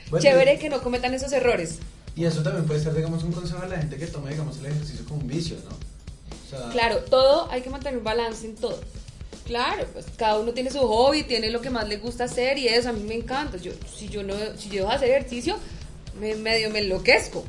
Bueno, 0.10 0.24
Chévere 0.24 0.58
que 0.60 0.70
no 0.70 0.82
cometan 0.82 1.14
esos 1.14 1.32
errores. 1.34 1.80
Y 2.16 2.26
eso 2.26 2.42
también 2.42 2.66
puede 2.66 2.80
ser, 2.80 2.94
digamos, 2.94 3.24
un 3.24 3.32
consejo 3.32 3.62
a 3.62 3.68
la 3.68 3.78
gente 3.78 3.98
que 3.98 4.08
toma, 4.08 4.30
digamos, 4.30 4.58
el 4.60 4.68
ejercicio 4.68 5.06
como 5.06 5.22
un 5.22 5.28
vicio, 5.28 5.58
¿no? 5.70 5.91
Sea, 6.52 6.70
Claro, 6.72 6.98
todo 7.10 7.50
hay 7.52 7.62
que 7.64 7.70
mantener 7.72 7.98
un 7.98 8.04
balance 8.04 8.46
en 8.46 8.56
todo. 8.56 8.80
Claro, 9.46 9.86
pues 9.92 10.06
cada 10.18 10.38
uno 10.38 10.52
tiene 10.52 10.70
su 10.70 10.80
hobby, 10.80 11.24
tiene 11.24 11.50
lo 11.50 11.62
que 11.62 11.70
más 11.72 11.88
le 11.90 11.98
gusta 11.98 12.26
hacer 12.26 12.58
y 12.60 12.68
eso 12.68 12.90
a 12.90 12.94
mí 12.94 13.02
me 13.04 13.16
encanta. 13.16 13.58
Yo 13.58 13.72
si 13.98 14.08
yo 14.08 14.22
no 14.24 14.36
si 14.58 14.70
yo 14.70 14.76
dejo 14.84 14.90
de 14.90 14.96
hacer 14.96 15.10
ejercicio, 15.10 15.58
me 16.20 16.36
medio 16.36 16.70
me 16.70 16.80
enloquezco. 16.80 17.44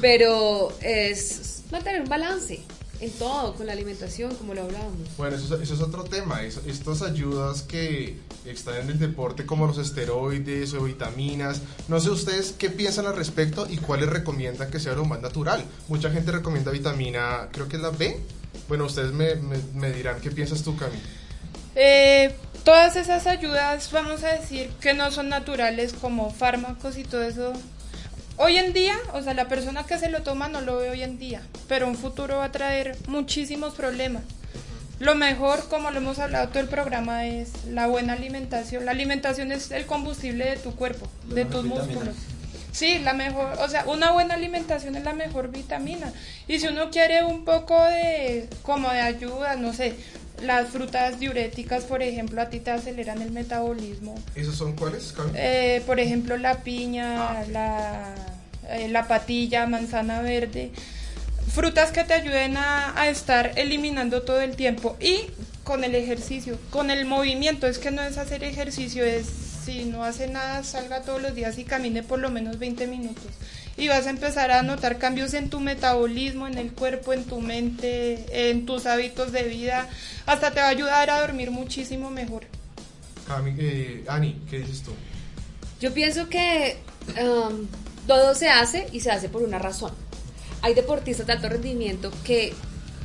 Pero 0.00 0.72
es 0.82 1.62
mantener 1.72 2.02
un 2.02 2.08
balance 2.08 2.60
en 3.00 3.10
todo, 3.12 3.54
con 3.54 3.66
la 3.66 3.72
alimentación, 3.72 4.34
como 4.36 4.52
lo 4.54 4.62
hablábamos. 4.62 5.08
Bueno, 5.16 5.34
eso, 5.36 5.56
es- 5.56 5.62
eso 5.62 5.74
es 5.74 5.80
otro 5.80 6.04
tema. 6.04 6.42
es- 6.44 6.60
estas 6.66 7.00
ayudas 7.02 7.62
que 7.62 8.16
están 8.44 8.76
en 8.82 8.90
el 8.90 8.98
deporte, 8.98 9.46
como 9.46 9.66
los 9.66 9.78
esteroides 9.78 10.74
o 10.74 10.82
vitaminas, 10.84 11.62
no 11.88 11.98
sé 11.98 12.10
ustedes 12.10 12.52
qué 12.58 12.68
piensan 12.70 13.06
al 13.06 13.16
respecto 13.16 13.66
y 13.68 13.78
cuáles 13.78 14.10
recomiendan 14.10 14.70
que 14.70 14.78
sea 14.78 14.92
lo 14.94 15.04
más 15.06 15.20
natural. 15.22 15.64
Mucha 15.88 16.10
gente 16.10 16.30
recomienda 16.30 16.70
vitamina, 16.70 17.48
creo 17.50 17.66
que 17.68 17.76
es 17.76 17.82
la 17.82 17.90
B. 17.90 18.20
Bueno, 18.70 18.84
ustedes 18.84 19.10
me, 19.12 19.34
me- 19.34 19.58
me 19.74 19.90
dirán 19.92 20.20
qué 20.20 20.30
piensas 20.30 20.62
tú, 20.62 20.76
Cami. 20.76 20.96
Eh, 21.74 22.32
todas 22.64 22.94
esas 22.94 23.26
ayudas, 23.26 23.90
vamos 23.90 24.22
a 24.22 24.28
decir, 24.28 24.70
que 24.80 24.94
no 24.94 25.10
son 25.10 25.28
naturales 25.28 25.92
como 25.92 26.30
fármacos 26.30 26.96
y 26.96 27.02
todo 27.02 27.24
eso. 27.24 27.52
Hoy 28.36 28.58
en 28.58 28.72
día, 28.72 28.94
o 29.12 29.20
sea, 29.22 29.34
la 29.34 29.48
persona 29.48 29.84
que 29.86 29.98
se 29.98 30.08
lo 30.08 30.22
toma 30.22 30.48
no 30.48 30.60
lo 30.60 30.76
ve 30.76 30.88
hoy 30.90 31.02
en 31.02 31.18
día, 31.18 31.42
pero 31.66 31.88
un 31.88 31.96
futuro 31.96 32.36
va 32.36 32.44
a 32.44 32.52
traer 32.52 32.96
muchísimos 33.08 33.74
problemas. 33.74 34.22
Lo 35.00 35.16
mejor, 35.16 35.68
como 35.68 35.90
lo 35.90 35.98
hemos 35.98 36.20
hablado 36.20 36.48
todo 36.50 36.60
el 36.60 36.68
programa, 36.68 37.26
es 37.26 37.64
la 37.66 37.88
buena 37.88 38.12
alimentación. 38.12 38.84
La 38.84 38.92
alimentación 38.92 39.50
es 39.50 39.72
el 39.72 39.84
combustible 39.84 40.44
de 40.44 40.56
tu 40.58 40.76
cuerpo, 40.76 41.08
de 41.26 41.44
tus 41.44 41.64
músculos. 41.64 42.14
Sí, 42.72 42.98
la 43.00 43.14
mejor, 43.14 43.58
o 43.58 43.68
sea, 43.68 43.84
una 43.86 44.12
buena 44.12 44.34
alimentación 44.34 44.96
es 44.96 45.04
la 45.04 45.12
mejor 45.12 45.50
vitamina. 45.50 46.12
Y 46.46 46.60
si 46.60 46.68
uno 46.68 46.90
quiere 46.90 47.24
un 47.24 47.44
poco 47.44 47.82
de, 47.84 48.48
como 48.62 48.90
de 48.90 49.00
ayuda, 49.00 49.56
no 49.56 49.72
sé, 49.72 49.94
las 50.42 50.68
frutas 50.68 51.18
diuréticas, 51.18 51.84
por 51.84 52.02
ejemplo, 52.02 52.40
a 52.40 52.48
ti 52.48 52.60
te 52.60 52.70
aceleran 52.70 53.20
el 53.22 53.30
metabolismo. 53.30 54.14
¿Esos 54.34 54.56
son 54.56 54.74
cuáles? 54.74 55.14
Eh, 55.34 55.82
por 55.86 56.00
ejemplo, 56.00 56.36
la 56.36 56.58
piña, 56.62 57.44
la, 57.48 58.14
eh, 58.68 58.88
la 58.88 59.06
patilla, 59.06 59.66
manzana 59.66 60.22
verde. 60.22 60.70
Frutas 61.52 61.90
que 61.90 62.04
te 62.04 62.14
ayuden 62.14 62.56
a, 62.56 62.98
a 62.98 63.08
estar 63.08 63.52
eliminando 63.56 64.22
todo 64.22 64.40
el 64.40 64.56
tiempo. 64.56 64.96
Y 65.00 65.26
con 65.64 65.84
el 65.84 65.94
ejercicio, 65.94 66.58
con 66.70 66.90
el 66.90 67.04
movimiento. 67.04 67.66
Es 67.66 67.78
que 67.78 67.90
no 67.90 68.02
es 68.02 68.18
hacer 68.18 68.42
ejercicio, 68.44 69.04
es 69.04 69.26
si 69.64 69.84
no 69.84 70.04
hace 70.04 70.26
nada, 70.26 70.62
salga 70.64 71.02
todos 71.02 71.20
los 71.20 71.34
días 71.34 71.58
y 71.58 71.64
camine 71.64 72.02
por 72.02 72.18
lo 72.18 72.30
menos 72.30 72.58
20 72.58 72.86
minutos. 72.86 73.26
Y 73.76 73.88
vas 73.88 74.06
a 74.06 74.10
empezar 74.10 74.50
a 74.50 74.62
notar 74.62 74.98
cambios 74.98 75.34
en 75.34 75.48
tu 75.48 75.60
metabolismo, 75.60 76.46
en 76.46 76.58
el 76.58 76.72
cuerpo, 76.72 77.12
en 77.12 77.24
tu 77.24 77.40
mente, 77.40 78.50
en 78.50 78.66
tus 78.66 78.86
hábitos 78.86 79.32
de 79.32 79.44
vida. 79.44 79.88
Hasta 80.26 80.50
te 80.50 80.60
va 80.60 80.66
a 80.66 80.70
ayudar 80.70 81.10
a 81.10 81.20
dormir 81.20 81.50
muchísimo 81.50 82.10
mejor. 82.10 82.44
Cami, 83.26 83.54
eh, 83.58 84.04
Ani, 84.08 84.42
¿qué 84.50 84.58
dices 84.58 84.82
tú? 84.82 84.92
Yo 85.80 85.94
pienso 85.94 86.28
que 86.28 86.78
um, 87.22 87.66
todo 88.06 88.34
se 88.34 88.50
hace 88.50 88.88
y 88.92 89.00
se 89.00 89.10
hace 89.10 89.28
por 89.28 89.42
una 89.42 89.58
razón. 89.58 89.92
Hay 90.62 90.74
deportistas 90.74 91.26
de 91.26 91.32
alto 91.32 91.48
rendimiento 91.48 92.12
que, 92.24 92.52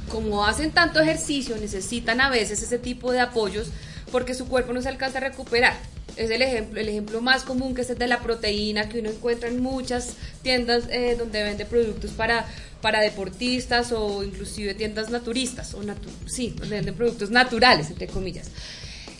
como 0.09 0.45
hacen 0.45 0.71
tanto 0.71 0.99
ejercicio, 0.99 1.55
necesitan 1.57 2.19
a 2.19 2.29
veces 2.29 2.61
ese 2.61 2.79
tipo 2.79 3.11
de 3.11 3.21
apoyos 3.21 3.69
porque 4.11 4.33
su 4.33 4.47
cuerpo 4.47 4.73
no 4.73 4.81
se 4.81 4.89
alcanza 4.89 5.19
a 5.19 5.21
recuperar. 5.21 5.94
Es 6.17 6.29
el 6.29 6.41
ejemplo, 6.41 6.79
el 6.79 6.87
ejemplo 6.87 7.19
más 7.21 7.43
común 7.43 7.75
que 7.75 7.81
es 7.81 7.89
el 7.89 7.97
de 7.97 8.07
la 8.07 8.21
proteína 8.21 8.87
que 8.87 8.99
uno 8.99 9.09
encuentra 9.09 9.49
en 9.49 9.61
muchas 9.61 10.13
tiendas 10.43 10.83
eh, 10.89 11.15
donde 11.17 11.43
vende 11.43 11.65
productos 11.65 12.11
para, 12.11 12.45
para 12.81 13.01
deportistas 13.01 13.91
o 13.91 14.23
inclusive 14.23 14.73
tiendas 14.75 15.09
naturistas, 15.09 15.73
o 15.73 15.83
natu- 15.83 16.07
sí, 16.25 16.53
donde 16.57 16.77
venden 16.77 16.95
productos 16.95 17.31
naturales, 17.31 17.89
entre 17.89 18.07
comillas. 18.07 18.49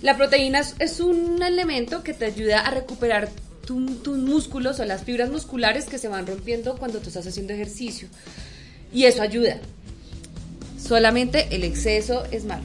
La 0.01 0.15
proteína 0.15 0.61
es, 0.79 0.99
un 1.01 1.41
elemento 1.43 2.01
que 2.01 2.13
te 2.13 2.25
ayuda 2.25 2.59
a 2.61 2.71
recuperar 2.71 3.29
tu- 3.65 3.95
tus 3.95 4.17
músculos 4.17 4.79
o 4.79 4.85
las 4.85 5.03
fibras 5.03 5.29
musculares 5.29 5.85
que 5.85 5.97
se 5.97 6.07
van 6.07 6.25
rompiendo 6.27 6.77
cuando 6.77 6.99
tú 6.99 7.09
estás 7.09 7.27
haciendo 7.27 7.51
ejercicio. 7.53 8.07
Y 8.93 9.03
eso 9.03 9.21
ayuda. 9.21 9.57
Solamente 10.81 11.47
el 11.51 11.63
exceso 11.65 12.23
es 12.31 12.45
malo. 12.45 12.63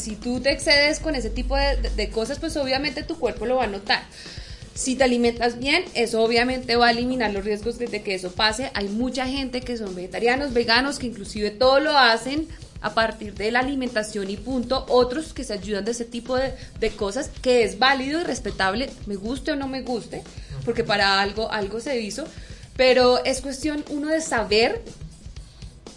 Si 0.00 0.16
tú 0.16 0.40
te 0.40 0.50
excedes 0.50 0.98
con 1.00 1.14
ese 1.14 1.30
tipo 1.30 1.56
de, 1.56 1.76
de- 1.76 2.08
cosas, 2.10 2.38
pues 2.38 2.56
obviamente 2.56 3.02
tu 3.02 3.18
cuerpo 3.18 3.46
lo 3.46 3.56
va 3.56 3.64
a 3.64 3.68
notar. 3.68 4.02
Si 4.74 4.96
te 4.96 5.04
alimentas 5.04 5.58
bien, 5.58 5.84
eso 5.94 6.22
obviamente 6.22 6.76
va 6.76 6.88
a 6.88 6.90
eliminar 6.92 7.32
los 7.32 7.44
riesgos 7.44 7.78
de, 7.78 7.86
de 7.86 8.02
que 8.02 8.14
eso 8.14 8.32
pase. 8.32 8.70
Hay 8.74 8.88
mucha 8.88 9.26
gente 9.26 9.60
que 9.60 9.76
son 9.76 9.94
vegetarianos, 9.94 10.52
veganos, 10.54 10.98
que 10.98 11.06
inclusive 11.06 11.50
todo 11.50 11.80
lo 11.80 11.96
hacen 11.98 12.48
a 12.80 12.94
partir 12.94 13.34
de 13.34 13.50
la 13.50 13.58
alimentación 13.60 14.30
y 14.30 14.36
punto. 14.38 14.86
Otros 14.88 15.34
que 15.34 15.44
se 15.44 15.52
ayudan 15.52 15.84
de 15.84 15.90
ese 15.90 16.06
tipo 16.06 16.36
de, 16.36 16.54
de 16.78 16.90
cosas, 16.90 17.30
que 17.42 17.62
es 17.64 17.78
válido 17.78 18.20
y 18.20 18.24
respetable, 18.24 18.88
me 19.06 19.16
guste 19.16 19.52
o 19.52 19.56
no 19.56 19.68
me 19.68 19.82
guste, 19.82 20.22
porque 20.64 20.82
para 20.84 21.20
algo, 21.20 21.50
algo 21.52 21.80
se 21.80 22.00
hizo. 22.00 22.24
Pero 22.76 23.22
es 23.24 23.42
cuestión 23.42 23.84
uno 23.90 24.08
de 24.08 24.22
saber 24.22 24.82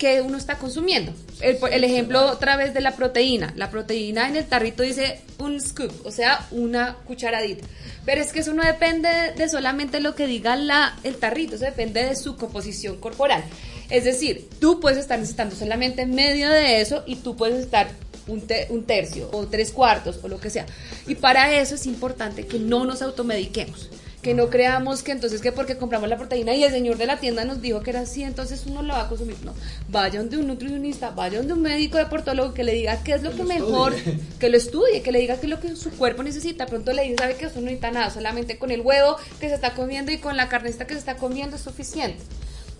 que 0.03 0.19
uno 0.19 0.37
está 0.37 0.57
consumiendo. 0.57 1.13
El, 1.39 1.83
ejemplo 1.85 2.25
otra 2.25 2.57
vez 2.57 2.73
de 2.73 2.81
la 2.81 2.91
proteína. 2.91 3.53
La 3.55 3.69
proteína 3.69 4.27
en 4.27 4.35
el 4.35 4.43
tarrito 4.43 4.83
dice 4.83 5.21
un 5.37 5.61
scoop, 5.61 5.93
o 6.05 6.11
sea, 6.11 6.45
una 6.51 6.97
cucharadita. 7.07 7.65
Pero 8.03 8.19
es 8.19 8.33
que 8.33 8.41
eso 8.41 8.53
no 8.53 8.65
depende 8.65 9.07
de 9.37 9.47
solamente 9.47 10.01
lo 10.01 10.13
que 10.13 10.27
diga 10.27 10.57
la, 10.57 10.99
el 11.05 11.15
tarrito, 11.15 11.55
eso 11.55 11.63
depende 11.63 12.03
de 12.03 12.17
su 12.17 12.35
composición 12.35 12.97
corporal. 12.97 13.45
Es 13.89 14.03
decir, 14.03 14.49
tú 14.59 14.81
puedes 14.81 14.99
estar 14.99 15.17
necesitando 15.17 15.55
solamente 15.55 16.05
medio 16.05 16.49
de 16.49 16.81
eso 16.81 17.03
y 17.05 17.15
tú 17.15 17.37
puedes 17.37 17.63
estar 17.63 17.87
un 18.27 18.83
tercio 18.85 19.29
o 19.31 19.47
tres 19.47 19.71
cuartos 19.71 20.19
o 20.21 20.27
lo 20.27 20.37
que 20.37 20.49
sea. 20.49 20.65
Y 21.07 21.15
para 21.15 21.57
eso 21.57 21.75
es 21.75 21.85
importante 21.85 22.45
que 22.45 22.59
no 22.59 22.83
nos 22.83 23.01
automediquemos 23.01 23.89
que 24.24 24.34
no 24.34 24.49
creamos 24.49 25.03
que 25.03 25.11
entonces 25.11 25.41
que 25.41 25.51
porque 25.51 25.78
compramos 25.78 26.07
la 26.09 26.17
proteína 26.17 26.55
y 26.55 26.63
el 26.63 26.71
señor 26.71 26.97
de 26.97 27.05
la 27.05 27.19
tienda 27.19 27.43
nos 27.43 27.61
dijo 27.61 27.82
que 27.82 27.89
era 27.89 27.99
así, 27.99 28.24
entonces 28.24 28.63
uno 28.65 28.82
lo 28.82 28.93
va 28.93 29.01
a 29.01 29.09
consumir. 29.09 29.36
No, 29.43 29.53
vaya 29.89 30.19
donde 30.19 30.38
un 30.38 30.47
nutricionista, 30.47 31.11
vaya 31.11 31.39
donde 31.39 31.53
un 31.53 31.61
médico 31.61 31.97
deportólogo 31.97 32.53
que 32.53 32.63
le 32.63 32.74
diga 32.74 33.03
qué 33.03 33.13
es 33.13 33.21
lo 33.21 33.32
que, 33.32 33.39
lo 33.39 33.43
mejor, 33.43 33.93
estudie. 33.93 34.19
que 34.39 34.49
lo 34.49 34.57
estudie, 34.57 35.01
que 35.01 35.11
le 35.11 35.19
diga 35.19 35.36
qué 35.36 35.47
es 35.47 35.49
lo 35.49 35.59
que 35.59 35.76
su 35.76 35.91
cuerpo 35.91 36.24
necesita. 36.24 36.65
Pronto 36.65 36.93
le 36.93 37.03
dice, 37.03 37.17
sabe 37.19 37.36
que 37.36 37.45
eso 37.45 37.55
no 37.55 37.65
necesita 37.65 37.91
nada, 37.91 38.09
solamente 38.09 38.57
con 38.57 38.71
el 38.71 38.80
huevo 38.80 39.17
que 39.41 39.49
se 39.49 39.55
está 39.55 39.74
comiendo 39.74 40.11
y 40.11 40.17
con 40.17 40.38
la 40.38 40.47
carnecita 40.47 40.88
que 40.88 40.93
se 40.93 41.01
está 41.01 41.17
comiendo 41.17 41.57
es 41.57 41.61
suficiente. 41.61 42.24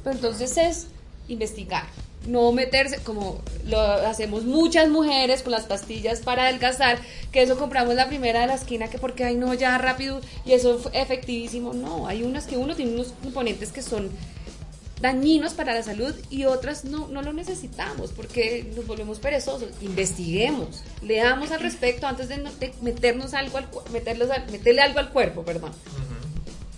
Pero 0.04 0.16
entonces 0.16 0.58
es 0.58 0.88
investigar, 1.34 1.84
no 2.28 2.52
meterse 2.54 2.98
como 3.04 3.42
lo 3.66 3.80
hacemos 3.82 4.44
muchas 4.46 4.88
mujeres 4.90 5.42
con 5.44 5.52
las 5.52 5.66
pastillas 5.66 6.22
para 6.22 6.44
adelgazar, 6.44 7.00
que 7.34 7.42
eso 7.42 7.58
compramos 7.58 7.96
la 7.96 8.08
primera 8.08 8.40
de 8.42 8.48
la 8.48 8.56
esquina 8.56 8.88
que 8.90 8.98
porque 8.98 9.26
ay 9.26 9.36
no 9.36 9.54
ya 9.54 9.78
rápido 9.78 10.22
y 10.46 10.54
eso 10.54 10.80
fue 10.80 10.92
efectivísimo. 11.02 11.74
No, 11.74 12.08
hay 12.08 12.24
unas 12.24 12.46
que 12.46 12.56
uno 12.58 12.76
tiene 12.76 12.94
unos 12.94 13.14
componentes 13.22 13.72
que 13.74 13.82
son 13.82 14.10
dañinos 15.02 15.54
para 15.54 15.74
la 15.74 15.84
salud 15.84 16.16
y 16.30 16.46
otras 16.46 16.86
no, 16.86 17.10
no 17.10 17.22
lo 17.22 17.34
necesitamos 17.34 18.12
porque 18.12 18.72
nos 18.74 18.88
volvemos 18.88 19.20
perezosos. 19.20 19.70
Investiguemos, 19.82 20.82
leamos 21.02 21.52
al 21.52 21.60
respecto 21.60 22.08
antes 22.08 22.30
de, 22.30 22.38
no- 22.38 22.54
de 22.54 22.74
meternos 22.82 23.34
algo 23.34 23.58
al, 23.58 23.68
meterlos 23.92 24.30
al- 24.32 24.50
meterle 24.50 24.82
algo 24.82 25.00
al 25.00 25.10
cuerpo, 25.10 25.44
perdón. 25.44 25.72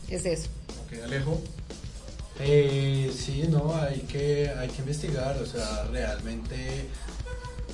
Es 0.09 0.25
eso. 0.25 0.47
Ok, 0.87 1.03
Alejo. 1.03 1.39
Eh, 2.39 3.13
sí, 3.15 3.45
no, 3.49 3.75
hay 3.75 4.01
que, 4.01 4.49
hay 4.49 4.67
que 4.67 4.81
investigar, 4.81 5.37
o 5.37 5.45
sea, 5.45 5.85
realmente, 5.85 6.89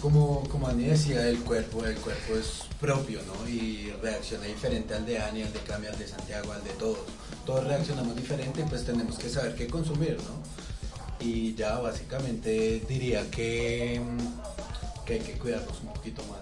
como, 0.02 0.48
como 0.50 0.68
Ani 0.68 0.84
decía, 0.84 1.28
el 1.28 1.40
cuerpo, 1.40 1.84
el 1.86 1.96
cuerpo 1.96 2.36
es 2.36 2.64
propio, 2.80 3.20
¿no? 3.26 3.48
Y 3.50 3.92
reacciona 4.02 4.46
diferente 4.46 4.94
al 4.94 5.06
de 5.06 5.20
Ani, 5.20 5.42
al 5.42 5.52
de 5.52 5.60
Cami, 5.60 5.88
al 5.88 5.98
de 5.98 6.08
Santiago, 6.08 6.52
al 6.52 6.64
de 6.64 6.72
todos. 6.72 7.00
Todos 7.46 7.66
reaccionamos 7.66 8.16
diferente 8.16 8.62
y 8.62 8.64
pues 8.66 8.86
tenemos 8.86 9.18
que 9.18 9.30
saber 9.30 9.56
qué 9.56 9.68
consumir, 9.68 10.18
¿no? 10.18 11.26
Y 11.26 11.56
ya 11.56 11.80
básicamente 11.80 12.84
diría 12.88 13.30
que, 13.32 14.00
mm, 14.00 15.06
que 15.06 15.14
hay 15.14 15.20
que 15.20 15.34
cuidarnos 15.34 15.80
un 15.82 15.94
poquito 15.94 16.22
más. 16.30 16.40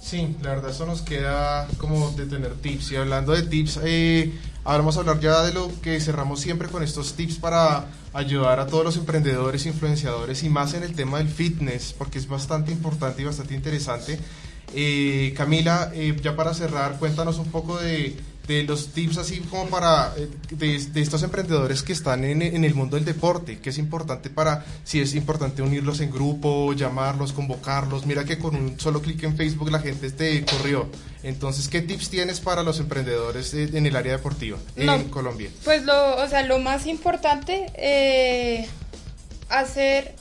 Sí, 0.00 0.36
la 0.42 0.50
verdad 0.50 0.70
eso 0.70 0.86
nos 0.86 1.02
queda 1.02 1.68
como 1.78 2.10
de 2.12 2.26
tener 2.26 2.54
tips. 2.54 2.92
Y 2.92 2.96
hablando 2.96 3.32
de 3.32 3.42
tips, 3.42 3.78
eh, 3.84 4.32
ahora 4.64 4.78
vamos 4.78 4.96
a 4.96 5.00
hablar 5.00 5.20
ya 5.20 5.42
de 5.42 5.52
lo 5.52 5.70
que 5.80 6.00
cerramos 6.00 6.40
siempre 6.40 6.68
con 6.68 6.82
estos 6.82 7.14
tips 7.14 7.36
para 7.36 7.86
ayudar 8.12 8.60
a 8.60 8.66
todos 8.66 8.84
los 8.84 8.96
emprendedores, 8.96 9.66
influenciadores 9.66 10.42
y 10.42 10.48
más 10.48 10.74
en 10.74 10.82
el 10.82 10.94
tema 10.94 11.18
del 11.18 11.28
fitness, 11.28 11.94
porque 11.96 12.18
es 12.18 12.28
bastante 12.28 12.72
importante 12.72 13.22
y 13.22 13.24
bastante 13.24 13.54
interesante. 13.54 14.18
Eh, 14.74 15.34
Camila, 15.36 15.90
eh, 15.94 16.16
ya 16.22 16.36
para 16.36 16.54
cerrar, 16.54 16.98
cuéntanos 16.98 17.38
un 17.38 17.50
poco 17.50 17.78
de 17.78 18.16
de 18.50 18.64
los 18.64 18.88
tips 18.88 19.18
así 19.18 19.38
como 19.40 19.66
para 19.68 20.12
eh, 20.16 20.28
de, 20.50 21.00
estos 21.00 21.22
emprendedores 21.22 21.84
que 21.84 21.92
están 21.92 22.24
en, 22.24 22.42
en, 22.42 22.64
el 22.64 22.74
mundo 22.74 22.96
del 22.96 23.04
deporte, 23.04 23.60
que 23.60 23.70
es 23.70 23.78
importante 23.78 24.28
para, 24.28 24.64
si 24.82 25.00
es 25.00 25.14
importante 25.14 25.62
unirlos 25.62 26.00
en 26.00 26.10
grupo, 26.10 26.72
llamarlos, 26.72 27.32
convocarlos. 27.32 28.06
Mira 28.06 28.24
que 28.24 28.38
con 28.38 28.56
un 28.56 28.80
solo 28.80 29.00
clic 29.02 29.22
en 29.22 29.36
Facebook 29.36 29.70
la 29.70 29.78
gente 29.78 30.10
te 30.10 30.44
corrió. 30.44 30.88
Entonces, 31.22 31.68
¿qué 31.68 31.80
tips 31.80 32.10
tienes 32.10 32.40
para 32.40 32.64
los 32.64 32.80
emprendedores 32.80 33.54
en 33.54 33.86
el 33.86 33.94
área 33.94 34.12
deportiva 34.12 34.58
en 34.74 35.08
Colombia? 35.10 35.50
Pues 35.64 35.84
lo, 35.84 36.16
o 36.16 36.28
sea, 36.28 36.42
lo 36.42 36.58
más 36.58 36.86
importante, 36.86 37.70
eh, 37.76 38.66
hacer 39.48 40.16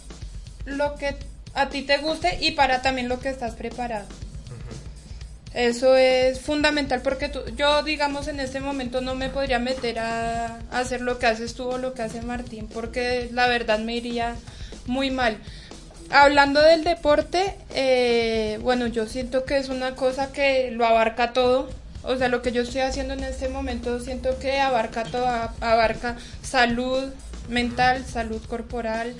lo 0.66 0.96
que 0.96 1.16
a 1.56 1.70
ti 1.70 1.82
te 1.82 1.98
guste 1.98 2.38
y 2.42 2.52
para 2.52 2.84
también 2.84 3.10
lo 3.10 3.20
que 3.20 3.30
estás 3.30 3.56
preparado. 3.56 4.06
Eso 5.54 5.96
es 5.96 6.40
fundamental 6.42 7.02
porque 7.02 7.32
yo, 7.56 7.82
digamos, 7.84 8.28
en 8.28 8.40
este 8.40 8.60
momento 8.60 9.02
no 9.02 9.16
me 9.16 9.30
podría 9.30 9.58
meter 9.58 9.98
a, 10.00 10.60
hacer 10.72 11.02
lo 11.02 11.18
que 11.18 11.26
haces 11.26 11.56
tú 11.56 11.64
o 11.70 11.78
lo 11.78 11.94
que 11.94 12.04
hace 12.04 12.22
Martín 12.22 12.68
porque 12.72 13.30
la 13.34 13.48
verdad 13.48 13.80
me 13.80 13.96
iría 13.96 14.36
muy 14.86 15.10
mal. 15.10 15.38
Hablando 16.12 16.62
del 16.62 16.84
deporte, 16.84 17.56
eh, 17.74 18.60
bueno, 18.62 18.88
yo 18.88 19.08
siento 19.08 19.46
que 19.46 19.58
es 19.58 19.70
una 19.70 19.96
cosa 19.96 20.32
que 20.32 20.72
lo 20.72 20.86
abarca 20.86 21.34
todo. 21.34 21.70
O 22.04 22.16
sea, 22.16 22.30
lo 22.30 22.42
que 22.42 22.52
yo 22.52 22.62
estoy 22.62 22.82
haciendo 22.82 23.14
en 23.14 23.24
este 23.24 23.50
momento 23.50 24.00
siento 24.00 24.40
que 24.40 24.60
abarca 24.60 25.04
todo, 25.04 25.28
abarca 25.62 26.16
salud 26.42 27.12
mental, 27.50 28.06
salud 28.06 28.42
corporal, 28.48 29.16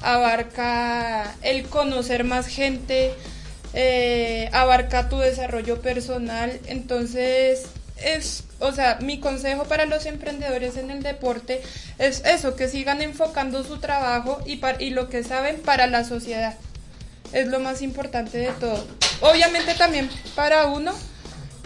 abarca 0.00 1.34
el 1.42 1.64
conocer 1.64 2.24
más 2.24 2.46
gente, 2.46 3.14
eh, 3.74 4.48
abarca 4.52 5.08
tu 5.08 5.18
desarrollo 5.18 5.80
personal. 5.80 6.58
Entonces, 6.66 7.66
es, 8.02 8.44
o 8.58 8.72
sea, 8.72 8.98
mi 9.00 9.20
consejo 9.20 9.64
para 9.64 9.86
los 9.86 10.06
emprendedores 10.06 10.76
en 10.76 10.90
el 10.90 11.02
deporte 11.02 11.62
es 11.98 12.22
eso, 12.24 12.56
que 12.56 12.68
sigan 12.68 13.02
enfocando 13.02 13.62
su 13.64 13.78
trabajo 13.78 14.40
y, 14.46 14.60
y 14.78 14.90
lo 14.90 15.08
que 15.08 15.22
saben 15.22 15.60
para 15.60 15.86
la 15.86 16.04
sociedad. 16.04 16.56
Es 17.32 17.46
lo 17.46 17.60
más 17.60 17.82
importante 17.82 18.38
de 18.38 18.50
todo. 18.52 18.84
Obviamente 19.20 19.74
también 19.74 20.10
para 20.34 20.66
uno, 20.66 20.92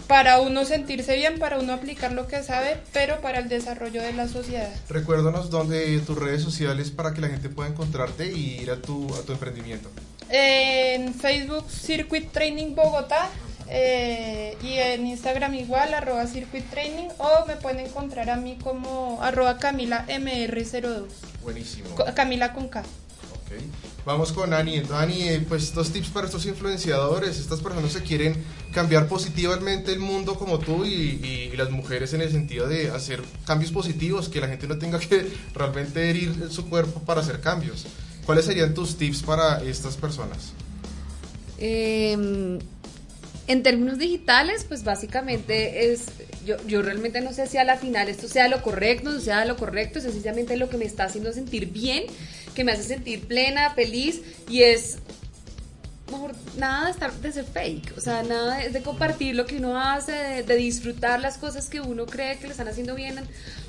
para 0.07 0.39
uno 0.39 0.63
sentirse 0.65 1.15
bien, 1.15 1.39
para 1.39 1.57
uno 1.57 1.73
aplicar 1.73 2.11
lo 2.11 2.27
que 2.27 2.43
sabe, 2.43 2.77
pero 2.93 3.19
para 3.21 3.39
el 3.39 3.49
desarrollo 3.49 4.01
de 4.03 4.13
la 4.13 4.27
sociedad. 4.27 4.69
Recuérdanos 4.89 5.49
dónde 5.49 5.99
tus 6.01 6.19
redes 6.19 6.43
sociales 6.43 6.91
para 6.91 7.13
que 7.13 7.21
la 7.21 7.29
gente 7.29 7.49
pueda 7.49 7.69
encontrarte 7.69 8.31
y 8.31 8.61
ir 8.61 8.69
a 8.69 8.79
tu, 8.79 9.11
a 9.15 9.21
tu 9.23 9.31
emprendimiento. 9.31 9.89
En 10.29 11.13
Facebook 11.13 11.69
Circuit 11.69 12.31
Training 12.31 12.75
Bogotá 12.75 13.29
eh, 13.67 14.57
y 14.61 14.73
en 14.73 15.07
Instagram 15.07 15.55
igual 15.55 15.93
arroba 15.93 16.27
Circuit 16.27 16.69
Training 16.69 17.09
o 17.17 17.45
me 17.47 17.55
pueden 17.55 17.79
encontrar 17.79 18.29
a 18.29 18.35
mí 18.35 18.57
como 18.63 19.21
arroba 19.21 19.57
Camila 19.57 20.05
MR02. 20.07 21.05
Buenísimo. 21.43 21.89
Camila 22.15 22.53
con 22.53 22.67
K. 22.67 22.83
Okay. 23.45 23.59
Vamos 24.05 24.31
con 24.31 24.53
Ani. 24.53 24.83
Ani, 24.91 25.29
eh, 25.29 25.45
pues 25.47 25.73
dos 25.73 25.91
tips 25.91 26.09
para 26.09 26.27
estos 26.27 26.45
influenciadores, 26.45 27.39
estas 27.39 27.59
personas 27.59 27.95
que 27.95 28.03
quieren 28.03 28.43
cambiar 28.71 29.07
positivamente 29.07 29.93
el 29.93 29.99
mundo 29.99 30.35
como 30.35 30.59
tú 30.59 30.85
y, 30.85 31.49
y, 31.51 31.55
las 31.55 31.71
mujeres 31.71 32.13
en 32.13 32.21
el 32.21 32.31
sentido 32.31 32.67
de 32.67 32.91
hacer 32.91 33.23
cambios 33.45 33.71
positivos, 33.71 34.29
que 34.29 34.41
la 34.41 34.47
gente 34.47 34.67
no 34.67 34.77
tenga 34.77 34.99
que 34.99 35.27
realmente 35.55 36.09
herir 36.09 36.49
su 36.51 36.69
cuerpo 36.69 36.99
para 37.01 37.21
hacer 37.21 37.39
cambios. 37.41 37.85
¿Cuáles 38.25 38.45
serían 38.45 38.73
tus 38.73 38.97
tips 38.97 39.23
para 39.23 39.63
estas 39.63 39.95
personas? 39.97 40.53
Em, 41.57 42.59
en 43.47 43.63
términos 43.63 43.99
digitales, 43.99 44.65
pues 44.67 44.83
básicamente 44.83 45.91
es, 45.91 46.05
yo, 46.45 46.55
yo 46.67 46.81
realmente 46.81 47.21
no 47.21 47.33
sé 47.33 47.47
si 47.47 47.57
a 47.57 47.63
la 47.63 47.77
final 47.77 48.09
esto 48.09 48.27
sea 48.27 48.47
lo 48.47 48.61
correcto, 48.63 49.11
no 49.11 49.19
sea 49.19 49.45
lo 49.45 49.55
correcto, 49.57 49.99
es 49.99 50.05
sencillamente 50.05 50.57
lo 50.57 50.69
que 50.69 50.77
me 50.77 50.85
está 50.85 51.05
haciendo 51.05 51.31
sentir 51.33 51.71
bien, 51.71 52.05
que 52.55 52.63
me 52.63 52.71
hace 52.71 52.83
sentir 52.83 53.27
plena, 53.27 53.71
feliz 53.75 54.21
y 54.49 54.63
es 54.63 54.97
mejor 56.11 56.33
nada 56.57 56.85
de 56.85 56.91
estar 56.91 57.11
de 57.13 57.31
ser 57.31 57.45
fake, 57.45 57.97
o 57.97 58.01
sea, 58.01 58.23
nada 58.23 58.57
de, 58.57 58.81
compartir 58.81 59.35
lo 59.35 59.45
que 59.45 59.57
uno 59.57 59.79
hace, 59.79 60.43
de, 60.43 60.55
disfrutar 60.55 61.19
las 61.19 61.37
cosas 61.37 61.67
que 61.67 61.81
uno 61.81 62.05
cree 62.05 62.37
que 62.37 62.45
le 62.45 62.51
están 62.51 62.67
haciendo 62.67 62.95
bien 62.95 63.19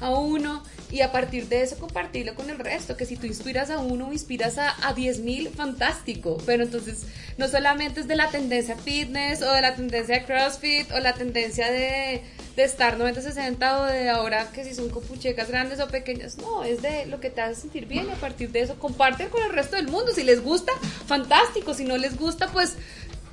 a 0.01 0.11
uno 0.11 0.63
y 0.91 1.01
a 1.01 1.13
partir 1.13 1.49
de 1.49 1.63
eso 1.63 1.79
compartirlo 1.79 2.35
con 2.35 2.51
el 2.51 2.59
resto, 2.59 2.97
que 2.97 3.07
si 3.07 3.17
tú 3.17 3.27
inspiras 3.27 3.71
a 3.71 3.79
uno 3.79 4.13
inspiras 4.13 4.59
a, 4.59 4.75
a 4.87 4.93
10 4.93 5.21
mil, 5.21 5.49
fantástico, 5.49 6.39
pero 6.45 6.65
entonces 6.65 7.07
no 7.39 7.49
solamente 7.49 8.01
es 8.01 8.09
de 8.09 8.17
la 8.17 8.29
tendencia 8.31 8.77
fitness 8.77 9.43
o 9.43 9.53
de 9.53 9.63
la 9.63 9.75
tendencia 9.75 10.25
CrossFit 10.25 10.91
o 10.93 11.01
la 11.01 11.15
tendencia 11.15 11.71
de 11.71 12.23
de 12.57 12.65
estar 12.65 12.99
90-60 12.99 13.81
o 13.81 13.85
de 13.85 14.09
ahora 14.09 14.51
que 14.51 14.65
si 14.65 14.75
son 14.75 14.89
copuchecas 14.89 15.49
grandes 15.49 15.79
o 15.79 15.89
pequeñas. 15.89 16.39
No, 16.39 16.65
es 16.65 16.81
de 16.81 17.05
lo 17.05 17.21
que 17.21 17.29
te 17.29 17.43
hace 17.43 17.61
sentir 17.61 17.87
bien 17.87 18.07
y 18.09 18.11
a 18.11 18.15
partir 18.15 18.51
de 18.51 18.61
eso 18.61 18.79
comparten 18.79 19.29
con 19.29 19.43
el 19.43 19.51
resto 19.51 19.77
del 19.77 19.89
mundo. 19.89 20.13
Si 20.15 20.25
les 20.25 20.43
gusta, 20.43 20.73
fantástico. 21.07 21.75
Si 21.75 21.85
no 21.85 21.99
les 21.99 22.17
gusta, 22.17 22.26
pues, 22.53 22.75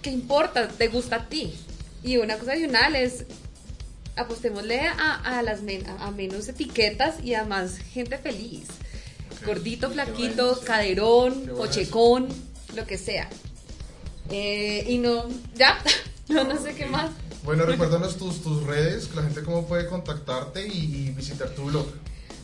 ¿qué 0.01 0.09
importa? 0.09 0.67
Te 0.67 0.87
gusta 0.87 1.15
a 1.17 1.29
ti. 1.29 1.53
Y 2.03 2.17
una 2.17 2.37
cosa 2.37 2.51
adicional 2.51 2.95
es 2.95 3.25
apostémosle 4.15 4.81
a, 4.81 5.39
a 5.39 5.41
las 5.41 5.61
a, 5.99 6.11
menos 6.11 6.47
etiquetas 6.47 7.23
y 7.23 7.33
a 7.33 7.45
más 7.45 7.77
gente 7.77 8.17
feliz. 8.17 8.67
Gordito, 9.45 9.89
flaquito, 9.89 10.59
caderón, 10.61 11.51
pochecón, 11.57 12.27
lo 12.75 12.85
que 12.85 12.97
sea. 12.97 13.29
Eh, 14.29 14.85
y 14.87 14.97
no, 14.99 15.27
ya, 15.55 15.77
no, 16.29 16.43
no 16.43 16.61
sé 16.61 16.75
qué 16.75 16.85
más. 16.85 17.11
Bueno, 17.43 17.65
recuérdanos 17.65 18.17
tus, 18.17 18.41
tus 18.41 18.63
redes, 18.63 19.13
la 19.15 19.23
gente 19.23 19.43
cómo 19.43 19.67
puede 19.67 19.87
contactarte 19.87 20.65
y, 20.65 21.11
visitar 21.11 21.49
tu 21.49 21.65
blog. 21.65 21.85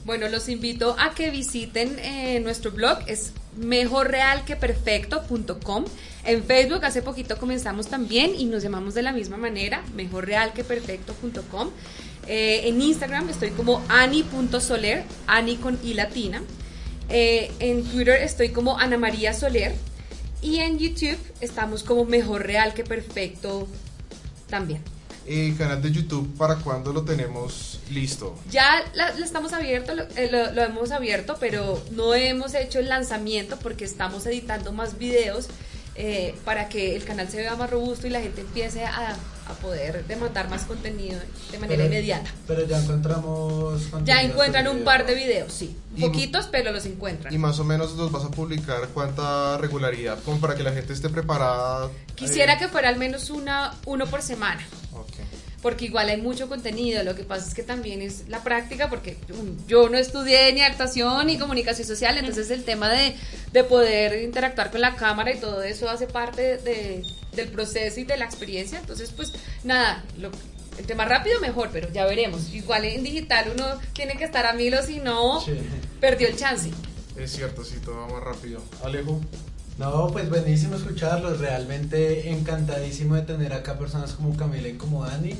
Bueno, 0.03 0.27
los 0.27 0.49
invito 0.49 0.95
a 0.99 1.13
que 1.13 1.29
visiten 1.29 1.97
eh, 1.99 2.39
nuestro 2.41 2.71
blog, 2.71 2.99
es 3.07 3.31
mejorrealqueperfecto.com. 3.59 5.85
En 6.25 6.43
Facebook 6.43 6.83
hace 6.85 7.01
poquito 7.01 7.37
comenzamos 7.37 7.87
también 7.87 8.33
y 8.37 8.45
nos 8.45 8.63
llamamos 8.63 8.93
de 8.93 9.01
la 9.03 9.11
misma 9.11 9.35
manera, 9.37 9.83
mejorrealqueperfecto.com. 9.95 11.71
Eh, 12.27 12.61
en 12.65 12.81
Instagram 12.81 13.29
estoy 13.29 13.51
como 13.51 13.81
ani.soler, 13.89 15.03
ani 15.27 15.57
con 15.57 15.79
i 15.83 15.93
latina. 15.93 16.41
Eh, 17.09 17.51
en 17.59 17.83
Twitter 17.83 18.21
estoy 18.21 18.49
como 18.49 18.77
Ana 18.77 18.97
María 18.97 19.33
Soler. 19.33 19.73
Y 20.41 20.59
en 20.59 20.79
YouTube 20.79 21.17
estamos 21.41 21.83
como 21.83 22.05
Mejor 22.05 22.45
Real 22.45 22.73
que 22.73 22.83
Perfecto 22.83 23.67
también. 24.49 24.81
¿Y 25.27 25.53
canal 25.53 25.81
de 25.81 25.91
YouTube 25.91 26.35
para 26.37 26.55
cuándo 26.55 26.91
lo 26.91 27.03
tenemos 27.03 27.79
listo? 27.91 28.35
Ya 28.49 28.83
lo 29.17 29.23
estamos 29.23 29.53
abierto, 29.53 29.93
eh, 30.15 30.29
lo, 30.31 30.51
lo, 30.53 30.63
hemos 30.63 30.91
abierto, 30.91 31.37
pero 31.39 31.81
no 31.91 32.15
hemos 32.15 32.53
hecho 32.55 32.79
el 32.79 32.89
lanzamiento 32.89 33.57
porque 33.57 33.85
estamos 33.85 34.25
editando 34.25 34.71
más 34.71 34.97
videos 34.97 35.47
eh, 36.01 36.33
para 36.45 36.69
que 36.69 36.95
el 36.95 37.03
canal 37.03 37.27
se 37.27 37.37
vea 37.37 37.57
más 37.57 37.69
robusto 37.69 38.07
y 38.07 38.09
la 38.09 38.21
gente 38.21 38.39
empiece 38.39 38.85
a, 38.85 39.17
a 39.49 39.53
poder 39.53 40.05
demandar 40.05 40.49
más 40.49 40.63
contenido 40.63 41.19
de 41.51 41.59
manera 41.59 41.85
inmediata. 41.85 42.29
Pero 42.47 42.65
ya 42.65 42.79
encontramos... 42.79 43.83
Ya 44.05 44.21
encuentran 44.21 44.67
un 44.67 44.83
par 44.83 45.05
de 45.05 45.15
videos, 45.15 45.51
sí. 45.51 45.75
Poquitos, 45.99 46.47
pero 46.47 46.71
los 46.71 46.85
encuentran. 46.85 47.33
Y 47.33 47.37
más 47.37 47.59
o 47.59 47.63
menos 47.63 47.93
los 47.93 48.11
vas 48.11 48.23
a 48.23 48.31
publicar 48.31 48.87
cuánta 48.93 49.57
regularidad, 49.57 50.19
como 50.23 50.39
para 50.39 50.55
que 50.55 50.63
la 50.63 50.71
gente 50.71 50.93
esté 50.93 51.09
preparada. 51.09 51.89
Quisiera 52.15 52.57
que 52.57 52.67
fuera 52.67 52.89
al 52.89 52.97
menos 52.97 53.29
una, 53.29 53.73
uno 53.85 54.05
por 54.05 54.21
semana 54.21 54.65
porque 55.61 55.85
igual 55.85 56.09
hay 56.09 56.21
mucho 56.21 56.47
contenido, 56.47 57.03
lo 57.03 57.15
que 57.15 57.23
pasa 57.23 57.47
es 57.47 57.53
que 57.53 57.63
también 57.63 58.01
es 58.01 58.29
la 58.29 58.43
práctica, 58.43 58.89
porque 58.89 59.17
yo 59.67 59.89
no 59.89 59.97
estudié 59.97 60.53
ni 60.53 60.61
actuación 60.61 61.27
ni 61.27 61.37
comunicación 61.37 61.87
social, 61.87 62.17
entonces 62.17 62.49
el 62.51 62.63
tema 62.63 62.89
de, 62.89 63.15
de 63.51 63.63
poder 63.63 64.23
interactuar 64.23 64.71
con 64.71 64.81
la 64.81 64.95
cámara 64.95 65.33
y 65.33 65.39
todo 65.39 65.61
eso 65.63 65.89
hace 65.89 66.07
parte 66.07 66.57
de, 66.57 67.03
del 67.33 67.49
proceso 67.49 67.99
y 67.99 68.05
de 68.05 68.17
la 68.17 68.25
experiencia, 68.25 68.79
entonces 68.79 69.11
pues 69.11 69.33
nada, 69.63 70.03
lo, 70.17 70.31
entre 70.77 70.95
más 70.95 71.09
rápido 71.09 71.39
mejor, 71.41 71.69
pero 71.71 71.91
ya 71.91 72.05
veremos. 72.05 72.53
Igual 72.53 72.85
en 72.85 73.03
digital 73.03 73.51
uno 73.53 73.65
tiene 73.93 74.15
que 74.17 74.23
estar 74.23 74.45
a 74.45 74.53
mil 74.53 74.73
o 74.75 74.81
si 74.81 74.99
no, 74.99 75.43
perdió 75.99 76.27
el 76.29 76.37
chance. 76.37 76.71
Es 77.17 77.31
cierto, 77.33 77.65
sí, 77.65 77.75
todo 77.83 77.97
va 77.97 78.07
más 78.07 78.23
rápido. 78.23 78.61
Alejo. 78.81 79.19
No, 79.79 80.07
pues 80.11 80.29
buenísimo 80.29 80.75
escucharlos, 80.75 81.39
realmente 81.39 82.31
encantadísimo 82.31 83.15
de 83.15 83.21
tener 83.21 83.53
acá 83.53 83.79
personas 83.79 84.11
como 84.11 84.35
Camila 84.35 84.67
y 84.67 84.73
como 84.73 85.05
Dani. 85.05 85.33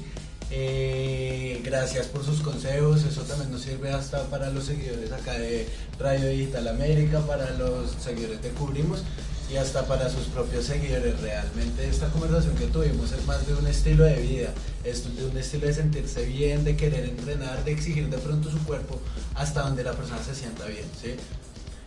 Eh, 0.50 1.62
gracias 1.62 2.08
por 2.08 2.24
sus 2.24 2.40
consejos, 2.40 3.04
eso 3.04 3.24
también 3.24 3.52
nos 3.52 3.64
sirve 3.64 3.92
hasta 3.92 4.24
para 4.28 4.50
los 4.50 4.64
seguidores 4.64 5.12
acá 5.12 5.34
de 5.34 5.68
Radio 6.00 6.30
Digital 6.30 6.70
América, 6.70 7.20
para 7.28 7.52
los 7.52 7.92
seguidores 8.02 8.42
de 8.42 8.52
Cubrimos 8.52 9.04
y 9.52 9.58
hasta 9.58 9.86
para 9.86 10.10
sus 10.10 10.28
propios 10.28 10.64
seguidores. 10.64 11.20
Realmente 11.20 11.86
esta 11.90 12.08
conversación 12.08 12.56
que 12.56 12.68
tuvimos 12.68 13.12
es 13.12 13.26
más 13.26 13.46
de 13.46 13.56
un 13.56 13.68
estilo 13.68 14.06
de 14.06 14.22
vida, 14.22 14.54
es 14.86 15.18
de 15.18 15.26
un 15.26 15.38
estilo 15.38 15.68
de 15.68 15.74
sentirse 15.74 16.24
bien, 16.24 16.64
de 16.64 16.78
querer 16.78 17.04
entrenar, 17.04 17.66
de 17.66 17.74
exigir 17.74 18.08
de 18.10 18.18
pronto 18.18 18.50
su 18.50 18.60
cuerpo 18.60 19.02
hasta 19.36 19.64
donde 19.64 19.84
la 19.84 19.92
persona 19.92 20.24
se 20.24 20.34
sienta 20.34 20.64
bien, 20.64 20.86
¿sí? 21.02 21.16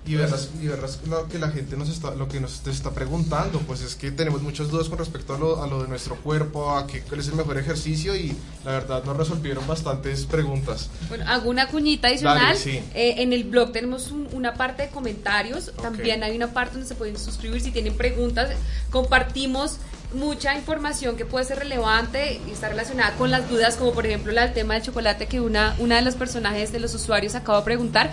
Y 0.04 0.16
verás, 0.16 0.50
y 0.60 0.66
verás 0.66 0.98
lo 1.06 1.28
que 1.28 1.38
la 1.38 1.48
gente 1.50 1.76
nos 1.76 1.88
está, 1.88 2.12
lo 2.16 2.26
que 2.26 2.40
nos 2.40 2.66
está 2.66 2.90
preguntando, 2.90 3.60
pues 3.60 3.82
es 3.82 3.94
que 3.94 4.10
tenemos 4.10 4.42
muchas 4.42 4.68
dudas 4.68 4.88
con 4.88 4.98
respecto 4.98 5.34
a 5.34 5.38
lo, 5.38 5.62
a 5.62 5.68
lo 5.68 5.80
de 5.82 5.88
nuestro 5.88 6.16
cuerpo, 6.16 6.76
a 6.76 6.88
qué, 6.88 7.02
cuál 7.02 7.20
es 7.20 7.28
el 7.28 7.34
mejor 7.34 7.56
ejercicio 7.56 8.16
y 8.16 8.34
la 8.64 8.72
verdad 8.72 9.04
nos 9.04 9.16
resolvieron 9.16 9.64
bastantes 9.66 10.26
preguntas. 10.26 10.90
Bueno, 11.08 11.24
hago 11.28 11.48
una 11.48 11.68
cuñita 11.68 12.08
adicional. 12.08 12.38
Dale, 12.38 12.58
sí. 12.58 12.80
Eh, 12.94 13.14
en 13.18 13.32
el 13.32 13.44
blog 13.44 13.70
tenemos 13.70 14.10
un- 14.10 14.28
una 14.32 14.54
parte 14.54 14.82
de 14.82 14.88
comentarios, 14.88 15.70
también 15.80 16.24
hay 16.24 16.34
una 16.34 16.52
parte 16.52 16.72
donde 16.72 16.88
se 16.88 16.96
pueden 16.96 17.16
suscribir 17.16 17.60
si 17.60 17.70
tienen 17.70 17.96
preguntas. 17.96 18.50
Compartimos 18.90 19.76
mucha 20.14 20.54
información 20.56 21.16
que 21.16 21.24
puede 21.24 21.44
ser 21.44 21.58
relevante 21.60 22.40
y 22.46 22.50
está 22.50 22.68
relacionada 22.68 23.14
con 23.16 23.30
las 23.30 23.48
dudas, 23.48 23.76
como 23.76 23.92
por 23.92 24.04
ejemplo 24.04 24.32
del 24.34 24.52
tema 24.52 24.74
del 24.74 24.82
chocolate 24.82 25.26
que 25.26 25.40
una, 25.40 25.74
una 25.78 25.96
de 25.96 26.02
los 26.02 26.16
personajes 26.16 26.70
de 26.72 26.80
los 26.80 26.92
usuarios 26.94 27.34
acaba 27.34 27.58
de 27.58 27.64
preguntar. 27.64 28.12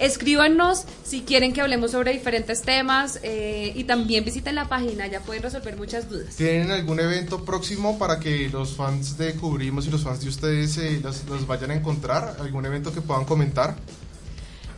Escríbanos 0.00 0.84
si 1.04 1.22
quieren 1.22 1.52
que 1.52 1.60
hablemos 1.60 1.92
sobre 1.92 2.12
diferentes 2.12 2.62
temas 2.62 3.20
eh, 3.22 3.72
y 3.74 3.84
también 3.84 4.24
visiten 4.24 4.54
la 4.54 4.68
página, 4.68 5.06
ya 5.06 5.20
pueden 5.20 5.42
resolver 5.42 5.76
muchas 5.76 6.08
dudas. 6.08 6.36
¿Tienen 6.36 6.70
algún 6.70 7.00
evento 7.00 7.44
próximo 7.44 7.98
para 7.98 8.20
que 8.20 8.48
los 8.48 8.76
fans 8.76 9.16
de 9.16 9.34
Cubrimos 9.34 9.86
y 9.86 9.90
los 9.90 10.02
fans 10.02 10.20
de 10.20 10.28
ustedes 10.28 10.76
eh, 10.78 11.00
los, 11.02 11.24
los 11.24 11.46
vayan 11.46 11.70
a 11.70 11.74
encontrar? 11.74 12.36
¿Algún 12.40 12.66
evento 12.66 12.92
que 12.92 13.00
puedan 13.00 13.24
comentar? 13.24 13.76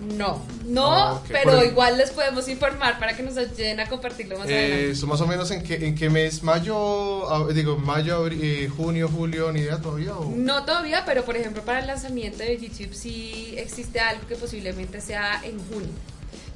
No, 0.00 0.40
no, 0.66 0.92
Ah, 0.92 1.22
pero 1.26 1.64
igual 1.64 1.98
les 1.98 2.10
podemos 2.10 2.48
informar 2.48 2.98
para 2.98 3.16
que 3.16 3.22
nos 3.22 3.36
ayuden 3.36 3.80
a 3.80 3.88
compartirlo 3.88 4.38
más 4.38 4.46
adelante. 4.46 4.86
Eh, 4.86 4.90
¿Eso 4.90 5.06
más 5.06 5.20
o 5.20 5.26
menos 5.26 5.50
en 5.50 5.62
qué, 5.62 5.86
en 5.86 5.94
qué 5.94 6.08
mes? 6.08 6.42
¿Mayo? 6.42 7.48
digo, 7.52 7.76
mayo, 7.78 8.26
eh, 8.28 8.70
junio, 8.76 9.08
julio, 9.08 9.50
ni 9.50 9.60
idea 9.60 9.80
todavía? 9.80 10.16
o? 10.16 10.32
No 10.36 10.64
todavía, 10.64 11.04
pero 11.04 11.24
por 11.24 11.36
ejemplo 11.36 11.62
para 11.62 11.80
el 11.80 11.86
lanzamiento 11.88 12.38
de 12.38 12.58
YouTube 12.58 12.94
sí 12.94 13.54
existe 13.56 13.98
algo 13.98 14.26
que 14.28 14.36
posiblemente 14.36 15.00
sea 15.00 15.40
en 15.44 15.58
junio. 15.68 15.90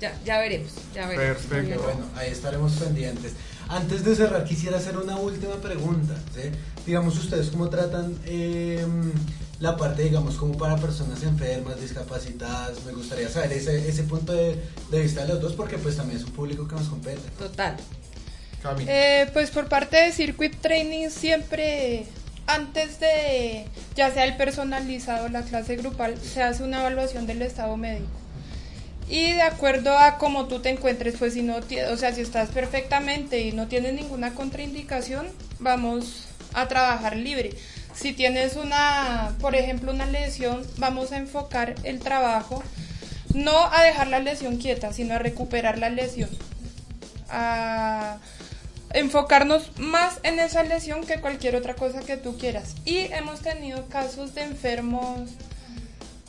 Ya, 0.00 0.18
ya 0.24 0.38
veremos, 0.38 0.72
ya 0.94 1.06
veremos. 1.06 1.42
Perfecto. 1.42 1.82
Bueno, 1.82 2.06
ahí 2.16 2.30
estaremos 2.30 2.72
pendientes. 2.72 3.32
Antes 3.68 4.04
de 4.04 4.14
cerrar, 4.16 4.44
quisiera 4.44 4.76
hacer 4.78 4.96
una 4.98 5.16
última 5.16 5.54
pregunta. 5.54 6.14
¿sí? 6.34 6.50
Digamos, 6.84 7.16
ustedes 7.18 7.48
cómo 7.48 7.70
tratan 7.70 8.16
eh, 8.26 8.84
la 9.62 9.76
parte, 9.76 10.02
digamos, 10.02 10.34
como 10.34 10.58
para 10.58 10.76
personas 10.76 11.22
enfermas, 11.22 11.80
discapacitadas. 11.80 12.84
Me 12.84 12.92
gustaría 12.92 13.28
saber 13.28 13.52
ese, 13.52 13.88
ese 13.88 14.02
punto 14.02 14.32
de, 14.32 14.60
de 14.90 15.00
vista 15.00 15.22
de 15.22 15.28
los 15.28 15.40
dos, 15.40 15.52
porque 15.52 15.78
pues 15.78 15.96
también 15.96 16.18
es 16.18 16.24
un 16.24 16.32
público 16.32 16.66
que 16.66 16.74
nos 16.74 16.88
compete. 16.88 17.20
Total. 17.38 17.76
Eh, 18.88 19.30
pues 19.32 19.50
por 19.50 19.68
parte 19.68 19.96
de 19.96 20.12
Circuit 20.12 20.54
Training 20.60 21.10
siempre 21.10 22.06
antes 22.46 23.00
de 23.00 23.66
ya 23.96 24.12
sea 24.12 24.24
el 24.24 24.36
personalizado 24.36 25.28
la 25.28 25.42
clase 25.42 25.74
grupal 25.74 26.16
se 26.20 26.42
hace 26.42 26.62
una 26.62 26.80
evaluación 26.80 27.26
del 27.26 27.42
estado 27.42 27.76
médico. 27.76 28.10
Y 29.08 29.32
de 29.32 29.42
acuerdo 29.42 29.96
a 29.96 30.18
cómo 30.18 30.46
tú 30.46 30.60
te 30.60 30.70
encuentres, 30.70 31.16
pues 31.18 31.34
si 31.34 31.42
no, 31.42 31.56
o 31.56 31.96
sea, 31.96 32.14
si 32.14 32.20
estás 32.20 32.50
perfectamente 32.50 33.40
y 33.40 33.52
no 33.52 33.68
tienes 33.68 33.94
ninguna 33.94 34.34
contraindicación, 34.34 35.26
vamos 35.58 36.26
a 36.54 36.66
trabajar 36.68 37.16
libre. 37.16 37.50
Si 37.94 38.12
tienes 38.12 38.56
una, 38.56 39.34
por 39.40 39.54
ejemplo, 39.54 39.92
una 39.92 40.06
lesión, 40.06 40.66
vamos 40.78 41.12
a 41.12 41.18
enfocar 41.18 41.74
el 41.84 42.00
trabajo 42.00 42.62
no 43.34 43.66
a 43.72 43.82
dejar 43.84 44.08
la 44.08 44.18
lesión 44.18 44.58
quieta, 44.58 44.92
sino 44.92 45.14
a 45.14 45.18
recuperar 45.18 45.78
la 45.78 45.90
lesión. 45.90 46.30
A 47.28 48.18
enfocarnos 48.92 49.78
más 49.78 50.20
en 50.22 50.38
esa 50.38 50.62
lesión 50.64 51.06
que 51.06 51.20
cualquier 51.20 51.56
otra 51.56 51.74
cosa 51.74 52.00
que 52.00 52.16
tú 52.16 52.36
quieras. 52.36 52.74
Y 52.84 52.98
hemos 53.12 53.40
tenido 53.40 53.88
casos 53.88 54.34
de 54.34 54.42
enfermos, 54.42 55.30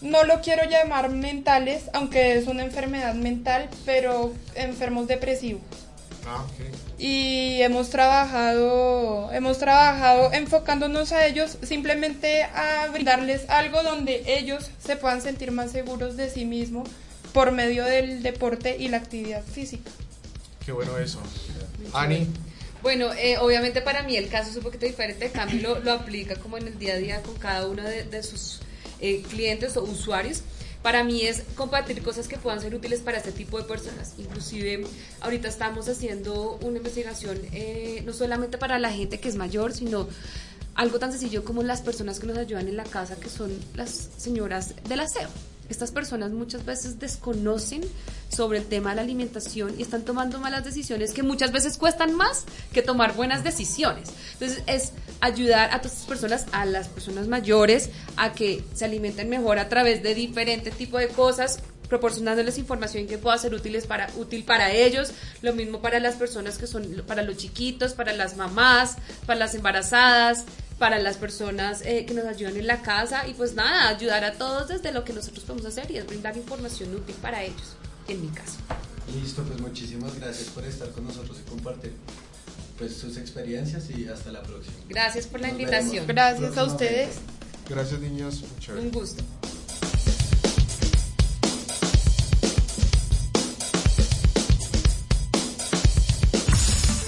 no 0.01 0.23
lo 0.23 0.41
quiero 0.41 0.63
llamar 0.69 1.09
mentales, 1.09 1.89
aunque 1.93 2.35
es 2.35 2.47
una 2.47 2.63
enfermedad 2.63 3.15
mental, 3.15 3.69
pero 3.85 4.33
enfermos 4.55 5.07
depresivos. 5.07 5.61
Ah, 6.25 6.43
ok. 6.43 6.99
Y 6.99 7.61
hemos 7.61 7.89
trabajado, 7.89 9.31
hemos 9.33 9.57
trabajado 9.57 10.31
enfocándonos 10.33 11.11
a 11.11 11.25
ellos 11.25 11.57
simplemente 11.63 12.43
a 12.43 12.87
brindarles 12.91 13.49
algo 13.49 13.83
donde 13.83 14.23
ellos 14.25 14.71
se 14.79 14.95
puedan 14.95 15.21
sentir 15.21 15.51
más 15.51 15.71
seguros 15.71 16.15
de 16.15 16.29
sí 16.29 16.45
mismos 16.45 16.87
por 17.33 17.51
medio 17.51 17.83
del 17.83 18.23
deporte 18.23 18.77
y 18.79 18.87
la 18.87 18.97
actividad 18.97 19.43
física. 19.43 19.89
Qué 20.65 20.71
bueno 20.71 20.97
eso. 20.97 21.19
Ani, 21.93 22.27
Bueno, 22.81 23.11
eh, 23.13 23.37
obviamente 23.39 23.81
para 23.81 24.03
mí 24.03 24.15
el 24.15 24.29
caso 24.29 24.51
es 24.51 24.55
un 24.55 24.63
poquito 24.63 24.85
diferente. 24.85 25.29
Cami 25.29 25.59
lo, 25.59 25.79
lo 25.79 25.93
aplica 25.93 26.35
como 26.35 26.57
en 26.57 26.67
el 26.67 26.79
día 26.79 26.93
a 26.93 26.97
día 26.97 27.21
con 27.21 27.35
cada 27.35 27.67
uno 27.67 27.83
de, 27.83 28.03
de 28.03 28.23
sus 28.23 28.59
eh, 29.01 29.23
clientes 29.29 29.75
o 29.75 29.83
usuarios. 29.83 30.43
Para 30.83 31.05
mí 31.05 31.21
es 31.21 31.43
compartir 31.55 32.03
cosas 32.03 32.27
que 32.27 32.37
puedan 32.37 32.59
ser 32.59 32.75
útiles 32.75 32.99
para 32.99 33.17
este 33.17 33.31
tipo 33.31 33.57
de 33.57 33.63
personas. 33.63 34.13
Inclusive 34.17 34.85
ahorita 35.21 35.47
estamos 35.47 35.87
haciendo 35.87 36.59
una 36.61 36.77
investigación 36.77 37.39
eh, 37.53 38.03
no 38.05 38.11
solamente 38.11 38.57
para 38.57 38.77
la 38.79 38.91
gente 38.91 39.19
que 39.19 39.29
es 39.29 39.35
mayor, 39.35 39.73
sino 39.73 40.09
algo 40.75 40.99
tan 40.99 41.11
sencillo 41.11 41.45
como 41.45 41.63
las 41.63 41.81
personas 41.81 42.19
que 42.19 42.27
nos 42.27 42.37
ayudan 42.37 42.67
en 42.67 42.75
la 42.75 42.83
casa, 42.83 43.15
que 43.15 43.29
son 43.29 43.57
las 43.75 44.09
señoras 44.17 44.73
del 44.89 44.99
aseo. 44.99 45.29
Estas 45.69 45.91
personas 45.91 46.31
muchas 46.31 46.65
veces 46.65 46.99
desconocen 46.99 47.81
sobre 48.29 48.57
el 48.57 48.65
tema 48.65 48.89
de 48.89 48.97
la 48.97 49.01
alimentación 49.03 49.73
y 49.79 49.83
están 49.83 50.03
tomando 50.03 50.37
malas 50.37 50.65
decisiones 50.65 51.13
que 51.13 51.23
muchas 51.23 51.53
veces 51.53 51.77
cuestan 51.77 52.13
más 52.15 52.43
que 52.73 52.81
tomar 52.81 53.15
buenas 53.15 53.45
decisiones. 53.45 54.09
Entonces 54.33 54.63
es 54.67 54.91
ayudar 55.23 55.73
a 55.73 55.79
todas 55.79 55.93
estas 55.93 56.07
personas, 56.07 56.45
a 56.51 56.65
las 56.65 56.89
personas 56.89 57.27
mayores, 57.27 57.89
a 58.17 58.33
que 58.33 58.61
se 58.73 58.83
alimenten 58.83 59.29
mejor 59.29 59.57
a 59.57 59.69
través 59.69 60.03
de 60.03 60.13
diferentes 60.13 60.75
tipos 60.75 60.99
de 60.99 61.07
cosas, 61.07 61.59
proporcionándoles 61.87 62.57
información 62.57 63.07
que 63.07 63.17
pueda 63.17 63.37
ser 63.37 63.53
útiles 63.53 63.87
para, 63.87 64.09
útil 64.17 64.43
para 64.43 64.71
ellos, 64.71 65.11
lo 65.41 65.53
mismo 65.53 65.81
para 65.81 66.01
las 66.01 66.15
personas 66.15 66.57
que 66.57 66.67
son, 66.67 67.03
para 67.07 67.21
los 67.21 67.37
chiquitos, 67.37 67.93
para 67.93 68.11
las 68.11 68.35
mamás, 68.35 68.97
para 69.25 69.39
las 69.39 69.55
embarazadas, 69.55 70.43
para 70.77 70.99
las 70.99 71.15
personas 71.15 71.81
eh, 71.85 72.05
que 72.05 72.13
nos 72.13 72.25
ayudan 72.25 72.57
en 72.57 72.67
la 72.67 72.81
casa. 72.81 73.25
Y 73.25 73.33
pues 73.33 73.53
nada, 73.53 73.87
ayudar 73.87 74.25
a 74.25 74.33
todos 74.33 74.67
desde 74.67 74.91
lo 74.91 75.05
que 75.05 75.13
nosotros 75.13 75.45
podemos 75.45 75.65
hacer 75.65 75.89
y 75.89 75.97
es 75.99 76.05
brindar 76.05 76.35
información 76.35 76.93
útil 76.93 77.15
para 77.21 77.43
ellos, 77.43 77.77
en 78.09 78.21
mi 78.21 78.27
caso. 78.27 78.57
Listo, 79.15 79.41
pues 79.43 79.61
muchísimas 79.61 80.15
gracias 80.19 80.49
por 80.49 80.65
estar 80.65 80.89
con 80.89 81.05
nosotros 81.05 81.37
y 81.39 81.49
compartir 81.49 81.93
pues 82.77 82.95
sus 82.95 83.17
experiencias 83.17 83.89
y 83.89 84.07
hasta 84.07 84.31
la 84.31 84.41
próxima. 84.43 84.75
Gracias 84.89 85.27
por 85.27 85.39
la 85.41 85.47
Nos 85.47 85.59
invitación. 85.59 85.91
vemos. 85.91 86.07
Gracias 86.07 86.57
a 86.57 86.63
ustedes. 86.65 87.09
gracias 87.69 87.99
niños. 87.99 88.43
Un 88.77 88.91
gusto. 88.91 89.23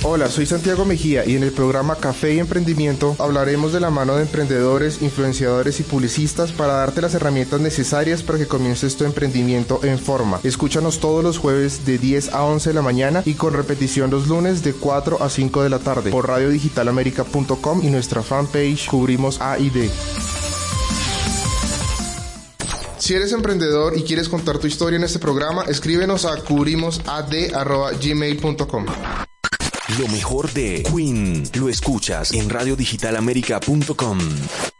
Hola, 0.07 0.29
soy 0.29 0.45
Santiago 0.45 0.85
Mejía 0.85 1.25
y 1.25 1.35
en 1.35 1.41
el 1.41 1.51
programa 1.51 1.95
Café 1.95 2.35
y 2.35 2.39
Emprendimiento 2.39 3.15
hablaremos 3.17 3.73
de 3.73 3.79
la 3.79 3.89
mano 3.89 4.15
de 4.15 4.21
emprendedores, 4.21 5.01
influenciadores 5.01 5.79
y 5.79 5.83
publicistas 5.83 6.51
para 6.51 6.73
darte 6.73 7.01
las 7.01 7.15
herramientas 7.15 7.59
necesarias 7.59 8.21
para 8.21 8.37
que 8.37 8.45
comiences 8.45 8.97
tu 8.97 9.03
emprendimiento 9.03 9.79
en 9.83 9.97
forma. 9.97 10.39
Escúchanos 10.43 10.99
todos 10.99 11.23
los 11.23 11.39
jueves 11.39 11.87
de 11.87 11.97
10 11.97 12.35
a 12.35 12.43
11 12.43 12.69
de 12.69 12.75
la 12.75 12.83
mañana 12.83 13.23
y 13.25 13.33
con 13.33 13.55
repetición 13.55 14.11
los 14.11 14.27
lunes 14.27 14.63
de 14.63 14.73
4 14.73 15.23
a 15.23 15.29
5 15.29 15.63
de 15.63 15.69
la 15.71 15.79
tarde 15.79 16.11
por 16.11 16.27
radiodigitalamerica.com 16.27 17.83
y 17.83 17.89
nuestra 17.89 18.21
fanpage 18.21 18.87
Cubrimos 18.87 19.41
A 19.41 19.57
y 19.57 19.71
D. 19.71 19.89
Si 22.99 23.15
eres 23.15 23.31
emprendedor 23.31 23.97
y 23.97 24.03
quieres 24.03 24.29
contar 24.29 24.59
tu 24.59 24.67
historia 24.67 24.97
en 24.97 25.03
este 25.03 25.17
programa, 25.17 25.63
escríbenos 25.63 26.25
a 26.25 26.37
cubrimosad.gmail.com. 26.37 28.85
Lo 29.99 30.07
mejor 30.07 30.51
de 30.51 30.81
Queen 30.81 31.43
lo 31.53 31.69
escuchas 31.69 32.33
en 32.33 32.49
radiodigitalamerica.com. 32.49 34.74